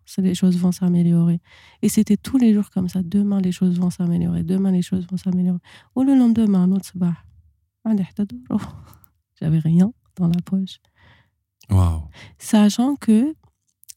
les 0.17 0.35
choses 0.35 0.57
vont 0.57 0.71
s'améliorer. 0.71 1.39
Et 1.81 1.89
c'était 1.89 2.17
tous 2.17 2.37
les 2.37 2.53
jours 2.53 2.69
comme 2.69 2.89
ça. 2.89 3.01
Demain, 3.03 3.39
les 3.39 3.51
choses 3.51 3.79
vont 3.79 3.89
s'améliorer. 3.89 4.43
Demain, 4.43 4.71
les 4.71 4.81
choses 4.81 5.07
vont 5.09 5.17
s'améliorer. 5.17 5.59
Ou 5.95 6.03
le 6.03 6.15
lendemain, 6.15 6.63
un 6.63 6.71
autre 6.71 6.85
sabah. 6.85 7.15
J'avais 9.39 9.59
rien 9.59 9.91
dans 10.17 10.27
la 10.27 10.41
poche. 10.43 10.79
Wow. 11.69 12.03
Sachant 12.37 12.95
que 12.95 13.33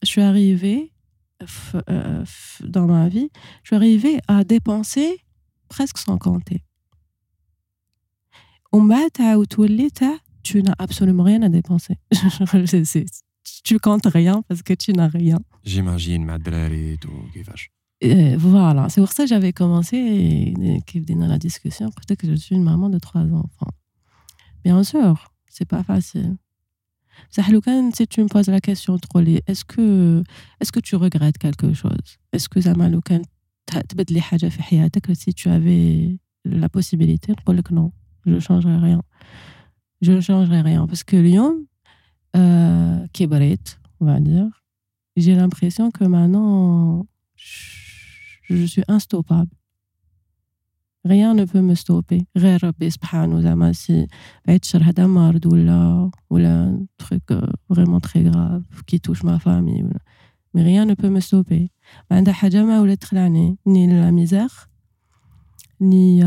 je 0.02 0.06
suis 0.06 0.22
arrivée 0.22 0.92
euh, 1.90 2.24
dans 2.62 2.86
ma 2.86 3.08
vie, 3.08 3.30
je 3.62 3.68
suis 3.68 3.76
arrivée 3.76 4.20
à 4.28 4.44
dépenser 4.44 5.20
presque 5.68 5.98
sans 5.98 6.18
compter. 6.18 6.64
Au 8.72 8.80
matin 8.80 9.40
tu 10.42 10.62
n'as 10.62 10.74
absolument 10.78 11.22
rien 11.22 11.42
à 11.42 11.48
dépenser. 11.48 11.96
tu 13.62 13.78
comptes 13.78 14.06
rien 14.06 14.42
parce 14.48 14.62
que 14.62 14.74
tu 14.74 14.92
n'as 14.92 15.08
rien. 15.08 15.38
J'imagine, 15.64 16.24
et 16.92 16.96
tout. 16.98 17.10
Voilà, 18.38 18.88
c'est 18.88 19.00
pour 19.00 19.12
ça 19.12 19.24
que 19.24 19.28
j'avais 19.28 19.52
commencé 19.52 20.52
dans 21.08 21.26
la 21.26 21.38
discussion. 21.38 21.90
Peut-être 21.90 22.20
que 22.20 22.28
je 22.28 22.34
suis 22.34 22.54
une 22.54 22.64
maman 22.64 22.88
de 22.88 22.98
trois 22.98 23.22
enfants. 23.22 23.70
Bien 24.64 24.82
sûr, 24.82 25.30
c'est 25.46 25.68
pas 25.68 25.82
facile. 25.82 26.36
Si 27.30 28.06
tu 28.06 28.22
me 28.22 28.28
poses 28.28 28.48
la 28.48 28.60
question 28.60 28.98
est-ce 29.46 29.64
que, 29.64 30.22
est 30.60 30.70
que 30.70 30.80
tu 30.80 30.96
regrettes 30.96 31.38
quelque 31.38 31.72
chose? 31.72 32.18
Est-ce 32.32 32.48
que 32.48 32.60
si 35.14 35.32
tu 35.32 35.48
avais 35.48 36.18
la 36.44 36.68
possibilité 36.68 37.32
de 37.32 37.52
dire 37.52 37.62
non, 37.70 37.92
je 38.26 38.32
ne 38.32 38.40
changerai 38.40 38.76
rien. 38.76 39.02
Je 40.02 40.12
ne 40.12 40.20
changerai 40.20 40.60
rien. 40.60 40.86
Parce 40.86 41.04
que 41.04 41.16
Lyon, 41.16 41.64
euh, 42.35 43.07
qui 43.13 43.23
est 43.23 43.79
on 44.01 44.05
va 44.05 44.19
dire, 44.19 44.49
j'ai 45.17 45.35
l'impression 45.35 45.91
que 45.91 46.05
maintenant, 46.05 47.05
je 47.35 48.65
suis 48.65 48.83
instoppable 48.87 49.51
rien 51.05 51.33
ne 51.33 51.45
peut 51.45 51.61
me 51.61 51.75
stopper 51.75 52.25
غير 52.37 52.63
ربي 52.63 52.89
سبحانه 52.89 53.41
زعما 53.41 53.73
سي 53.73 54.07
بعد 54.47 54.65
شر 54.65 54.83
هذا 54.83 55.07
مرض 55.07 55.45
ولا 55.45 56.11
ولا 56.29 56.85
truc 57.03 57.35
vraiment 57.69 57.99
très 57.99 58.23
grave 58.23 58.63
qui 58.87 58.99
touche 58.99 59.23
ma 59.23 59.39
famille 59.39 59.83
ولا 59.83 59.99
mais 60.53 60.63
rien 60.63 60.85
ne 60.85 60.93
peut 60.95 61.09
me 61.09 61.19
stopper 61.19 61.69
ما 62.11 62.17
عندها 62.17 62.33
حاجه 62.33 62.63
ما 62.63 62.81
ولا 62.81 62.95
تخلعني 62.95 63.57
ni 63.69 63.87
la 63.87 64.11
misère 64.11 64.69
ni 65.81 66.21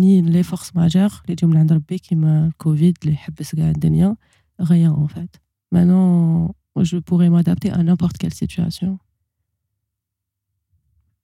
ni 0.00 0.22
les 0.22 0.42
forces 0.42 0.74
majeures 0.74 1.20
اللي 1.22 1.32
يجيو 1.32 1.48
من 1.48 1.56
عند 1.56 1.72
ربي 1.72 1.98
كيما 1.98 2.46
الكوفيد 2.46 2.98
اللي 3.02 3.14
يحبس 3.14 3.54
كاع 3.54 3.70
الدنيا 3.70 4.16
rien 4.59 4.91
en 4.91 5.07
fait 5.07 5.41
maintenant 5.71 6.55
je 6.81 6.97
pourrais 6.97 7.29
m'adapter 7.29 7.71
à 7.71 7.81
n'importe 7.83 8.17
quelle 8.17 8.33
situation 8.33 8.99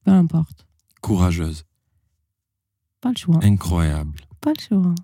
peu 0.03 0.11
importe 0.11 0.65
courageuse 1.01 1.65
pas 3.01 3.09
le 3.09 3.17
choix. 3.17 3.39
Incroyable. 3.41 4.21
Pas 4.39 4.53
le 4.55 4.61
choix. 4.61 4.95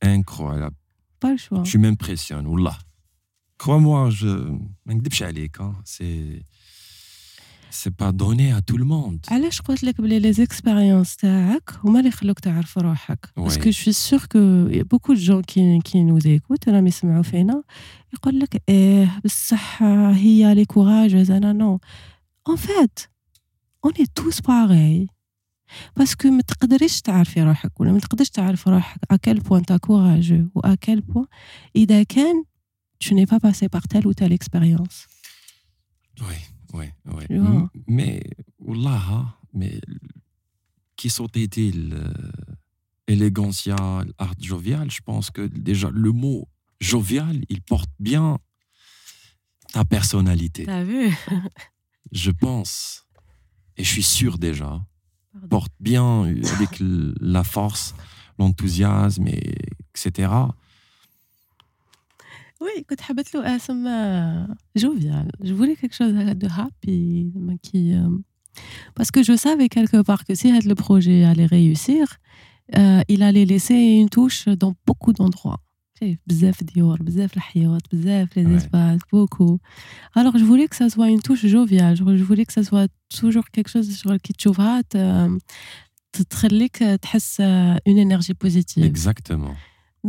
Incroyable. 0.00 0.76
Pas 1.20 1.32
le 1.32 1.36
choix. 1.36 1.62
Tu 1.62 1.78
m'impressionnes, 1.78 2.46
Oula. 2.46 2.76
Crois-moi, 3.58 4.08
je. 4.10 4.56
C'est 5.84 6.42
C'est 7.69 7.95
pas 8.03 8.11
donné 8.11 8.51
à 8.53 8.61
tout 8.61 8.77
le 8.77 8.85
monde. 8.85 9.19
علاش 9.27 9.61
قلت 9.61 9.83
لك 9.83 10.01
بلي 10.01 10.33
les 10.33 10.37
expériences 10.37 11.15
تاعك 11.15 11.73
هما 11.83 11.99
اللي 11.99 12.09
يخلوك 12.09 12.39
تعرف 12.39 12.77
روحك 12.77 13.25
parce 13.39 13.57
que 13.57 13.71
je 13.71 13.77
suis 13.77 13.93
sûre 13.93 14.27
que 14.27 14.69
y 14.71 14.79
a 14.79 14.83
beaucoup 14.83 15.13
de 15.13 15.19
gens 15.19 15.41
qui 15.41 15.79
qui 15.83 16.03
nous 16.03 16.27
écoutent 16.27 16.67
راهم 16.67 16.87
يسمعوا 16.87 17.23
فينا 17.23 17.63
يقول 18.13 18.39
لك 18.39 18.63
ايه 18.69 19.19
بصح 19.25 19.83
هي 20.13 20.55
لي 20.55 20.65
كوراجوز 20.65 21.31
انا 21.31 21.53
نو 21.53 21.79
en 22.49 22.57
fait 22.57 23.07
on 23.87 23.91
est 23.91 24.21
tous 24.21 24.41
pareils 24.41 25.07
باسكو 25.97 26.29
ما 26.29 26.41
تقدريش 26.41 27.01
تعرفي 27.01 27.43
روحك 27.43 27.79
ولا 27.81 27.91
ما 27.91 27.99
تقدرش 27.99 28.29
تعرف 28.29 28.67
روحك 28.67 28.99
اكل 29.11 29.39
بوان 29.39 29.65
تا 29.65 29.77
كوراجو 29.77 30.47
و 30.55 30.59
اكل 30.59 31.01
بوان 31.01 31.25
اذا 31.75 32.03
كان 32.03 32.43
tu 33.03 33.13
n'es 33.15 33.25
pas 33.25 33.41
passé 33.47 33.65
par 33.75 33.85
telle 33.91 34.07
ou 34.07 34.13
telle 34.13 34.35
expérience. 34.39 34.97
Oui, 36.27 36.39
oui, 36.72 36.86
oui. 37.06 37.24
Mais, 37.86 38.22
Wallah, 38.58 39.38
mais 39.54 39.80
qui 40.96 41.10
sont 41.10 41.26
été 41.26 41.72
l'élégancia, 43.06 43.76
l'art 44.18 44.34
jovial, 44.40 44.90
je 44.90 45.00
pense 45.00 45.30
que 45.30 45.46
déjà 45.46 45.90
le 45.92 46.12
mot 46.12 46.48
jovial, 46.80 47.44
il 47.48 47.62
porte 47.62 47.90
bien 47.98 48.38
ta 49.72 49.84
personnalité. 49.84 50.64
T'as 50.64 50.84
vu? 50.84 51.10
Je 52.10 52.30
pense, 52.30 53.06
et 53.76 53.84
je 53.84 53.90
suis 53.90 54.02
sûr 54.02 54.38
déjà, 54.38 54.82
porte 55.50 55.74
bien 55.78 56.22
avec 56.22 56.78
la 56.80 57.44
force, 57.44 57.94
l'enthousiasme, 58.38 59.28
etc. 59.28 60.32
Oui, 62.61 62.69
écoute, 62.77 62.99
jovial. 64.75 65.27
Je 65.41 65.53
voulais 65.53 65.75
quelque 65.75 65.95
chose 65.95 66.13
de 66.13 66.47
happy, 66.47 67.31
qui, 67.61 67.93
euh, 67.93 68.07
parce 68.95 69.11
que 69.11 69.23
je 69.23 69.35
savais 69.35 69.69
quelque 69.69 70.01
part 70.01 70.23
que 70.23 70.35
si 70.35 70.51
le 70.51 70.75
projet 70.75 71.25
allait 71.25 71.45
réussir, 71.45 72.17
euh, 72.77 73.01
il 73.09 73.23
allait 73.23 73.45
laisser 73.45 73.75
une 73.75 74.09
touche 74.09 74.47
dans 74.47 74.73
beaucoup 74.85 75.13
d'endroits. 75.13 75.59
بزاف 76.27 76.63
ديور 76.63 77.03
بزاف 77.03 77.37
الحيوط 77.37 77.81
بزاف 77.91 78.39
les 78.39 78.57
espaces 78.57 79.01
beaucoup 79.13 79.59
alors 80.15 80.37
je 80.37 80.43
voulais 80.43 80.67
que 80.67 80.75
ça 80.75 80.89
soit 80.89 81.09
une 81.09 81.21
touche 81.21 81.45
joviale 81.45 81.95
je 81.95 82.03
voulais 82.03 82.45
que 82.45 82.53
ça 82.53 82.63
soit 82.63 82.89
toujours 83.09 83.45
quelque 83.51 83.69
chose 83.69 83.97
شغل 83.97 84.17
كي 84.17 84.33
تشوفها 84.33 84.83
تخليك 86.29 86.77
تحس 86.77 87.41
une 87.89 87.97
énergie 87.97 88.33
positive 88.33 88.83
exactement 88.83 89.55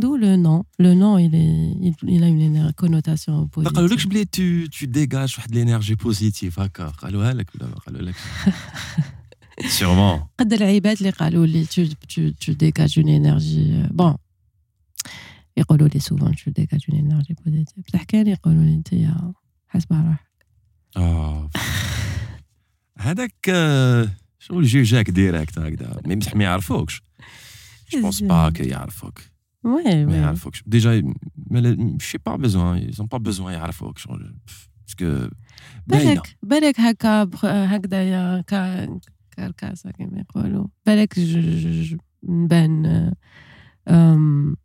D'où 0.01 0.17
le 0.17 0.35
nom. 0.35 0.63
Le 0.77 0.93
nom, 0.93 1.17
il, 1.17 1.33
est, 1.35 1.71
il, 1.87 1.95
il 2.15 2.23
a 2.23 2.27
une 2.27 2.73
connotation 2.73 3.47
positive. 3.47 3.75
قالوا 3.75 3.95
لك 3.95 4.07
بلي 4.07 4.25
tu, 4.25 4.69
tu 4.69 4.87
dégages 4.87 5.37
واحد 5.37 5.55
l'énergie 5.55 5.95
positive 5.95 6.59
هكا 6.59 6.87
قالوها 6.87 7.33
لك 7.33 7.55
ولا 7.55 7.65
قالوا 7.65 8.01
لك 8.01 8.15
Sûrement. 9.61 10.27
قد 10.39 10.53
العباد 10.53 10.97
اللي 10.97 11.09
قالوا 11.09 11.45
لي 11.45 11.65
tu, 11.65 11.87
tu, 12.07 12.33
tu 12.45 12.55
dégages 12.55 12.97
une 12.97 13.09
énergie 13.09 13.93
bon 13.93 14.15
يقولوا 15.57 15.87
لي 15.87 15.99
سوفون 15.99 16.31
جو 16.31 16.51
ديكاج 16.51 16.85
اون 16.89 16.99
انرجي 16.99 17.33
بوزيتيف 17.45 17.85
بصح 17.87 18.03
كان 18.03 18.27
يقولوا 18.27 18.63
لي 18.63 18.73
انت 18.73 18.89
حاسبه 19.67 20.01
روحك 20.01 20.25
اه 20.97 21.49
هذاك 22.97 23.49
آه، 23.49 24.09
شغل 24.39 24.63
جوجاك 24.63 25.09
ديريكت 25.09 25.59
هكذا 25.59 26.01
مي 26.05 26.15
بصح 26.15 26.35
ما 26.35 26.43
يعرفوكش 26.43 27.01
جو 27.93 28.01
بونس 28.01 28.23
با 28.23 28.53
كي 29.63 29.69
يعرفوك 29.69 29.85
وي 29.85 30.05
ما 30.05 30.11
وي 30.11 30.17
يعرفوكش 30.17 30.63
ديجا 30.67 31.13
شي 31.99 32.17
با 32.17 32.35
بيزوان 32.35 32.77
يزون 32.77 33.07
با 33.07 33.17
بيزوان 33.17 33.53
يعرفوك 33.53 33.97
شغل 33.97 34.35
باسكو 34.87 35.29
باينه 35.87 36.13
بالك 36.13 36.37
بالك 36.43 36.79
هكا 36.79 37.23
بخ- 37.23 37.45
هكذايا 37.45 38.41
كا 38.41 38.99
كاركاسة 39.31 39.91
كيما 39.91 40.19
يقولوا 40.19 40.67
بالك 40.85 41.19
ج- 41.19 41.39
ج- 41.39 41.93
ج- 41.95 41.97
نبان 42.23 43.11
أم، 43.87 44.55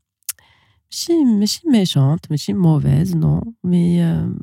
ماشي 0.91 1.13
ماشي 1.39 1.69
ميشونت 1.69 2.31
ماشي 2.31 2.53
موفيز 2.53 3.17
نو 3.17 3.55
مي 3.65 4.03
أم، 4.03 4.39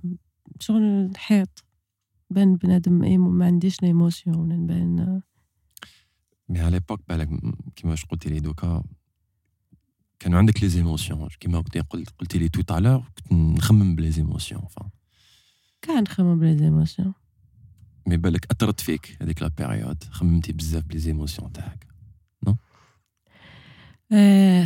شغل 0.59 0.81
الحيط 0.81 1.65
بان 2.29 2.55
بنادم 2.55 3.01
إيمو- 3.03 3.29
ما 3.31 3.45
عنديش 3.45 3.83
ليموسيون 3.83 4.49
نبان 4.49 5.21
مي 6.49 6.59
على 6.59 6.71
ليبوك 6.71 7.01
بالك 7.09 7.31
م- 7.31 7.51
كيما 7.75 7.91
واش 7.91 8.05
قلتي 8.05 8.29
لي 8.29 8.39
دوكا 8.39 8.83
كانوا 10.22 10.38
عندك 10.38 10.62
لي 10.62 10.68
زيموسيون 10.68 11.28
كيما 11.40 11.60
قلتي 11.60 11.80
قلت 11.80 12.10
قلتي 12.18 12.38
لي 12.38 12.48
تو 12.48 12.62
تالور 12.62 13.02
كنت 13.16 13.32
نخمم 13.32 13.96
بلي 13.96 14.10
زيموسيون 14.10 14.62
فا 14.70 14.90
كاع 15.82 16.00
نخمم 16.00 16.38
بلي 16.38 16.56
زيموسيون 16.56 17.12
مي 18.06 18.16
بالك 18.16 18.46
أثرت 18.50 18.80
فيك 18.80 19.16
هذيك 19.22 19.42
لا 19.42 19.48
بيريود 19.48 20.04
خممتي 20.10 20.52
بزاف 20.52 20.84
بلي 20.84 20.98
زيموسيون 20.98 21.52
تاعك. 21.52 21.86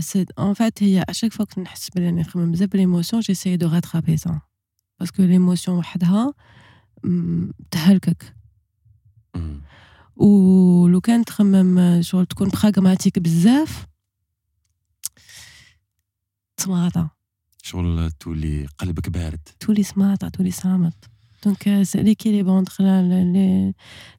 سي 0.01 0.27
ان 0.39 0.55
فات 0.55 0.83
هي 0.83 1.05
اشاك 1.09 1.33
فوا 1.33 1.45
كنت 1.45 1.59
نحس 1.59 1.91
بلي 1.91 2.07
راني 2.07 2.21
نخمم 2.21 2.53
بزاف 2.53 2.69
بليموسيون 2.69 3.23
جيساي 3.23 3.57
دو 3.57 3.69
راترابي 3.69 4.17
سا 4.17 4.41
باسكو 5.01 5.23
ليموسيون 5.23 5.79
وحدها 5.79 6.35
م، 7.05 7.51
تهلكك. 7.71 8.37
مم. 9.37 9.61
ولو 10.17 11.01
كان 11.01 11.25
تخمم 11.25 12.03
شغل 12.03 12.27
تكون 12.27 12.49
براغماتيك 12.49 13.19
بزاف 13.19 13.87
تماطا 16.67 17.11
شغل 17.63 18.11
تولي 18.11 18.67
قلبك 18.79 19.09
بارد. 19.09 19.49
تولي 19.61 19.83
سماطا 19.83 20.29
تولي 20.29 20.51
صامت 20.51 21.11
دونك 21.45 21.83
سي 21.83 22.03
ليكيليبر 22.03 22.59
انتر 22.59 22.85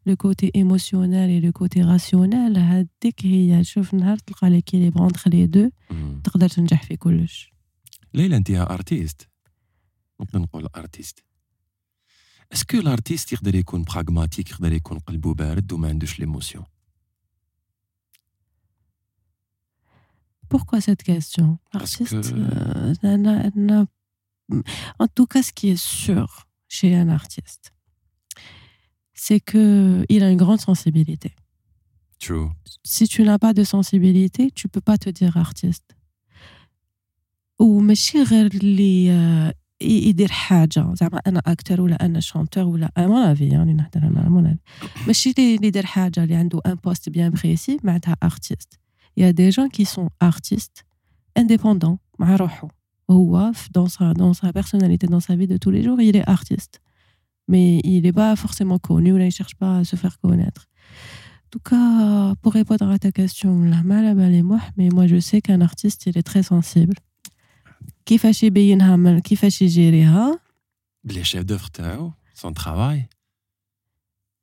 لو 0.06 0.16
كوتي 0.16 0.52
ايموسيونيل 0.56 1.30
اي 1.30 1.40
لو 1.40 1.52
كوتي 1.52 1.82
راسيونيل 1.82 2.58
هذيك 2.58 3.26
هي 3.26 3.64
شوف 3.64 3.94
نهار 3.94 4.18
تلقى 4.18 4.50
ليكيليبر 4.50 5.06
انتر 5.06 5.32
لي 5.32 5.48
دو. 5.48 5.70
تقدر 6.24 6.50
تنجح 6.50 6.84
في 6.84 6.98
كلش. 6.98 7.52
ليلى 8.14 8.38
أنت 8.38 8.52
ارتيست 8.52 9.30
نقدر 10.22 10.40
نقول 10.40 10.68
ارتيست 10.76 11.24
اسكو 12.54 12.78
الارتيست 12.78 13.34
يقدر 13.34 13.56
يكون 13.56 13.84
براغماتيك 13.84 14.52
يقدر 14.52 14.74
يكون 14.74 15.00
قلبه 15.00 15.34
بارد 15.34 15.74
وما 15.74 15.88
عندوش 15.88 16.20
ليموسيون 16.20 16.66
Pourquoi 20.53 20.79
cette 20.87 21.03
question 21.13 21.49
Parce 21.73 21.99
L'artiste, 21.99 22.33
que- 22.33 22.39
euh, 22.39 22.95
elle 23.15 23.27
a- 23.35 23.43
elle 23.47 23.71
a- 23.79 23.87
en 25.05 25.09
tout 25.17 25.27
cas, 25.33 25.43
ce 25.49 25.53
qui 25.59 25.67
est 25.75 25.83
sûr 26.03 26.27
chez 26.77 26.91
un 27.03 27.09
artiste, 27.21 27.65
c'est 29.25 29.41
que 29.51 29.65
il 30.15 30.21
a 30.27 30.29
une 30.35 30.41
grande 30.45 30.61
sensibilité. 30.71 31.31
True. 32.25 32.49
Si 32.95 33.05
tu 33.13 33.21
n'as 33.27 33.39
pas 33.47 33.53
de 33.61 33.65
sensibilité, 33.77 34.43
tu 34.59 34.65
peux 34.73 34.85
pas 34.91 34.99
te 35.05 35.11
dire 35.11 35.35
artiste. 35.49 35.89
وماشي 37.59 38.23
غير 38.23 38.47
اللي 38.47 39.11
آه، 39.13 39.55
ي- 39.83 40.09
يدير 40.09 40.29
حاجه 40.33 40.95
زعما 40.95 41.21
انا 41.27 41.43
اكتر 41.47 41.81
ولا 41.81 42.05
انا 42.07 42.21
شانتور 42.21 42.65
ولا 42.65 42.91
مون 42.99 43.23
افي 43.23 43.49
يعني 43.49 43.73
نهضر 43.75 44.03
انا 44.03 44.29
مون 44.29 44.47
افي 44.47 44.59
ماشي 45.07 45.31
اللي 45.39 45.55
اللي 45.57 45.67
يدير 45.67 45.87
حاجه 45.87 46.25
اللي 46.25 46.35
عنده 46.35 46.61
ان 46.67 46.75
بوست 46.75 47.09
بيان 47.09 47.31
بريسي 47.31 47.77
معناتها 47.85 48.17
ارتيست 48.23 48.79
il 49.18 49.24
y 49.24 49.26
a 49.26 49.34
des 49.34 49.52
gens 49.52 49.68
qui 49.68 49.84
sont 49.84 50.10
artistes 50.20 50.86
indépendants, 51.36 52.00
dans 53.72 53.88
sa, 53.88 54.14
dans 54.14 54.34
sa 54.34 54.54
personnalité, 54.54 55.08
dans 55.08 55.20
sa 55.20 55.36
vie 55.36 55.48
de 55.48 55.58
tous 55.58 55.72
les 55.72 55.84
jours, 55.84 56.00
il 56.00 56.16
est 56.16 56.30
artiste. 56.30 56.82
Mais 57.48 57.80
il 57.84 58.02
n'est 58.02 58.14
pas 58.14 58.36
forcément 58.36 58.78
connu, 58.78 59.10
il 59.10 59.26
ne 59.26 59.30
cherche 59.32 59.56
pas 59.56 59.80
à 59.80 59.84
se 59.84 59.96
faire 59.96 60.20
connaître. 60.20 60.68
En 61.46 61.50
tout 61.50 61.60
cas, 61.60 62.36
pour 62.42 62.54
répondre 62.54 62.90
à 62.90 63.00
ta 63.00 63.12
question, 63.12 63.64
la 63.64 63.82
malabale 63.82 64.36
et 64.36 64.44
moi, 64.44 64.60
mais 64.76 64.90
moi 64.90 65.08
je 65.08 65.20
sais 65.20 65.42
qu'un 65.42 65.62
artiste, 65.62 66.06
il 66.06 66.18
est 66.18 66.24
très 66.24 66.44
sensible. 66.44 66.96
Qui 68.06 68.18
fait 68.20 68.34
Les 71.06 71.24
chefs 71.24 71.46
d'œuvre, 71.46 71.70
son 72.36 72.54
travail, 72.54 73.08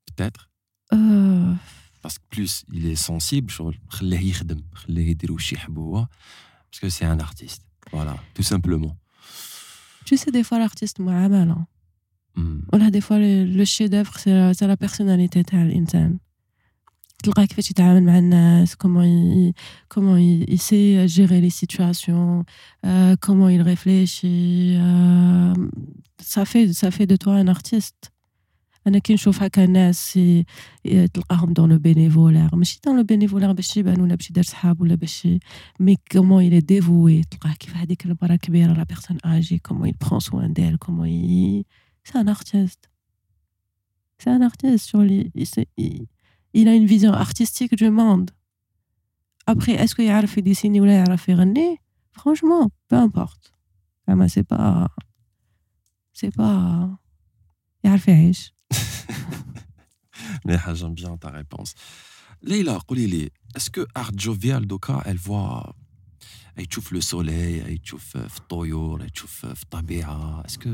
peut-être. 0.07 0.51
Euh, 0.93 1.53
باسكو 2.04 2.24
بلوس 2.36 2.66
il 2.72 2.96
est 2.96 3.08
sensible 3.12 3.50
شغل 3.50 3.78
خليه 3.90 4.30
يخدم 4.30 4.64
خليه 4.74 5.10
يدير 5.10 5.32
واش 5.32 5.54
يحب 5.54 5.78
هو 5.78 6.08
باسكو 6.72 6.90
سي 6.90 7.12
ان 7.12 7.22
ارتيست 7.22 7.62
فوالا 7.92 8.18
تو 8.36 8.44
سامبلومون 8.44 8.96
tu 10.10 10.18
sais 10.18 10.32
des 10.32 10.44
fois 10.44 10.60
l'artiste 10.60 11.00
معاملة 11.00 11.66
ولا 12.74 12.90
des 12.90 13.02
fois 13.02 13.20
le, 13.20 13.46
le 13.46 13.66
chef 13.66 13.90
d'œuvre 13.90 14.18
c'est 14.18 14.34
la, 14.34 14.54
c'est 14.54 14.68
la 14.68 14.78
personnalité 14.78 15.44
تاع 15.44 15.62
الإنسان 15.62 16.18
تلقاه 17.24 17.46
كيفاش 17.46 17.72
يتعامل 17.72 18.04
مع 18.04 18.18
الناس 18.18 18.74
comment 18.74 19.04
il, 19.04 19.54
comment 19.90 20.18
il, 20.18 20.50
il 20.50 20.60
sait 20.60 21.08
gérer 21.08 21.42
les 21.42 21.50
situations 21.50 22.46
euh, 22.86 23.16
comment 23.26 23.50
il 23.50 23.62
réfléchit 23.62 24.76
euh, 24.78 25.54
ça 26.22 26.46
fait 26.46 26.74
ça 26.74 26.92
انا 28.88 29.00
كي 29.00 29.14
نشوف 29.14 29.44
هكا 29.44 29.66
ناس 29.66 30.18
ي- 30.18 30.46
ي- 30.86 31.08
تلقاهم 31.08 31.54
دون 31.54 31.70
لو 31.72 31.78
بينيفولار 31.80 32.56
ماشي 32.56 32.80
دون 32.86 32.98
لو 32.98 33.04
بينيفولار 33.04 33.54
باش 33.54 33.78
يبان 33.78 34.02
ولا 34.02 34.16
باش 34.16 34.30
يدير 34.30 34.44
صحاب 34.44 34.82
ولا 34.82 34.96
باش 34.96 35.26
ي- 35.26 35.40
مي 35.80 35.98
كومون 36.12 36.50
il 36.50 36.54
est 36.62 36.66
dévoué 36.66 37.28
تلقاه 37.32 37.54
كيف 37.60 37.76
هذيك 37.76 38.06
المراه 38.06 38.36
كبيره 38.36 38.74
لا 38.74 38.84
بيرسون 38.84 39.18
اجي 39.26 39.62
comment 39.68 39.86
il 39.86 40.08
prend 40.08 40.20
soin 40.20 40.50
d'elle 40.50 40.78
comment 40.78 41.06
il 41.06 41.64
c'est 42.04 42.18
un 42.18 42.28
artiste 42.28 42.90
c'est 44.22 44.30
un 44.30 44.42
artiste 44.42 44.86
sur 44.90 45.02
les 45.10 45.32
il, 45.36 45.46
c'est- 45.46 45.70
il- 45.78 46.08
il 46.54 46.68
a 46.68 46.74
une 46.76 46.86
vision 46.94 47.14
artistique 47.14 47.76
du 47.76 47.90
monde 47.90 48.30
après 49.52 49.74
est-ce 49.84 49.96
qu'il 49.96 50.06
يعرف 50.06 50.38
يديسيني 50.38 50.82
ولا 50.82 50.94
يعرف 50.96 51.30
يغني 51.30 51.78
franchement 52.20 52.70
peu 52.94 52.98
importe 53.08 53.54
زعما 54.08 54.28
c'est 54.28 54.44
pas 54.54 54.88
c'est 56.14 56.36
pas 56.36 56.88
يعرف 57.84 58.08
يعيش 58.08 58.53
مليحه 60.46 60.74
جام 60.74 60.94
بيان 60.94 61.20
تا 61.20 61.30
ريبونس 61.30 61.76
ليلى 62.44 62.78
قولي 62.88 63.08
لي 63.08 63.30
اسكو 63.58 63.86
ارت 63.98 64.16
جوفيال 64.16 64.68
دوكا 64.68 65.02
elle 65.02 65.20
voit 65.28 65.74
اي 66.60 66.66
تشوف 66.66 66.92
لو 66.92 67.02
سولي 67.02 67.66
اي 67.66 67.78
تشوف 67.78 68.18
في 68.18 68.38
الطيور 68.38 69.04
اي 69.04 69.10
تشوف 69.10 69.46
في 69.46 69.64
الطبيعه 69.64 70.46
اسكو 70.46 70.70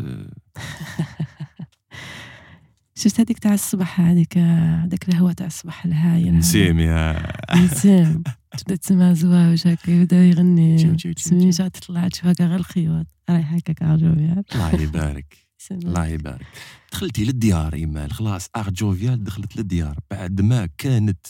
شفت 2.97 3.19
هذيك 3.19 3.39
تاع 3.39 3.53
الصبح 3.53 4.01
هذيك 4.01 4.37
هذاك 4.37 5.09
الهواء 5.09 5.33
تاع 5.33 5.45
الصبح 5.45 5.85
الهايل 5.85 6.27
هذا. 6.27 6.37
نسيم 6.37 6.79
يا 6.79 7.33
نسيم 7.55 8.23
تبدا 8.57 8.75
تسمع 8.75 9.13
زواوش 9.13 9.67
هكا 9.67 9.91
يبدا 9.91 10.25
يغني 10.25 10.77
تشو 10.77 10.95
تشو 10.95 11.11
تشو 11.11 11.29
سمين 11.29 11.49
تشو. 11.49 11.63
جات 11.63 11.77
طلعت 11.77 12.11
تشوف 12.11 12.25
هكا 12.25 12.47
غير 12.47 12.55
الخيوط 12.55 13.05
رايح 13.29 13.53
هكاك 13.53 13.83
عجوبي 13.83 14.43
الله 14.55 14.81
يبارك 14.81 15.37
الله 15.70 16.06
يبارك. 16.06 16.46
دخلتي 16.92 17.24
للديار 17.24 17.74
ايمال 17.74 18.12
خلاص 18.12 18.48
ارت 18.56 18.72
جوفيال 18.72 19.24
دخلت 19.24 19.56
للديار 19.56 19.98
بعد 20.10 20.40
ما 20.40 20.68
كانت 20.78 21.26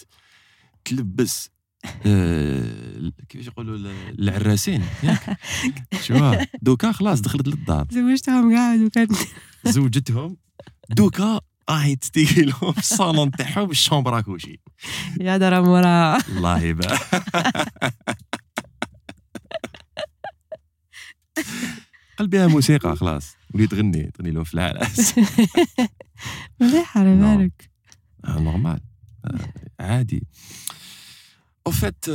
تلبس 0.84 1.50
آه، 2.06 3.12
كيفاش 3.28 3.46
يقولوا 3.46 3.76
ال- 3.76 4.20
العراسين؟ 4.28 4.82
شو 6.06 6.34
دوكا 6.62 6.92
خلاص 6.92 7.20
دخلت 7.20 7.48
للدار. 7.48 7.86
زوجتهم 7.90 8.54
قاعد 8.56 8.80
وكان 8.80 9.08
زوجتهم. 9.64 10.36
دوكا 10.90 11.40
راهي 11.70 11.96
تستيقي 11.96 12.42
لهم 12.42 12.72
في 12.72 12.78
الصالون 12.78 13.30
تاعهم 13.30 13.70
الشومبرا 13.70 14.20
كلشي 14.20 14.60
يا 15.20 15.36
درا 15.36 15.60
مورا 15.60 16.18
الله 16.28 16.62
يبارك. 16.62 17.00
قلبها 22.18 22.46
موسيقى 22.46 22.96
خلاص. 22.96 23.36
وليت 23.53 23.71
تغني 23.71 24.11
تغني 24.11 24.31
لهم 24.31 24.43
في 24.43 24.53
العراس 24.53 25.19
مليح 26.59 26.97
على 26.97 27.15
نعم. 27.15 27.37
بالك 27.37 27.71
نورمال 28.27 28.81
عادي 29.79 30.27
او 31.67 31.71
فيت 31.71 32.05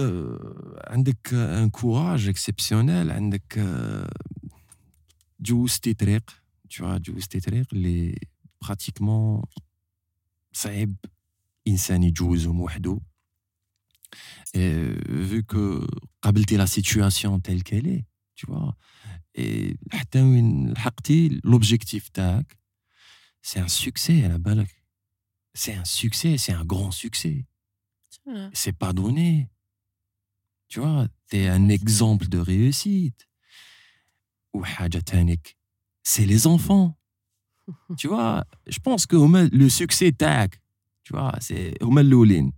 عندك 0.86 1.34
ان 1.34 1.70
كوراج 1.70 2.28
اكسبسيونيل 2.28 3.10
عندك 3.10 3.58
آه، 3.58 4.12
جوزتي 5.40 5.94
طريق 5.94 6.30
تو 6.70 6.96
جوزتي 6.96 7.40
طريق 7.40 7.66
اللي 7.72 8.18
براتيكمون 8.62 9.42
صعيب 10.52 10.96
انسان 11.68 12.02
يجوزهم 12.02 12.60
وحده 12.60 13.00
فو 14.54 15.42
كو 15.46 15.86
قابلتي 16.22 16.56
لا 16.56 16.66
سيتوياسيون 16.66 17.42
تيل 17.42 17.60
كيلي 17.60 18.10
tu 18.40 18.46
vois. 18.46 18.74
Et 19.38 19.76
حتى 19.92 20.22
وين 20.22 20.72
لحقتي 20.72 21.40
l'objectif 21.46 22.10
تاعك 22.14 22.58
c'est 23.42 23.60
un 23.60 23.68
succès 23.68 24.24
على 24.24 24.38
بالك 24.38 24.84
c'est 25.54 25.74
un 25.74 25.84
succès 25.84 26.36
c'est 26.38 26.52
un 26.52 26.64
grand 26.64 26.90
succès 26.90 27.46
c'est 28.52 28.76
pas 28.76 28.92
donné 28.92 29.48
tu 30.68 30.80
vois 30.80 31.08
t'es 31.28 31.48
un 31.48 31.68
exemple 31.68 32.28
de 32.28 32.38
réussite 32.38 33.26
وحاجة 34.54 34.98
تانيك 34.98 35.56
c'est 36.02 36.26
les 36.26 36.46
enfants 36.46 36.96
tu 37.96 38.08
vois 38.08 38.44
je 38.66 38.78
pense 38.78 39.06
que 39.06 39.16
le 39.56 39.68
succès 39.68 40.12
تاعك 40.18 40.62
tu 41.04 41.12
vois 41.12 41.32
c'est 41.40 41.74
هما 41.82 42.00
الاولين 42.00 42.52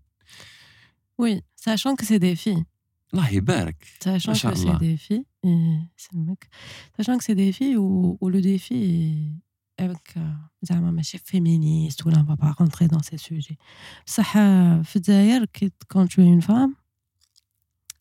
oui 1.23 1.43
sachant 1.57 1.95
que 1.97 2.05
c'est 2.05 2.18
des 2.18 2.37
filles 2.37 2.64
الله 3.14 3.30
يبارك. 3.30 3.88
ما 4.08 4.18
شاء 4.18 4.53
الله. 4.53 4.80
سي 4.80 4.86
ديفي 4.86 5.24
يسلمك 5.99 6.47
ساشون 6.97 7.20
سي 7.20 7.34
ديفي 7.34 7.78
ولو 7.78 8.39
ديفي 8.39 9.39
avec 9.82 10.20
زعما 10.62 10.91
ماشي 10.91 11.18
فيمينيست 11.18 12.08
ولا 12.08 12.22
با 12.22 12.36
با 12.36 12.55
رونتري 12.60 12.88
دون 12.88 13.01
سي 13.01 13.18
سوجي 13.18 13.58
بصح 14.08 14.34
في 14.84 14.95
الجزائر 14.95 15.45
كي 15.45 15.72
كون 15.91 16.08
تو 16.08 16.22
اون 16.22 16.39
فام 16.39 16.76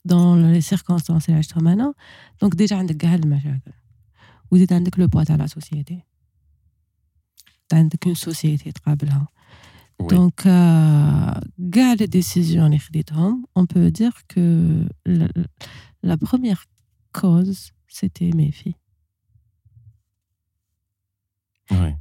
دون 0.04 0.52
لي 0.52 0.60
سيركونستانس 0.60 1.28
اللي 1.28 1.38
عشتهم 1.38 1.68
أنا 1.68 1.94
دونك 2.40 2.54
ديجا 2.54 2.76
عندك 2.76 2.96
كاع 2.96 3.14
المشاكل. 3.14 3.72
وزيد 4.50 4.72
عندك 4.72 4.98
لو 4.98 5.06
بوا 5.06 5.24
تاع 5.24 5.36
لا 5.36 5.46
سوسيتي 5.46 6.02
عندك 7.72 8.06
اون 8.06 8.14
سوسيتي 8.14 8.72
تقابلها. 8.72 9.28
Oui. 10.00 10.08
Donc, 10.08 10.46
euh, 10.46 11.30
gars, 11.58 11.94
les 11.94 12.06
décisions, 12.06 12.68
on 13.54 13.66
peut 13.66 13.90
dire 13.90 14.12
que 14.28 14.86
la, 16.02 16.16
première 16.18 16.64
cause, 17.12 17.70
c'était 17.88 18.30
mes 18.34 18.52
filles. 18.52 18.76
Oui. 21.70 21.94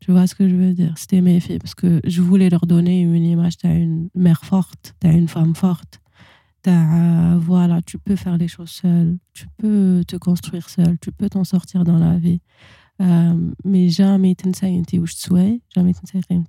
Tu 0.00 0.10
vois 0.10 0.26
ce 0.26 0.34
que 0.34 0.48
je 0.48 0.56
veux 0.56 0.72
dire? 0.72 0.98
C'était 0.98 1.20
mes 1.20 1.38
filles, 1.38 1.60
parce 1.60 1.76
que 1.76 2.00
je 2.04 2.20
voulais 2.20 2.50
leur 2.50 2.66
donner 2.66 3.02
une 3.02 3.24
image, 3.24 3.56
t'as 3.56 3.74
une 3.74 4.08
mère 4.14 4.44
forte, 4.44 4.94
t'as 4.98 5.12
une 5.12 5.28
femme 5.28 5.54
forte, 5.54 6.02
euh, 6.68 7.38
voilà, 7.40 7.82
tu 7.82 7.98
peux 7.98 8.16
faire 8.16 8.36
les 8.36 8.48
choses 8.48 8.70
seule, 8.70 9.18
tu 9.32 9.46
peux 9.56 10.02
te 10.06 10.16
construire 10.16 10.68
seule, 10.68 10.98
tu 11.00 11.10
peux 11.10 11.28
t'en 11.28 11.44
sortir 11.44 11.84
dans 11.84 11.98
la 11.98 12.18
vie. 12.18 12.40
Euh, 13.00 13.50
mais 13.64 13.88
jamais 13.88 14.34
t'ensaye 14.34 14.74
une 14.74 14.84
jamais 15.74 15.94
t'ensaye 15.94 16.22
rien 16.28 16.42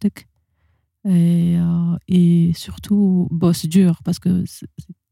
euh, 1.05 1.97
et, 2.07 2.53
surtout 2.55 3.27
bosse 3.29 3.65
dur 3.65 4.01
parce 4.05 4.19
que 4.19 4.45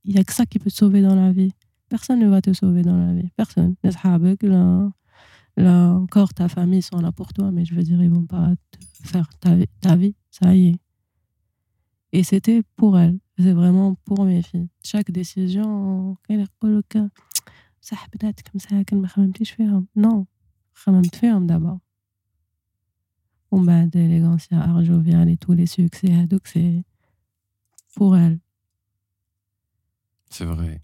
il 0.06 0.16
y 0.16 0.20
a 0.20 0.24
que 0.24 0.34
ça 0.34 0.46
qui 0.46 0.58
peut 0.60 0.70
te 0.70 0.76
sauver 0.76 1.02
dans 1.02 1.16
la 1.16 1.32
vie. 1.32 1.52
Personne 1.90 2.20
ne 2.20 2.28
va 2.28 2.42
te 2.42 2.54
sauver 2.54 2.82
dans 2.82 2.98
la 2.98 3.14
vie. 3.14 3.30
Personne. 3.36 3.76
Les 3.84 3.92
habeux 4.04 4.38
là 4.42 4.90
là 5.58 5.92
encore 5.96 6.34
ta 6.34 6.48
famille 6.48 6.82
sont 6.82 7.00
là 7.02 7.12
pour 7.12 7.34
toi 7.34 7.52
mais 7.52 7.66
je 7.66 7.76
veux 7.76 7.84
dire 7.84 8.02
ils 8.02 8.10
vont 8.10 8.26
pas 8.26 8.54
te 8.72 9.08
faire 9.08 9.28
ta 9.40 9.56
vie, 9.56 9.68
ta 9.82 9.96
vie. 9.96 10.16
Ça 10.30 10.56
y 10.56 10.70
est. 10.70 10.80
Et 12.14 12.24
c'était 12.24 12.64
pour 12.76 12.98
elle. 12.98 13.20
C'est 13.38 13.54
vraiment 13.54 13.96
pour 14.06 14.24
mes 14.24 14.42
filles. 14.42 14.70
Chaque 14.84 15.12
décision 15.12 16.18
elle 16.30 16.46
le 16.64 16.82
cas 16.84 17.08
ça 17.82 17.98
peut 18.12 18.26
être 18.26 18.44
comme 18.50 18.62
ça 18.62 18.84
qu'elle 18.86 19.00
me 19.00 19.08
ramène 19.08 19.34
tu 19.34 19.46
fais 19.46 19.68
non. 19.96 20.28
Ramène 20.86 21.10
tu 21.10 21.20
fais 21.20 21.32
d'abord. 21.42 21.80
ومن 23.51 23.67
بعد 23.67 23.97
ليغونسيا 23.97 24.65
ارجوفيان 24.65 25.35
et 25.35 25.37
tous 25.37 25.53
les 25.53 25.67
succès 25.67 26.11
هذوك 26.11 26.47
c'est 26.49 26.83
pour 27.95 28.17
elle 28.17 28.39
سي 30.31 30.47
فغي 30.47 30.81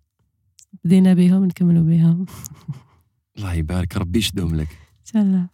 بدينا 0.84 1.14
بهم 1.14 1.44
نكملوا 1.44 1.84
بهم 1.84 2.26
الله 3.36 3.52
يبارك 3.52 3.96
ربي 3.96 4.18
يشدهم 4.18 4.54
لك 4.54 4.68
ان 4.70 5.04
شاء 5.04 5.22
الله 5.22 5.48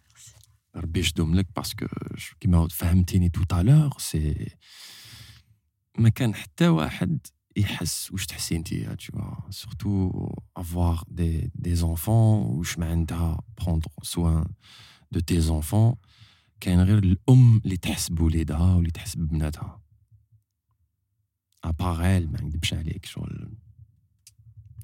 ربي 0.75 0.99
يشدهم 0.99 1.35
لك 1.35 1.47
باسكو 1.55 1.85
كيما 2.39 2.67
فهمتيني 2.67 3.29
تو 3.29 3.43
تالور 3.43 3.93
سي 3.97 4.49
ما 5.97 6.09
كان 6.09 6.35
حتى 6.35 6.67
واحد 6.67 7.27
يحس 7.55 8.11
واش 8.11 8.25
تحسي 8.25 8.55
انت 8.55 8.67
tu 8.69 9.11
vois 9.11 9.37
surtout 9.49 10.11
avoir 10.55 11.05
des 11.09 11.51
des 11.67 11.83
enfants 11.83 12.45
واش 12.57 12.79
معناتها 12.79 13.41
prendre 13.61 13.89
soin 14.03 14.43
de 15.15 15.19
tes 15.19 15.49
enfants 15.49 15.97
كاين 16.63 16.81
غير 16.81 16.97
الام 16.97 17.57
اللي 17.57 17.77
تحس 17.77 18.09
بوليدها 18.09 18.75
واللي 18.75 18.91
تحس 18.91 19.15
ببناتها 19.17 19.81
ابار 21.63 22.27
ما 22.27 22.41
نكذبش 22.41 22.73
عليك 22.73 23.05
شغل 23.05 23.49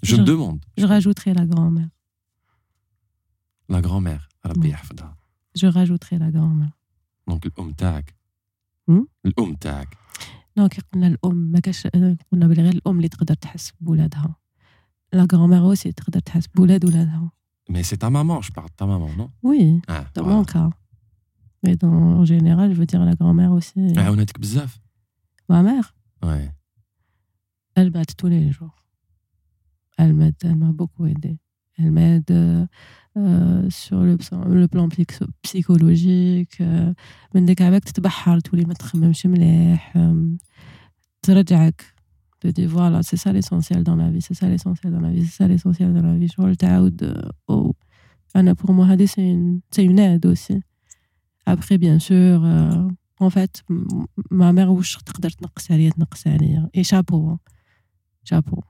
جو 0.04 0.18
me 0.18 0.28
demande 0.28 0.82
je 0.82 0.86
rajouterai 0.86 1.34
la 1.34 1.46
grand-mère 1.46 1.90
la 3.72 3.82
grand-mère 3.82 4.30
ربي 4.46 4.70
يحفظها 4.70 5.18
je 5.58 5.66
rajouterai 5.68 6.18
la 6.20 6.32
grand-mère 6.32 6.74
دونك 7.28 7.46
الام 7.46 7.72
تاعك 7.72 8.16
الام 9.26 9.56
تاعك 9.56 9.98
دونك 10.58 10.80
قلنا 10.94 11.08
الام 11.08 11.36
ما 11.36 11.60
كاش 11.60 11.88
قلنا 11.88 12.48
بلي 12.48 12.64
غير 12.64 12.74
الام 12.74 12.98
اللي 12.98 13.08
تقدر 13.10 13.34
تحس 13.34 13.74
بولادها 13.82 14.36
لا 15.14 15.28
grand-mère 15.34 15.62
اوسي 15.64 15.92
تقدر 15.92 16.20
تحس 16.20 16.48
بولاد 16.48 16.86
ولادها 16.86 17.32
Mais 17.70 17.84
c'est 17.90 17.98
ta 17.98 18.10
maman, 18.12 18.38
je 18.48 18.52
parle 18.52 18.70
de 18.70 18.76
ta 18.76 18.86
maman, 18.86 19.10
non 19.18 19.30
Oui, 19.50 19.82
ah, 19.88 20.06
dans 20.14 20.24
voilà. 20.24 20.36
mon 20.38 20.44
cas. 20.54 20.70
Mais 21.64 21.76
dans, 21.76 21.92
en 22.22 22.26
général, 22.26 22.74
je 22.74 22.80
veux 22.80 22.86
dire 22.86 23.04
la 23.04 23.16
grand-mère 23.16 23.52
aussi. 23.52 23.94
Ah, 23.98 24.12
on 24.12 24.18
a 24.18 24.26
bzaf 24.40 24.80
Ma 25.50 25.64
mère 25.64 25.96
Ouais. 26.24 26.52
Elle 27.76 27.90
batte 27.90 28.16
tous 28.16 28.28
les 28.28 28.52
jours. 28.52 28.76
Elle 29.98 30.14
m'aide, 30.14 30.36
elle 30.44 30.56
m'a 30.56 30.72
beaucoup 30.72 31.06
aidé. 31.06 31.38
Elle 31.78 31.92
m'aide 31.92 32.32
euh, 32.32 33.70
sur 33.70 34.00
le, 34.02 34.18
le 34.62 34.68
plan 34.68 34.88
psychologique. 35.42 36.62
من 37.36 37.46
ديك 37.46 37.62
عباك 37.62 37.84
تتبحر 37.84 38.40
تولي 38.40 38.66
ما 38.66 38.74
تخممش 38.74 39.26
مليح 39.26 39.98
ترجعك 41.22 41.96
te 42.46 42.52
dis 42.52 42.66
voilà 42.66 43.02
c'est 43.02 43.18
ça 43.18 43.32
l'essentiel 43.34 43.84
dans 43.84 43.96
la 43.96 44.10
vie 44.12 44.22
c'est 44.22 44.34
ça 44.34 44.48
l'essentiel 44.48 44.92
dans 44.94 45.00
la 45.00 45.10
vie 45.10 45.26
c'est 45.26 45.38
ça 45.38 45.48
l'essentiel 45.48 45.94
dans 45.94 46.02
la 46.02 46.16
vie 46.18 46.28
شغل 46.28 46.56
تعاود 46.56 47.24
oh 47.52 47.72
أنا 48.36 48.54
pour 48.54 48.72
moi 48.72 48.86
هذه 48.86 49.06
c'est 49.06 49.28
une 49.34 49.60
c'est 49.72 49.86
une 49.86 50.00
aide 50.00 50.26
aussi 50.26 50.62
après, 51.47 51.79
bien 51.79 51.99
sûr, 51.99 52.45
euh, 52.45 52.89
en 53.19 53.31
fait, 53.31 53.63
ma 54.31 54.53
mère, 54.53 54.69
واش 54.69 54.97
تقدر 54.97 55.31
تنقص 55.31 55.71
عليا 55.71 55.91
تنقص 55.91 56.27
عليا 56.27 56.71
اي 56.77 56.85
شابو 56.85 57.37
شابو 58.25 58.61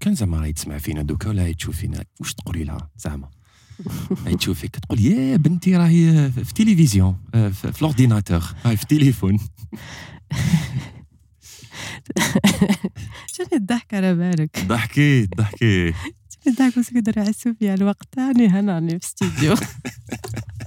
كان 0.00 0.14
زعما 0.14 0.40
راهي 0.40 0.52
تسمع 0.52 0.78
فينا 0.78 1.02
دوكا 1.02 1.28
ولا 1.28 1.42
هي 1.42 1.54
تشوف 1.54 1.76
فينا 1.76 2.04
واش 2.20 2.34
تقولي 2.34 2.64
لها؟ 2.64 2.90
زعما. 2.96 3.28
هي 4.26 4.36
تشوفك 4.36 4.76
تقول 4.76 5.00
يا 5.00 5.36
بنتي 5.36 5.76
راهي 5.76 6.30
في 6.30 6.38
التلفزيون 6.38 7.16
في 7.32 7.72
الاورديناتور 7.78 8.42
راهي 8.64 8.76
في 8.76 8.82
التليفون. 8.82 9.38
شنو 13.34 13.46
الضحك 13.52 13.94
على 13.94 14.14
بالك؟ 14.14 14.64
ضحكي 14.66 15.26
ضحكي. 15.26 15.92
شنو 15.92 16.46
الضحك؟ 16.46 16.78
بس 16.78 16.92
يحسوا 17.16 17.52
فيها 17.52 17.74
الوقت 17.74 18.08
تاني 18.12 18.48
هنا 18.48 18.80
في 18.88 19.04
استديو 19.04 19.54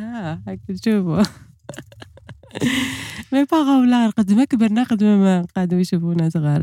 آه 0.00 0.42
هاك 0.46 0.60
شوفوا. 0.84 1.22
مي 3.32 3.44
با 3.44 3.56
غولار 3.62 4.10
قد 4.10 4.32
ما 4.32 4.44
كبرنا 4.44 4.82
قد 4.82 5.04
ما 5.04 5.46
قعدوا 5.56 5.80
يشوفونا 5.80 6.28
صغار. 6.28 6.62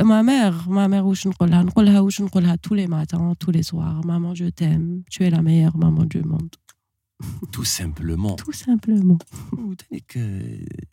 ما 0.00 0.22
ميغ 0.22 0.68
ما 0.68 0.86
ميغ 0.86 1.06
واش 1.06 1.26
نقولها؟ 1.26 1.62
نقولها 1.62 2.00
واش 2.00 2.20
نقولها 2.20 2.56
تو 2.56 2.74
لي 2.74 2.86
ماتان 2.86 3.38
تو 3.38 3.50
لي 3.50 3.62
سوار 3.62 4.06
مامون 4.06 4.34
جو 4.34 4.48
تيم 4.48 5.02
تو 5.12 5.24
لا 5.24 5.40
ميور 5.40 5.76
مامون 5.76 6.08
دو 6.08 6.22
موند 6.24 6.54
monde 7.23 7.51
tout 7.51 7.65
simplement 7.65 8.35
tout 8.35 8.57
simplement 8.65 9.17
وتانيك 9.53 10.17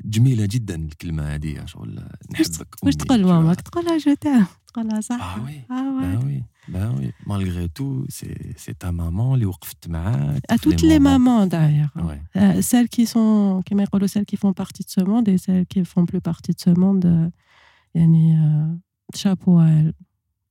جميله 0.05 0.47
جدا 0.47 0.74
الكلمه 0.74 1.34
هذه 1.34 1.64
شغل 1.64 2.03
نحبك 2.32 2.74
واش 2.82 2.97
تقول 2.97 3.24
ماماك 3.24 3.61
تقولها 3.61 3.99
جو 3.99 4.14
تام 4.14 4.47
تقولها 4.66 5.01
صح 5.01 5.37
اه 5.37 5.45
وي 5.45 5.62
اه 5.70 6.24
وي 6.24 6.43
Ben 6.68 6.91
oui, 6.99 7.12
malgré 7.26 7.68
tout, 7.68 8.05
c'est 8.09 8.78
ta 8.78 8.91
maman, 8.91 9.37
les 9.37 9.47
À 10.49 10.59
toutes 10.59 10.82
les 10.82 10.99
mamans 10.99 11.47
d'ailleurs. 11.47 11.93
Ouais. 11.95 12.20
Euh, 12.34 12.61
celles 12.61 12.89
qui 12.89 13.07
sont, 13.07 13.62
celles 14.09 14.24
qui 14.24 14.37
font 14.37 14.53
partie 14.53 14.82
de 14.82 14.91
ce 14.91 15.01
monde 15.01 15.28
et 15.28 15.39
celles 15.39 15.66
qui 15.66 15.84
font 15.84 16.07
plus 16.07 16.20
partie 16.20 16.53
de 16.53 16.61
ce 16.61 16.70
monde, 16.70 17.05
euh, 17.07 17.30
يعني, 17.95 18.37
euh, 18.37 18.74
chapeau 19.14 19.59
à 19.59 19.68
elles. 19.68 19.93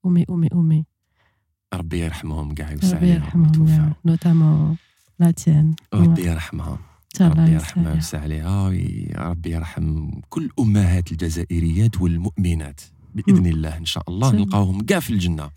Oumé, 0.03 0.23
oumé, 0.29 0.47
oumé. 0.53 0.85
ربي 1.73 1.99
يرحمهم 1.99 2.53
كاع 2.53 2.69
ربي 2.93 3.09
يرحمهم 3.09 3.93
notamment 4.07 4.77
La 5.20 5.32
tienne. 5.32 5.74
ربي 5.94 6.22
يرحمها. 6.22 6.78
ربي 7.20 7.50
يرحمها 7.52 7.92
ويوسع 7.92 8.20
عليها 8.20 8.68
ربي 9.16 9.50
يرحم 9.50 10.10
كل 10.28 10.50
أمهات 10.58 11.12
الجزائريات 11.12 12.00
والمؤمنات. 12.00 12.80
بإذن 13.14 13.46
الله 13.46 13.76
إن 13.76 13.84
شاء 13.84 14.10
الله 14.10 14.32
نلقاوهم 14.32 14.80
كاع 14.80 15.00
في 15.00 15.10
الجنة. 15.10 15.50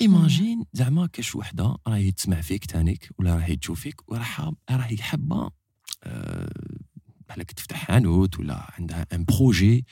إيماجين 0.00 0.64
زعما 0.72 1.06
كاش 1.06 1.34
وحدة 1.34 1.76
راهي 1.86 2.12
تسمع 2.12 2.40
فيك 2.40 2.64
تانيك 2.64 3.10
ولا 3.18 3.34
راهي 3.34 3.56
تشوفك 3.56 4.10
وراح 4.10 4.50
راهي 4.70 4.96
حابة 4.96 5.50
أه 6.04 6.52
بحالك 7.28 7.52
تفتح 7.52 7.76
حانوت 7.76 8.38
ولا 8.38 8.74
عندها 8.78 9.06
ان 9.12 9.24
بروجي 9.24 9.86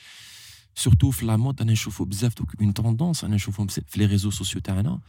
surtout 0.79 1.09
في 1.09 1.25
لا 1.25 1.37
مود 1.37 1.61
أنا 1.61 1.71
نشوفوا 1.71 2.05
بزاف 2.05 2.37
دوك 2.37 2.61
اون 2.61 2.73
توندونس 2.73 3.23
أنا 3.23 3.35
نشوفهم 3.35 3.67
في 3.67 3.81
لي 3.97 4.05
ريزو 4.05 4.31
سوسيو 4.31 4.61
تاعنا. 4.61 4.99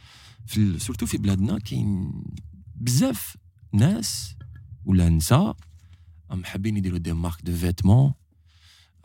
في 0.47 0.79
سورتو 0.79 1.07
في 1.07 1.19
بلادنا 1.19 1.59
كاين 1.59 2.13
بزاف 2.75 3.37
ناس 3.74 4.36
ولا 4.86 5.10
نساء 5.10 5.56
هم 6.32 6.46
حابين 6.46 6.78
يديروا 6.78 6.98
دي 7.00 7.14
مارك 7.14 7.42
دو 7.44 7.56
فيتمون 7.56 8.14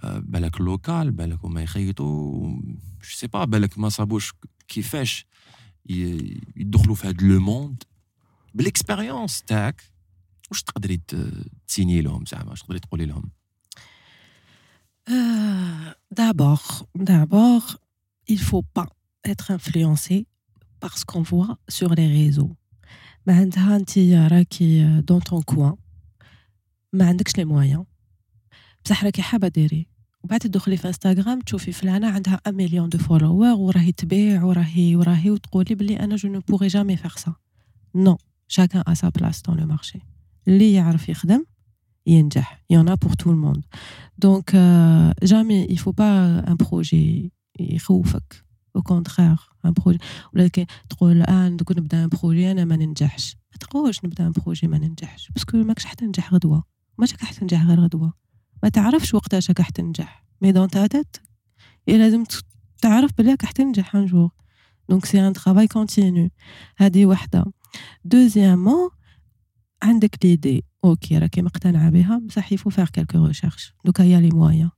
بالك 0.04 0.60
لوكال 0.60 1.10
بالك 1.10 1.44
هما 1.44 1.62
يخيطوا 1.62 2.50
جو 3.02 3.10
سي 3.10 3.26
با 3.26 3.44
بالك 3.44 3.78
ما 3.78 3.88
صابوش 3.88 4.32
كيفاش 4.68 5.26
يدخلوا 6.56 6.94
في 6.94 7.08
هذا 7.08 7.16
لو 7.26 7.40
موند 7.40 7.82
بالاكسبيريونس 8.54 9.42
تاعك 9.42 9.82
واش 10.50 10.62
تقدري 10.62 11.00
تسيني 11.68 12.00
لهم 12.00 12.24
زعما 12.26 12.50
واش 12.50 12.62
تقدري 12.62 12.78
تقولي 12.78 13.06
لهم 13.06 13.30
D'abord, 16.10 16.86
d'abord, 16.94 17.78
il 18.26 18.40
faut 18.40 18.62
pas 18.62 18.88
être 19.24 19.50
influencé 19.50 20.26
par 20.80 20.98
ce 20.98 21.04
qu'on 21.04 21.22
voit 21.22 21.58
sur 21.68 21.94
les 21.94 22.08
réseaux. 22.08 22.56
ما 23.27 23.35
عندها 23.37 23.75
انت 23.75 23.97
راكي 24.33 25.01
دون 25.01 25.19
تون 25.19 25.41
كوان 25.41 25.75
ما 26.93 27.05
عندكش 27.07 27.37
لي 27.37 27.45
موايان 27.45 27.85
بصح 28.85 29.03
راكي 29.03 29.21
حابة 29.21 29.47
ديري. 29.47 29.87
وبعد 30.23 30.39
تدخلي 30.39 30.77
في 30.77 30.87
انستغرام 30.87 31.39
تشوفي 31.41 31.71
فلانة 31.71 32.09
عندها 32.09 32.41
ان 32.47 32.55
مليون 32.55 32.89
دو 32.89 32.97
فولوور 32.97 33.53
وراهي 33.53 33.91
تبيع 33.91 34.43
وراهي 34.43 34.95
وراهي 34.95 35.29
وتقولي 35.31 35.75
بلي 35.75 35.99
أنا 35.99 36.15
جو 36.15 36.29
نو 36.29 36.39
بوغي 36.39 36.67
جامي 36.67 36.97
فيغ 36.97 37.15
سا 37.15 37.33
نو 37.95 38.17
شاكان 38.47 38.83
ا 38.87 38.93
سا 38.93 39.09
بلاص 39.09 39.41
دون 39.41 39.57
لو 39.59 39.65
مارشي 39.65 39.99
اللي 40.47 40.73
يعرف 40.73 41.09
يخدم 41.09 41.45
ينجح. 42.07 42.63
يانا 42.69 42.95
بور 42.95 43.13
تو 43.13 43.31
الموند 43.31 43.63
دونك 44.17 44.55
جامي 45.23 45.67
يفو 45.69 45.91
با 45.91 46.39
ان 46.47 46.55
بروجي 46.55 47.31
يخوفك. 47.59 48.50
Au 48.77 48.81
contraire 48.81 49.55
un 49.63 49.73
projet. 49.73 49.99
ولكن 50.33 50.65
تقول 50.89 51.11
الان 51.11 51.57
دوك 51.57 51.71
نبدا 51.71 52.03
ان 52.03 52.09
بروجي 52.09 52.51
أنا 52.51 52.65
ما 52.65 52.75
ننجحش 52.75 53.35
ما 53.51 53.57
تقولش 53.57 54.05
نبدا 54.05 54.27
ان 54.27 54.31
بروجي 54.31 54.67
ما 54.67 54.77
ننجحش 54.77 55.31
باسكو 55.31 55.57
ماكش 55.57 55.85
حتنجح 55.85 56.33
غدوه 56.33 56.63
ماش 56.97 57.11
راك 57.11 57.23
حتنجح 57.23 57.65
غير 57.65 57.79
غدوه 57.79 58.13
ما 58.63 58.69
تعرفش 58.69 59.13
وقتاش 59.13 59.49
راك 59.49 59.61
حتنجح 59.61 60.25
مي 60.41 60.51
دون 60.51 60.67
تا 60.67 60.87
تيت 60.87 61.17
لازم 61.87 62.23
تعرف 62.81 63.11
بلي 63.17 63.31
راك 63.31 63.45
حتنجح 63.45 63.95
ان 63.95 64.05
جور 64.05 64.29
دونك 64.89 65.05
سي 65.05 65.27
ان 65.27 65.33
ترافاي 65.33 65.67
كونتينيو 65.67 66.29
هذه 66.77 67.05
وحده 67.05 67.45
دوزيامون 68.05 68.89
عندك 69.83 70.25
ليدي 70.25 70.65
أوكي 70.83 71.17
راكي 71.17 71.41
مقتنعة 71.41 71.89
بها. 71.89 72.21
بصح 72.25 72.51
يفو 72.51 72.69
فيغ 72.69 72.85
كالكو 72.85 73.25
ريشيرش 73.25 73.73
دوكا 73.85 74.03
يا 74.03 74.19
لي 74.19 74.29
مويان 74.29 74.69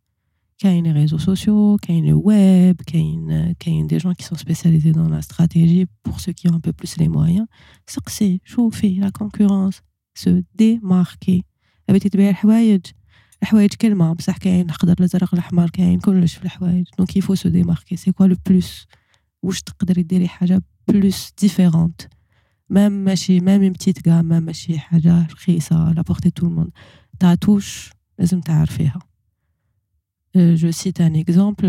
كاين 0.58 0.84
لي 0.84 0.92
ريزو 0.92 1.18
سوسيو 1.18 1.76
كاين 1.82 2.06
لو 2.06 2.22
ويب 2.24 2.82
كاين 2.86 3.52
كاين 3.60 3.86
دي 3.86 3.96
جون 3.96 4.12
كي 4.12 4.24
سون 4.24 4.38
سبيسياليزي 4.38 4.90
دون 4.92 5.10
لا 5.10 5.18
استراتيجي 5.18 5.88
بور 6.04 6.18
سو 6.18 6.32
كي 6.32 6.48
اون 6.48 6.58
بو 6.58 6.70
بلوس 6.70 6.98
لي 6.98 7.08
مويان 7.08 7.46
سقسي 7.86 8.40
شوفي 8.44 8.94
لا 8.94 9.08
كونكورونس 9.10 9.80
سو 10.14 10.42
دي 10.54 10.80
ماركي 10.82 11.44
بغيتي 11.88 12.08
تبيع 12.08 12.30
الحوايج 12.30 12.80
الحوايج 13.42 13.74
كلمه 13.74 14.12
بصح 14.12 14.36
كاين 14.36 14.70
الخضر 14.70 14.94
الازرق 14.98 15.34
الاحمر 15.34 15.70
كاين 15.70 16.00
كلش 16.00 16.34
في 16.34 16.44
الحوايج 16.44 16.86
دونك 16.98 17.16
يفو 17.16 17.34
سو 17.34 17.48
دي 17.48 17.62
ماركي 17.62 17.96
سي 17.96 18.12
كوا 18.12 18.26
لو 18.26 18.36
بلوس 18.48 18.86
واش 19.42 19.62
تقدري 19.62 20.02
ديري 20.02 20.28
حاجه 20.28 20.62
بلوس 20.88 21.32
ديفيرونت 21.40 22.02
مام 22.70 22.92
ماشي 22.92 23.40
مام 23.40 23.62
اون 23.62 23.72
بتيت 23.72 24.08
غام 24.08 24.24
ماشي 24.24 24.78
حاجه 24.78 25.26
رخيصه 25.26 25.92
لا 25.92 26.02
بورتي 26.02 26.30
تو 26.30 26.46
الموند 26.46 26.70
تاتوش 27.20 27.90
لازم 28.18 28.40
تعرفيها 28.40 28.98
je 30.35 30.71
cite 30.71 30.99
un 30.99 31.13
exemple, 31.13 31.65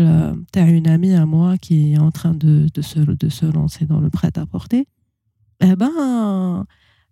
tu 0.51 0.59
as 0.59 0.69
une 0.69 0.87
amie 0.87 1.13
à 1.13 1.25
moi 1.25 1.57
qui 1.57 1.93
est 1.93 1.97
en 1.97 2.11
train 2.11 2.33
de, 2.33 2.67
de, 2.73 2.81
se, 2.81 2.99
de 2.99 3.29
se 3.29 3.45
lancer 3.45 3.85
dans 3.85 3.99
le 3.99 4.09
prêt-à-porter. 4.09 4.87
Eh 5.61 5.75
ben, 5.75 6.65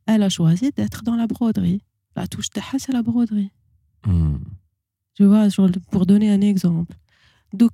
elle 0.06 0.24
a 0.24 0.30
choisi 0.30 0.72
d'être 0.72 1.04
dans 1.04 1.16
la 1.16 1.28
broderie. 1.28 1.82
La 2.16 2.28
touche 2.28 2.50
de 2.50 2.62
c'est 2.78 2.92
la 2.92 3.02
broderie. 3.02 3.52
Hmm. 4.06 4.38
Tu 5.16 5.26
vois, 5.26 5.48
pour 5.92 6.06
donner 6.06 6.32
un 6.32 6.42
exemple. 6.42 6.96
Donc, 7.54 7.72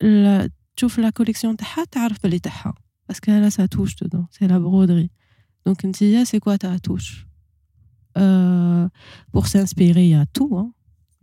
tu 0.00 0.84
ouvres 0.84 1.00
la 1.00 1.12
collection 1.12 1.52
de 1.52 1.58
tu 1.58 1.64
sais 1.64 2.70
parce 3.06 3.20
qu'elle 3.20 3.44
a 3.44 3.50
sa 3.50 3.68
touche 3.68 3.96
dedans, 3.96 4.26
c'est 4.30 4.48
la 4.48 4.58
broderie. 4.58 5.10
Donc, 5.66 5.84
Ntia, 5.84 6.24
c'est 6.24 6.40
quoi 6.40 6.58
ta 6.58 6.78
touche? 6.78 7.26
Euh, 8.16 8.88
Pour 9.32 9.46
s'inspirer, 9.46 10.04
il 10.04 10.10
y 10.10 10.14
a 10.14 10.26
tout. 10.26 10.56
Hein. 10.56 10.72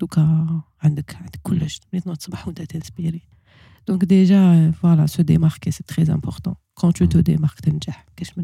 Donc, 0.01 0.15
t'inspirer. 2.69 3.23
Donc, 3.87 4.05
déjà, 4.05 4.53
euh, 4.53 4.73
voilà, 4.83 5.07
se 5.07 5.23
démarquer, 5.23 5.71
c'est 5.71 5.87
très 5.87 6.11
important. 6.11 6.57
Quand 6.75 6.93
tu 6.93 7.09
te 7.09 7.19
mm. 7.19 7.23
démarques, 7.23 7.61
qu'est-ce 8.17 8.33
que 8.33 8.41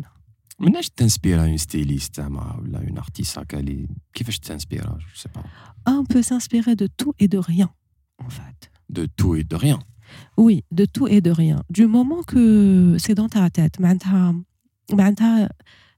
مناش 0.60 0.90
تنسبيرا 0.90 1.46
une 1.46 1.58
styliste 1.58 2.16
زعما 2.16 2.56
ولا 2.56 2.80
une 2.80 2.98
artiste 2.98 3.38
هكا 3.38 3.60
اللي 3.60 3.88
كيفاش 4.14 4.38
تنسبيرا 4.38 4.98
je 4.98 5.20
sais 5.20 5.28
pas 5.28 5.44
on 5.90 6.04
peut 6.04 6.22
s'inspirer 6.22 6.76
de 6.76 6.86
tout 6.86 7.14
et 7.18 7.26
de 7.26 7.38
rien 7.38 7.70
en 8.18 8.30
fait 8.30 8.70
de 8.90 9.06
tout 9.06 9.34
et 9.34 9.44
de 9.44 9.56
rien 9.56 9.78
oui, 10.36 10.64
de 10.70 10.84
tout 10.84 11.08
et 11.08 11.20
de 11.20 11.30
rien. 11.30 11.62
Du 11.70 11.86
moment 11.86 12.22
que 12.22 12.96
c'est 12.98 13.14
dans 13.14 13.28
ta 13.28 13.48
tête, 13.50 13.78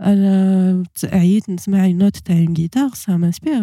عييت 0.00 1.50
نسمع 1.50 1.88
une 1.88 1.98
note 1.98 2.22
تاع 2.24 2.44
une 2.44 2.52
guitare 2.52 2.96
ça 2.96 3.16
m'inspire 3.18 3.62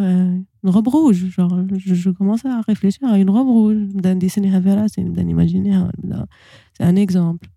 une 0.63 0.69
robe 0.69 0.87
rouge 0.87 1.25
genre 1.29 1.59
je, 1.77 1.93
je 1.93 2.09
commence 2.09 2.45
à 2.45 2.61
réfléchir 2.61 3.07
à 3.07 3.17
une 3.17 3.29
robe 3.29 3.47
rouge 3.47 3.95
نبدا 3.95 4.13
نديسينيها 4.13 4.59
في 4.59 4.73
راسي 4.73 5.03
نبدا 5.03 5.23
نيماجينيها 5.23 5.91
نبدا 6.03 6.25
c'est 6.73 6.85
un 6.85 6.95
exemple 6.95 7.47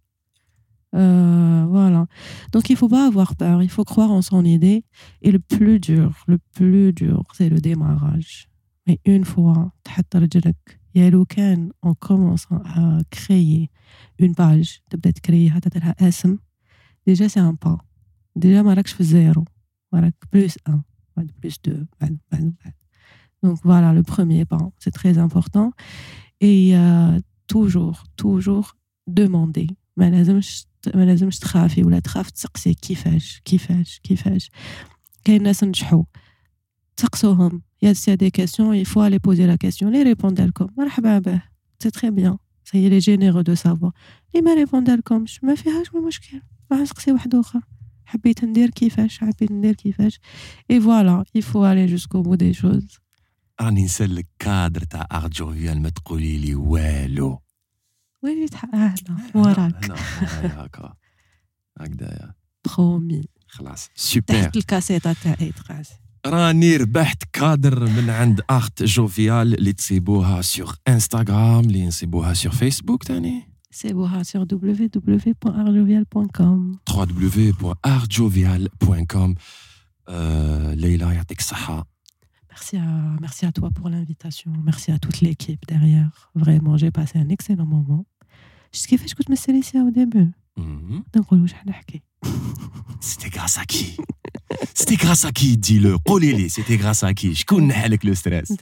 euh, 0.97 1.66
voilà 1.70 2.07
donc 2.53 2.70
il 2.70 2.77
faut 2.77 2.89
pas 2.89 3.07
avoir 3.07 3.37
peur 3.37 3.62
il 3.62 3.70
faut 3.70 3.85
croire 3.85 4.11
en 4.11 4.22
son 4.22 4.45
idée 4.45 4.85
et 5.22 5.31
le 5.31 5.39
plus 5.39 5.79
dur 5.81 6.25
le 6.27 6.39
plus 6.57 6.93
dur 6.93 7.22
c'est 7.33 7.49
le 7.49 7.61
démarrage 7.61 8.49
mais 8.87 8.99
une 9.07 9.25
fois 9.25 9.72
تحط 9.85 10.16
رجلك 10.16 10.81
يا 10.95 11.11
لو 11.11 11.25
كان 11.25 11.70
en 11.87 11.95
commençant 11.95 12.62
à 12.64 12.99
créer 13.11 13.70
une 14.18 14.35
page 14.35 14.83
تبدا 14.91 15.11
تكريها 15.11 15.59
تدير 15.59 15.83
لها 15.83 15.95
اسم 16.09 16.39
déjà 17.11 17.29
c'est 17.29 17.41
un 17.41 17.55
pas 17.55 17.79
déjà 18.39 18.62
ما 18.62 18.75
راكش 18.75 18.93
في 18.93 19.01
الزيرو 19.01 19.45
راك 19.95 20.14
بلس 20.33 20.59
1 20.68 20.83
بعد 21.16 21.31
بلس 21.43 21.59
2 21.66 21.87
بعد 22.01 22.18
بعد 22.33 22.55
بعد 22.64 22.75
donc 23.47 23.59
voilà 23.62 23.93
le 23.93 24.03
premier 24.03 24.45
pas 24.45 24.70
c'est 24.83 24.95
très 25.01 25.18
important 25.18 25.70
et 26.41 26.77
euh, 26.77 27.20
toujours 27.47 28.05
toujours 28.16 28.77
demander 29.11 29.66
ما 29.97 30.11
لازمش 30.11 30.66
ما 30.95 31.05
لازمش 31.05 31.39
تخافي 31.39 31.83
ولا 31.83 31.99
تخاف 31.99 32.31
تسقسي 32.31 32.75
كيفاش 32.75 33.41
كيفاش 33.45 34.01
كيفاش 34.03 34.51
كاين 35.25 35.43
ناس 35.43 35.64
نجحوا 35.64 36.05
تسقسوهم 36.97 37.62
يا 37.83 37.93
سي 37.93 38.16
دي 38.16 38.31
كيسيون 38.31 38.85
il 38.85 38.87
faut 38.87 39.01
aller 39.01 39.18
poser 39.18 39.47
la 39.47 39.57
question 39.57 39.91
les 39.91 40.14
répondre 40.14 40.41
لكم 40.41 40.66
مرحبا 40.79 41.18
به 41.18 41.43
c'est 41.85 41.91
très 41.91 42.11
bien 42.11 42.39
ça 42.64 42.79
y 42.79 42.87
est 42.87 42.91
les 42.91 43.01
généreux 43.01 43.43
de 43.43 43.55
savoir 43.55 43.93
اللي 44.35 44.45
ما 44.45 44.55
ريبوند 44.55 44.91
لكمش 44.91 45.45
ما 45.45 45.55
فيهاش 45.55 45.95
مشكل 45.95 46.43
راح 46.72 46.81
نسقسي 46.81 47.12
واحد 47.12 47.35
اخر 47.35 47.61
حبيت 48.10 48.43
ندير 48.45 48.70
كيفاش 48.70 49.20
حبيت 49.20 49.51
ندير 49.51 49.74
كيفاش. 49.74 50.20
اي 50.72 50.82
فوالا 50.82 51.24
faut 51.39 51.64
aller 51.64 51.88
jusqu'au 51.88 52.24
bout 52.24 52.38
des 52.38 52.62
choses. 52.62 52.99
راني 53.62 53.84
نسلك 53.84 54.28
كادر 54.39 54.84
تاع 54.84 55.07
ارت 55.12 55.32
جوفيال 55.32 55.82
ما 55.82 55.89
تقولي 55.89 56.38
لي 56.38 56.55
والو. 56.55 57.41
وين 58.24 58.45
هنا 58.64 58.95
وراك. 59.36 59.86
هنا 59.86 60.66
هكا. 60.66 60.93
هكذايا. 61.78 62.34
برومي 62.66 63.24
خلاص 63.47 63.89
سوبر 63.95 64.26
تحت 64.26 64.57
الكاسيطة 64.57 65.16
تاعي 65.24 65.51
تقاسي 65.51 65.93
راني 66.26 66.78
ربحت 66.78 67.24
كادر 67.34 67.86
من 67.86 68.10
عند 68.10 68.41
ارت 68.51 68.84
جوفيال 68.84 69.53
اللي 69.53 69.74
تصيبوها 69.74 70.41
سور 70.41 70.76
انستغرام 70.88 71.66
اللي 71.66 71.88
نصيبوها 71.88 72.34
سور 72.34 72.51
فيسبوك 72.51 73.03
تاني. 73.03 73.59
C'est 73.72 73.93
sur 74.24 74.41
www.artjovial.com. 74.41 76.78
www.artjovial.com. 76.89 79.36
Euh, 80.09 80.76
Leila, 80.76 81.09
saha. 81.39 81.86
Merci 82.49 82.78
à, 82.78 83.15
merci 83.22 83.45
à 83.45 83.51
toi 83.51 83.70
pour 83.70 83.89
l'invitation. 83.89 84.51
Merci 84.63 84.91
à 84.91 84.97
toute 84.97 85.22
l'équipe 85.22 85.67
derrière. 85.67 86.32
Vraiment, 86.34 86.78
j'ai 86.78 86.89
passé 86.91 87.20
un 87.20 87.30
excellent 87.30 87.67
moment. 87.67 88.07
Je 88.74 88.80
ce 88.80 88.88
qui 88.88 88.97
fait 88.97 89.07
que 89.13 89.22
je 89.26 89.32
me 89.32 89.36
suis 89.36 89.51
au 89.80 89.91
début. 89.91 90.32
Mhm. 90.57 91.03
Donc, 91.13 91.28
je 91.32 91.36
vais 91.36 91.47
C'était 93.01 93.30
grâce 93.30 93.57
à 93.57 93.65
qui 93.65 93.97
C'était 94.74 94.95
grâce 94.95 95.26
à 95.26 95.32
qui 95.32 95.57
Dis-le. 95.57 95.97
قولي 95.97 96.49
c'était 96.49 96.78
grâce 96.78 97.03
à 97.03 97.13
qui 97.13 97.34
شكون 97.34 97.67
نحلك 97.67 98.05
le 98.05 98.15
stress 98.15 98.53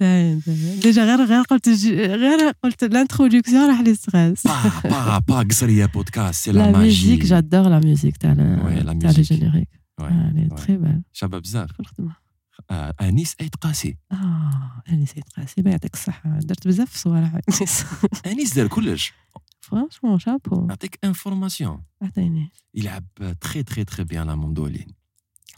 Déjà 0.81 0.97
غير 0.97 1.25
غير 1.25 1.41
قلت 1.41 1.69
غير 1.89 2.51
قلت 2.63 2.85
l'introduction 2.85 3.55
راح 3.55 3.81
لي 3.81 3.95
stress. 3.95 4.41
Pas 4.47 4.89
pas 4.89 5.21
pas 5.21 5.47
قصرية 5.49 5.85
podcast, 5.85 6.41
c'est 6.43 6.53
la, 6.53 6.71
la 6.71 6.79
musique, 6.79 7.25
j'adore 7.25 7.69
la 7.69 7.79
musique 7.79 8.17
تاع 8.19 8.33
تاع 8.33 9.11
le 9.11 9.23
générique. 9.23 9.73
Elle 10.01 10.39
est 10.39 10.55
très 10.55 10.77
belle. 10.77 11.01
شابة 11.13 11.39
بزاف. 11.39 11.69
انيس 13.01 13.35
ايت 13.41 13.55
قاسي 13.55 13.97
آه 14.11 14.83
انيس 14.89 15.13
ايت 15.17 15.29
قاسي 15.37 15.61
يعطيك 15.65 15.93
الصحة 15.93 16.39
درت 16.39 16.67
بزاف 16.67 16.89
في 16.89 16.99
صوالح 16.99 17.39
انيس 17.59 17.85
انيس 18.25 18.53
دار 18.53 18.67
كلش 18.67 19.13
فرانشمون 19.67 20.19
شابو 20.19 20.65
نعطيك 20.65 20.99
انفورماسيون 21.03 21.83
اعطيني 22.03 22.51
يلعب 22.75 23.05
تري 23.41 23.63
تري 23.63 23.83
تري 23.83 24.03
بيان 24.03 24.27
لا 24.27 24.35
موندولين 24.35 24.87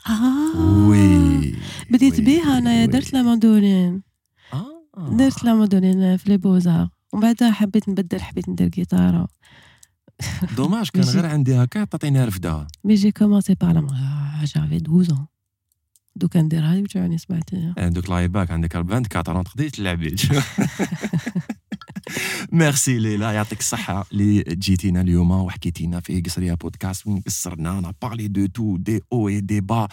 آه 0.09 0.87
وي 0.87 1.55
بديت 1.89 2.21
بيها 2.21 2.57
انايا 2.57 2.85
درت 2.85 3.13
لا 3.13 3.21
ماندولين 3.21 4.01
آه 4.53 5.15
درت 5.17 5.43
لا 5.43 5.53
ماندولين 5.53 6.17
في 6.17 6.29
لي 6.29 6.37
بوزار 6.37 6.89
ومن 7.13 7.21
بعد 7.21 7.43
حبيت 7.43 7.89
نبدل 7.89 8.21
حبيت 8.21 8.49
ندير 8.49 8.67
جيتارة 8.67 9.27
دوماج 10.57 10.89
كان 10.89 11.03
غير 11.03 11.25
عندي 11.25 11.55
هكا 11.55 11.83
تعطيني 11.83 12.25
رفدة. 12.25 12.67
مي 12.83 12.95
جي 12.95 13.11
كومونسي 13.11 13.53
باغ 13.53 13.71
لا 13.71 13.87
جافي 14.43 14.77
12 14.77 15.15
ans. 15.15 15.19
دوك 16.15 16.37
نديرها 16.37 16.75
لي 16.75 16.81
وتعاني 16.81 17.17
سمعتيها 17.17 17.73
دوك 17.89 18.09
لايباك 18.09 18.51
عندك 18.51 18.75
24 18.75 19.43
تقدري 19.43 19.69
تلعبي 19.69 20.15
ميرسي 22.51 22.99
ليلى 22.99 23.33
يعطيك 23.33 23.59
الصحة 23.59 24.05
اللي 24.11 24.43
جيتينا 24.47 25.01
اليوم 25.01 25.31
وحكيتينا 25.31 25.99
في 25.99 26.21
قصرية 26.21 26.53
بودكاست 26.53 27.07
وين 27.07 27.21
قصرنا 27.21 27.79
أنا 27.79 27.93
بارلي 28.01 28.27
دو 28.27 28.45
تو 28.45 28.77
دي 28.77 29.01
أو 29.13 29.27
اي 29.27 29.41
دي 29.41 29.61
با 29.61 29.87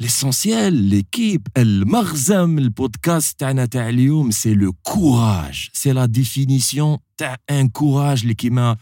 ليسونسيال 0.00 0.74
ليكيب 0.74 1.46
المغزم 1.56 2.58
البودكاست 2.58 3.40
تاعنا 3.40 3.64
تاع 3.66 3.88
اليوم 3.88 4.30
سي 4.30 4.54
لو 4.54 4.72
كوراج 4.72 5.68
سي 5.72 5.92
لا 5.92 6.06
ديفينيسيون 6.06 6.98
تاع 7.16 7.36
ان 7.50 7.68
كوراج 7.68 8.22
اللي 8.22 8.34
كيما 8.34 8.76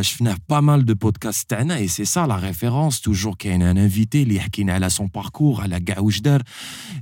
شفناه 0.00 0.36
با 0.48 0.60
مال 0.60 0.84
دو 0.84 0.94
بودكاست 0.94 1.50
تاعنا 1.50 1.76
اي 1.76 1.88
سي 1.88 2.04
سا 2.04 2.26
لا 2.26 2.38
ريفيرونس 2.38 3.00
توجور 3.00 3.34
كاين 3.34 3.62
ان 3.62 3.78
انفيتي 3.78 4.22
اللي 4.22 4.36
يحكينا 4.36 4.72
على 4.72 4.90
سون 4.90 5.06
باركور 5.14 5.60
على 5.60 5.80
كاع 5.80 5.98
واش 5.98 6.20
دار 6.20 6.42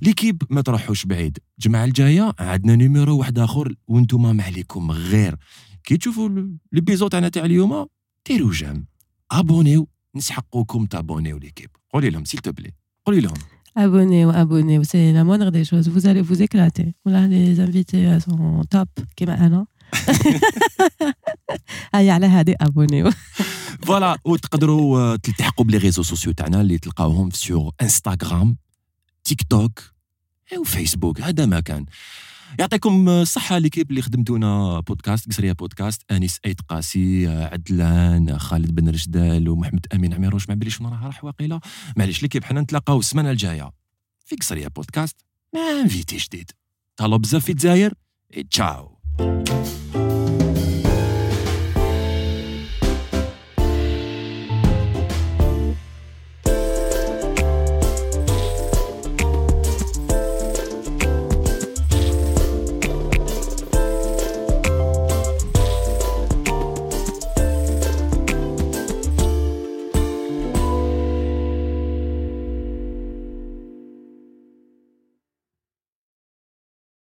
ليكيب 0.02 0.42
ما 0.50 0.60
تروحوش 0.60 1.06
بعيد 1.06 1.38
الجمعه 1.58 1.84
الجايه 1.84 2.32
عندنا 2.38 2.76
نيميرو 2.76 3.18
واحد 3.18 3.38
اخر 3.38 3.74
وانتم 3.88 4.36
ما 4.36 4.42
عليكم 4.42 4.90
غير 4.90 5.36
كي 5.84 5.96
تشوفوا 5.96 6.28
ليبيزود 6.72 7.10
تاعنا 7.10 7.28
تاع 7.28 7.44
اليوم 7.44 7.86
ديروا 8.28 8.52
جام 8.52 8.86
ابونيو 9.30 9.88
نسحقوكم 10.16 10.86
تابونيو 10.86 11.38
ليكيب 11.38 11.70
قولي 11.92 12.10
لهم 12.10 12.24
سيل 12.24 12.40
بلي 12.46 12.70
قولي 13.06 13.20
لهم 13.20 13.34
Abonnez-vous, 13.76 14.30
abonnez-vous, 14.30 14.84
c'est 14.84 15.12
la 15.12 15.22
moindre 15.22 15.50
des 15.50 15.64
choses. 15.64 15.88
Vous 15.88 16.06
allez 16.08 16.22
vous 16.22 16.42
éclater. 16.42 16.94
Là, 17.04 17.26
les 17.28 17.60
invités 17.60 18.18
sont 18.20 18.62
top. 18.68 18.88
كما 19.16 19.46
أنا. 19.46 19.66
هيا 21.95 22.13
على 22.13 22.25
هذه 22.25 22.55
ابونيو 22.61 23.11
فوالا 23.83 24.17
وتقدروا 24.25 25.15
تلتحقوا 25.15 25.65
بلي 25.65 25.77
ريزو 25.77 26.03
سوسيو 26.03 26.31
تاعنا 26.31 26.61
اللي 26.61 26.77
تلقاوهم 26.77 27.29
سور 27.31 27.71
انستغرام 27.81 28.57
تيك 29.23 29.43
توك 29.49 29.79
وفيسبوك 30.59 31.21
هذا 31.21 31.45
ما 31.45 31.59
كان. 31.59 31.85
يعطيكم 32.59 33.09
الصحة 33.09 33.57
ليكيب 33.57 33.89
اللي 33.89 34.01
خدمتونا 34.01 34.79
بودكاست 34.79 35.29
قصرية 35.29 35.51
بودكاست. 35.51 36.01
أنيس 36.11 36.39
أيت 36.45 36.61
قاسي 36.61 37.27
عدلان 37.27 38.39
خالد 38.39 38.75
بن 38.75 38.89
رشدال 38.89 39.49
ومحمد 39.49 39.85
أمين 39.93 40.13
عميروش 40.13 40.49
ما 40.49 40.55
باليش 40.55 40.81
راه 40.81 41.05
راح 41.05 41.23
واقيلا. 41.23 41.59
معليش 41.97 42.21
ليكيب 42.21 42.43
حنا 42.43 42.61
نتلاقاو 42.61 42.99
السمانة 42.99 43.31
الجاية 43.31 43.71
في 44.25 44.35
قصرية 44.35 44.67
بودكاست 44.67 45.15
مع 45.55 45.81
انفيتي 45.81 46.17
جديد. 46.17 46.51
تهلاو 46.97 47.17
بزاف 47.17 47.45
في 47.45 47.51
الجزائر 47.51 47.93
تشاو. 48.51 48.97